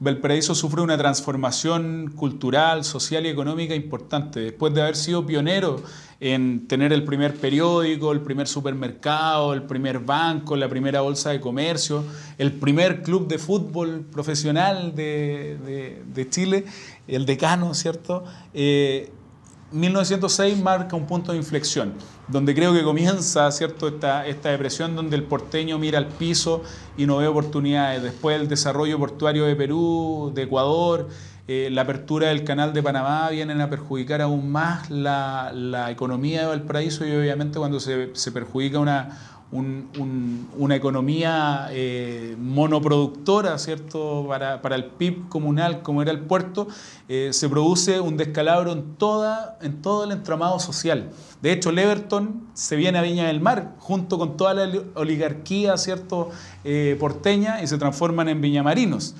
Valparaíso 0.00 0.54
sufre 0.54 0.80
una 0.80 0.96
transformación 0.96 2.12
cultural, 2.14 2.84
social 2.84 3.26
y 3.26 3.30
económica 3.30 3.74
importante. 3.74 4.38
Después 4.38 4.72
de 4.72 4.82
haber 4.82 4.94
sido 4.94 5.26
pionero 5.26 5.82
en 6.20 6.68
tener 6.68 6.92
el 6.92 7.04
primer 7.04 7.34
periódico, 7.34 8.12
el 8.12 8.20
primer 8.20 8.46
supermercado, 8.46 9.52
el 9.54 9.64
primer 9.64 9.98
banco, 9.98 10.54
la 10.54 10.68
primera 10.68 11.00
bolsa 11.00 11.30
de 11.30 11.40
comercio, 11.40 12.04
el 12.38 12.52
primer 12.52 13.02
club 13.02 13.26
de 13.26 13.38
fútbol 13.38 14.06
profesional 14.12 14.94
de, 14.94 16.26
Chile, 16.30 16.64
el 17.08 17.26
decano, 17.26 17.74
¿cierto? 17.74 18.24
1906 19.72 20.58
eh, 20.58 20.62
marca 20.62 20.96
un 20.96 21.06
punto 21.06 21.32
de 21.32 21.38
inflexión, 21.38 21.94
donde 22.26 22.54
creo 22.54 22.72
que 22.72 22.82
comienza 22.82 23.50
¿cierto? 23.50 23.88
Esta, 23.88 24.26
esta 24.26 24.50
depresión 24.50 24.96
donde 24.96 25.16
el 25.16 25.24
porteño 25.24 25.78
mira 25.78 25.98
al 25.98 26.08
piso 26.08 26.62
y 26.96 27.06
no 27.06 27.18
ve 27.18 27.26
oportunidades. 27.26 28.02
Después 28.02 28.40
el 28.40 28.48
desarrollo 28.48 28.98
portuario 28.98 29.44
de 29.44 29.56
Perú, 29.56 30.32
de 30.34 30.42
Ecuador, 30.42 31.08
eh, 31.50 31.70
la 31.70 31.80
apertura 31.80 32.28
del 32.28 32.44
canal 32.44 32.74
de 32.74 32.82
Panamá 32.82 33.30
vienen 33.30 33.62
a 33.62 33.70
perjudicar 33.70 34.20
aún 34.20 34.50
más 34.50 34.90
la, 34.90 35.88
economía 35.90 36.42
de 36.42 36.46
Valparaíso 36.46 37.06
y 37.06 37.16
obviamente 37.16 37.58
cuando 37.58 37.80
se, 37.80 38.32
perjudica 38.32 38.78
una, 38.78 39.37
una 39.50 40.76
economía 40.76 41.68
eh, 41.70 42.36
monoproductora, 42.38 43.56
¿cierto? 43.58 44.26
Para, 44.28 44.76
el 44.76 44.84
PIB 44.84 45.28
comunal, 45.28 45.80
como 45.80 46.02
era 46.02 46.10
el 46.10 46.20
puerto, 46.20 46.68
eh, 47.08 47.30
se 47.32 47.48
produce 47.48 47.98
un 48.00 48.18
descalabro 48.18 48.72
en, 48.72 48.96
toda, 48.96 49.58
todo 49.82 50.04
el 50.04 50.12
entramado 50.12 50.58
social. 50.58 51.10
De 51.40 51.52
hecho, 51.52 51.72
Leverton 51.72 52.48
se 52.52 52.76
viene 52.76 52.98
a 52.98 53.02
Viña 53.02 53.26
del 53.28 53.40
Mar 53.40 53.74
junto 53.78 54.18
con 54.18 54.36
toda 54.36 54.52
la 54.52 54.82
oligarquía, 54.94 55.76
¿cierto? 55.76 56.30
porteña 57.00 57.62
y 57.62 57.66
se 57.66 57.78
transforman 57.78 58.28
en 58.28 58.42
viñamarinos. 58.42 59.14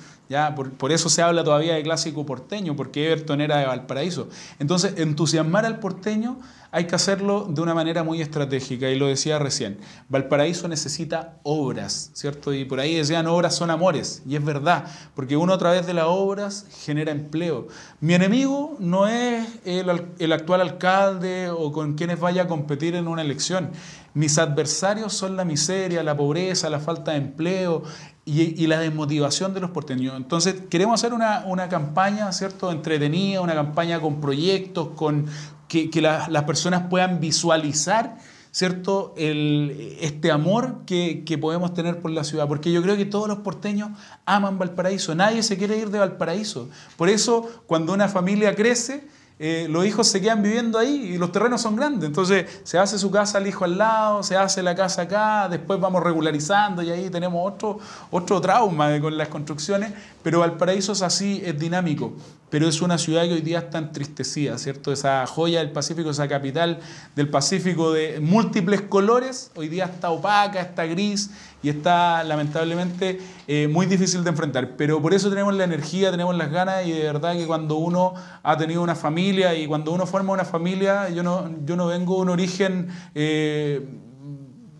Por, 0.77 0.91
eso 0.91 1.09
se 1.09 1.23
habla 1.23 1.43
todavía 1.43 1.73
de 1.73 1.81
clásico 1.81 2.23
porteño, 2.23 2.75
porque 2.75 3.07
Everton 3.07 3.41
era 3.41 3.57
de 3.57 3.65
Valparaíso. 3.65 4.29
Entonces, 4.59 4.93
entusiasmar 4.97 5.65
al 5.65 5.79
porteño 5.79 6.37
hay 6.71 6.85
que 6.85 6.93
hacerlo 6.93 7.47
de 7.49 7.61
una 7.61 7.73
manera 7.73 8.03
muy 8.03 8.21
estratégica, 8.21 8.91
y 8.91 8.95
lo 8.95 9.07
decía 9.07 9.39
recién. 9.39 9.79
Valparaíso 10.07 10.67
necesita 10.67 11.39
obras, 11.41 12.11
¿cierto? 12.13 12.53
Y 12.53 12.63
por 12.65 12.79
ahí 12.79 12.93
decían, 12.93 13.25
obras 13.25 13.55
son 13.55 13.71
amores, 13.71 14.21
y 14.23 14.35
es 14.35 14.45
verdad, 14.45 14.85
porque 15.15 15.35
uno 15.35 15.51
a 15.51 15.57
través 15.57 15.87
de 15.87 15.95
las 15.95 16.05
obras 16.07 16.67
genera 16.85 17.11
empleo. 17.11 17.67
Mi 17.99 18.13
enemigo 18.13 18.77
no 18.79 19.07
es 19.07 19.47
el, 19.65 19.89
el 20.19 20.31
actual 20.31 20.61
alcalde 20.61 21.49
o 21.49 21.71
con 21.71 21.95
quienes 21.95 22.19
vaya 22.19 22.43
a 22.43 22.47
competir 22.47 22.93
en 22.93 23.07
una 23.07 23.23
elección. 23.23 23.71
Mis 24.13 24.37
adversarios 24.37 25.13
son 25.13 25.37
la 25.37 25.45
miseria, 25.45 26.03
la 26.03 26.15
pobreza, 26.15 26.69
la 26.69 26.79
falta 26.79 27.11
de 27.11 27.17
empleo, 27.17 27.83
y, 28.29 28.67
la 28.67 28.79
desmotivación 28.79 29.53
de 29.53 29.59
los 29.59 29.71
porteños. 29.71 30.15
Entonces, 30.15 30.55
queremos 30.69 30.99
hacer 30.99 31.13
una, 31.13 31.69
campaña, 31.69 32.31
¿cierto?, 32.31 32.71
entretenida, 32.71 33.41
una 33.41 33.55
campaña 33.55 33.99
con 33.99 34.21
proyectos, 34.21 34.89
con 34.95 35.25
que, 35.67 35.89
las 36.01 36.43
personas 36.43 36.83
puedan 36.89 37.19
visualizar, 37.19 38.17
¿cierto?, 38.51 39.13
El, 39.17 39.97
este 40.01 40.31
amor 40.31 40.81
que, 40.85 41.23
que, 41.25 41.37
podemos 41.37 41.73
tener 41.73 41.99
por 41.99 42.11
la 42.11 42.23
ciudad. 42.23 42.47
Porque 42.47 42.71
yo 42.71 42.83
creo 42.83 42.95
que 42.95 43.05
todos 43.05 43.27
los 43.27 43.39
porteños 43.39 43.89
aman 44.25 44.59
Valparaíso, 44.59 45.15
nadie 45.15 45.41
se 45.41 45.57
quiere 45.57 45.77
ir 45.77 45.89
de 45.89 45.99
Valparaíso. 45.99 46.69
Por 46.97 47.09
eso, 47.09 47.49
cuando 47.65 47.93
una 47.93 48.07
familia 48.07 48.53
crece, 48.55 49.07
eh, 49.41 49.67
los 49.69 49.85
hijos 49.85 50.05
se 50.09 50.19
quedan 50.19 50.43
viviendo 50.43 50.77
ahí 50.77 51.13
y 51.13 51.17
los 51.17 51.31
terrenos 51.31 51.61
son 51.61 51.77
grandes. 51.77 52.07
Entonces 52.07 52.59
se 52.63 52.77
hace 52.77 52.99
su 52.99 53.09
casa 53.09 53.37
al 53.37 53.47
hijo 53.47 53.63
al 53.63 53.77
lado, 53.77 54.21
se 54.21 54.35
hace 54.35 54.61
la 54.61 54.75
casa 54.75 55.03
acá, 55.03 55.47
después 55.47 55.79
vamos 55.79 56.03
regularizando 56.03 56.83
y 56.83 56.91
ahí 56.91 57.09
tenemos 57.09 57.49
otro, 57.49 57.79
otro 58.11 58.41
trauma 58.41 58.99
con 58.99 59.17
las 59.17 59.29
construcciones. 59.29 59.93
Pero 60.23 60.39
Valparaíso 60.41 60.91
es 60.91 61.01
así, 61.01 61.41
es 61.45 61.57
dinámico. 61.57 62.13
Pero 62.49 62.67
es 62.67 62.81
una 62.81 62.97
ciudad 62.97 63.23
que 63.23 63.33
hoy 63.33 63.41
día 63.41 63.59
está 63.59 63.77
entristecida, 63.77 64.57
¿cierto? 64.57 64.91
Esa 64.91 65.25
joya 65.27 65.59
del 65.59 65.71
Pacífico, 65.71 66.09
esa 66.09 66.27
capital 66.27 66.79
del 67.15 67.29
Pacífico 67.29 67.93
de 67.93 68.19
múltiples 68.19 68.81
colores, 68.81 69.51
hoy 69.55 69.69
día 69.69 69.85
está 69.85 70.09
opaca, 70.09 70.59
está 70.59 70.85
gris 70.85 71.29
y 71.61 71.69
está 71.69 72.23
lamentablemente 72.23 73.19
eh, 73.47 73.67
muy 73.67 73.85
difícil 73.85 74.23
de 74.23 74.29
enfrentar. 74.29 74.75
Pero 74.77 75.01
por 75.01 75.13
eso 75.13 75.29
tenemos 75.29 75.53
la 75.55 75.63
energía, 75.63 76.11
tenemos 76.11 76.35
las 76.35 76.51
ganas 76.51 76.85
y 76.85 76.91
de 76.91 77.03
verdad 77.03 77.33
que 77.33 77.45
cuando 77.45 77.75
uno 77.75 78.13
ha 78.43 78.57
tenido 78.57 78.81
una 78.81 78.95
familia 78.95 79.55
y 79.55 79.67
cuando 79.67 79.91
uno 79.91 80.05
forma 80.05 80.33
una 80.33 80.45
familia, 80.45 81.09
yo 81.09 81.23
no, 81.23 81.49
yo 81.65 81.75
no 81.75 81.87
vengo 81.87 82.15
de 82.15 82.21
un 82.21 82.29
origen... 82.29 82.89
Eh, 83.15 84.05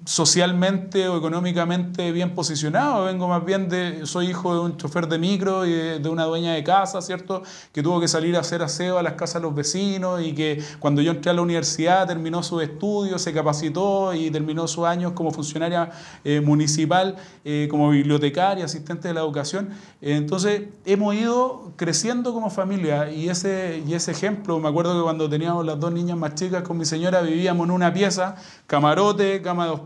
socialmente 0.10 1.08
o 1.08 1.20
económicamente 1.20 2.12
bien 2.12 2.34
posicionado, 2.34 3.06
vengo 3.06 3.28
más 3.28 3.46
bien 3.46 3.70
de, 3.70 4.08
soy 4.08 4.32
hijo 4.32 4.56
de 4.56 4.60
un 4.62 4.76
chofer 4.76 5.08
de 5.08 5.20
micro 5.20 5.68
y 5.68 5.72
de, 6.00 6.10
una 6.10 6.24
dueña 6.24 6.54
de 6.54 6.64
casa, 6.64 7.00
¿cierto? 7.04 7.44
Que 7.72 7.84
tuvo 7.84 8.02
que 8.02 8.08
salir 8.08 8.36
a 8.36 8.40
hacer 8.40 8.64
aseo 8.64 8.98
a 8.98 9.04
las 9.04 9.14
casas 9.14 9.36
de 9.36 9.42
los 9.42 9.54
vecinos 9.54 10.20
y 10.24 10.34
que 10.34 10.64
cuando 10.80 11.04
yo 11.04 11.12
entré 11.12 11.30
a 11.30 11.36
la 11.36 11.44
universidad 11.44 12.08
terminó 12.08 12.42
sus 12.42 12.64
estudios, 12.64 13.22
se 13.22 13.34
capacitó 13.34 14.12
y 14.16 14.32
terminó 14.32 14.68
sus 14.68 14.86
años 14.86 15.12
como 15.12 15.30
funcionaria 15.30 15.92
eh, 16.24 16.42
municipal, 16.42 17.16
eh, 17.46 17.68
como 17.70 17.92
bibliotecaria, 17.92 18.66
asistente 18.66 19.10
de 19.10 19.14
la 19.14 19.20
educación. 19.20 19.70
entonces 20.02 20.64
hemos 20.86 21.14
ido 21.14 21.74
creciendo 21.76 22.34
como 22.34 22.50
familia 22.50 23.12
y 23.12 23.30
ese, 23.30 23.84
y 23.86 23.94
ese 23.94 24.10
ejemplo, 24.10 24.58
me 24.58 24.70
acuerdo 24.70 24.98
que 24.98 25.04
cuando 25.04 25.30
teníamos 25.30 25.64
las 25.68 25.80
dos 25.80 25.94
niñas 25.94 26.18
más 26.18 26.34
chicas 26.34 26.64
con 26.64 26.80
mi 26.80 26.86
señora 26.86 27.22
vivíamos 27.22 27.66
en 27.66 27.72
una 27.72 27.94
pieza, 27.94 28.38
camarote, 28.66 29.44
cama 29.44 29.66
de 29.66 29.70
dos 29.70 29.82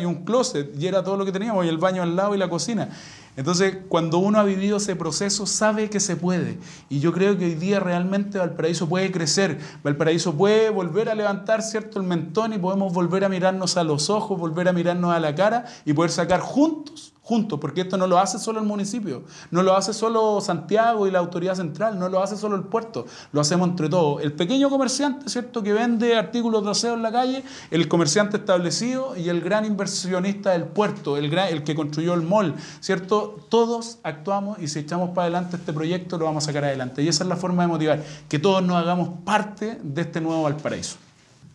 y 0.00 0.04
un 0.04 0.24
closet, 0.24 0.70
y 0.78 0.86
era 0.86 1.02
todo 1.02 1.16
lo 1.16 1.24
que 1.24 1.32
teníamos, 1.32 1.64
y 1.64 1.68
el 1.68 1.78
baño 1.78 2.02
al 2.02 2.16
lado 2.16 2.34
y 2.34 2.38
la 2.38 2.48
cocina. 2.48 2.88
Entonces, 3.36 3.78
cuando 3.88 4.18
uno 4.18 4.40
ha 4.40 4.42
vivido 4.42 4.78
ese 4.78 4.96
proceso, 4.96 5.46
sabe 5.46 5.88
que 5.90 6.00
se 6.00 6.16
puede. 6.16 6.58
Y 6.88 6.98
yo 6.98 7.12
creo 7.12 7.38
que 7.38 7.44
hoy 7.44 7.54
día 7.54 7.78
realmente 7.78 8.38
Valparaíso 8.38 8.88
puede 8.88 9.12
crecer. 9.12 9.60
Valparaíso 9.84 10.34
puede 10.34 10.70
volver 10.70 11.08
a 11.08 11.14
levantar, 11.14 11.62
¿cierto?, 11.62 12.00
el 12.00 12.06
mentón 12.06 12.52
y 12.52 12.58
podemos 12.58 12.92
volver 12.92 13.24
a 13.24 13.28
mirarnos 13.28 13.76
a 13.76 13.84
los 13.84 14.10
ojos, 14.10 14.40
volver 14.40 14.68
a 14.68 14.72
mirarnos 14.72 15.12
a 15.12 15.20
la 15.20 15.34
cara 15.36 15.66
y 15.84 15.92
poder 15.92 16.10
sacar 16.10 16.40
juntos 16.40 17.12
juntos, 17.28 17.58
porque 17.60 17.82
esto 17.82 17.98
no 17.98 18.06
lo 18.06 18.18
hace 18.18 18.38
solo 18.38 18.58
el 18.58 18.64
municipio, 18.64 19.22
no 19.50 19.62
lo 19.62 19.76
hace 19.76 19.92
solo 19.92 20.40
Santiago 20.40 21.06
y 21.06 21.10
la 21.10 21.18
autoridad 21.18 21.56
central, 21.56 21.98
no 21.98 22.08
lo 22.08 22.22
hace 22.22 22.38
solo 22.38 22.56
el 22.56 22.62
puerto, 22.62 23.04
lo 23.32 23.42
hacemos 23.42 23.68
entre 23.68 23.90
todos. 23.90 24.22
El 24.22 24.32
pequeño 24.32 24.70
comerciante, 24.70 25.28
¿cierto?, 25.28 25.62
que 25.62 25.74
vende 25.74 26.16
artículos 26.16 26.64
de 26.64 26.70
aseo 26.70 26.94
en 26.94 27.02
la 27.02 27.12
calle, 27.12 27.44
el 27.70 27.86
comerciante 27.86 28.38
establecido 28.38 29.14
y 29.14 29.28
el 29.28 29.42
gran 29.42 29.66
inversionista 29.66 30.52
del 30.52 30.64
puerto, 30.64 31.18
el, 31.18 31.30
el 31.36 31.64
que 31.64 31.74
construyó 31.74 32.14
el 32.14 32.22
mall, 32.22 32.54
¿cierto? 32.80 33.36
Todos 33.50 33.98
actuamos 34.04 34.58
y 34.58 34.68
si 34.68 34.78
echamos 34.78 35.10
para 35.10 35.24
adelante 35.24 35.56
este 35.56 35.74
proyecto 35.74 36.16
lo 36.16 36.24
vamos 36.24 36.44
a 36.44 36.46
sacar 36.46 36.64
adelante. 36.64 37.02
Y 37.02 37.08
esa 37.08 37.24
es 37.24 37.28
la 37.28 37.36
forma 37.36 37.64
de 37.64 37.68
motivar, 37.68 38.02
que 38.26 38.38
todos 38.38 38.62
nos 38.62 38.78
hagamos 38.78 39.10
parte 39.26 39.78
de 39.82 40.00
este 40.00 40.22
nuevo 40.22 40.44
Valparaíso. 40.44 40.96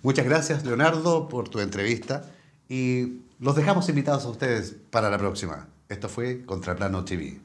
Muchas 0.04 0.26
gracias, 0.26 0.64
Leonardo, 0.64 1.28
por 1.30 1.50
tu 1.50 1.60
entrevista 1.62 2.26
y 2.70 3.23
los 3.44 3.56
dejamos 3.56 3.90
invitados 3.90 4.24
a 4.24 4.30
ustedes 4.30 4.74
para 4.90 5.10
la 5.10 5.18
próxima. 5.18 5.68
Esto 5.90 6.08
fue 6.08 6.46
Contraplano 6.46 7.04
TV. 7.04 7.42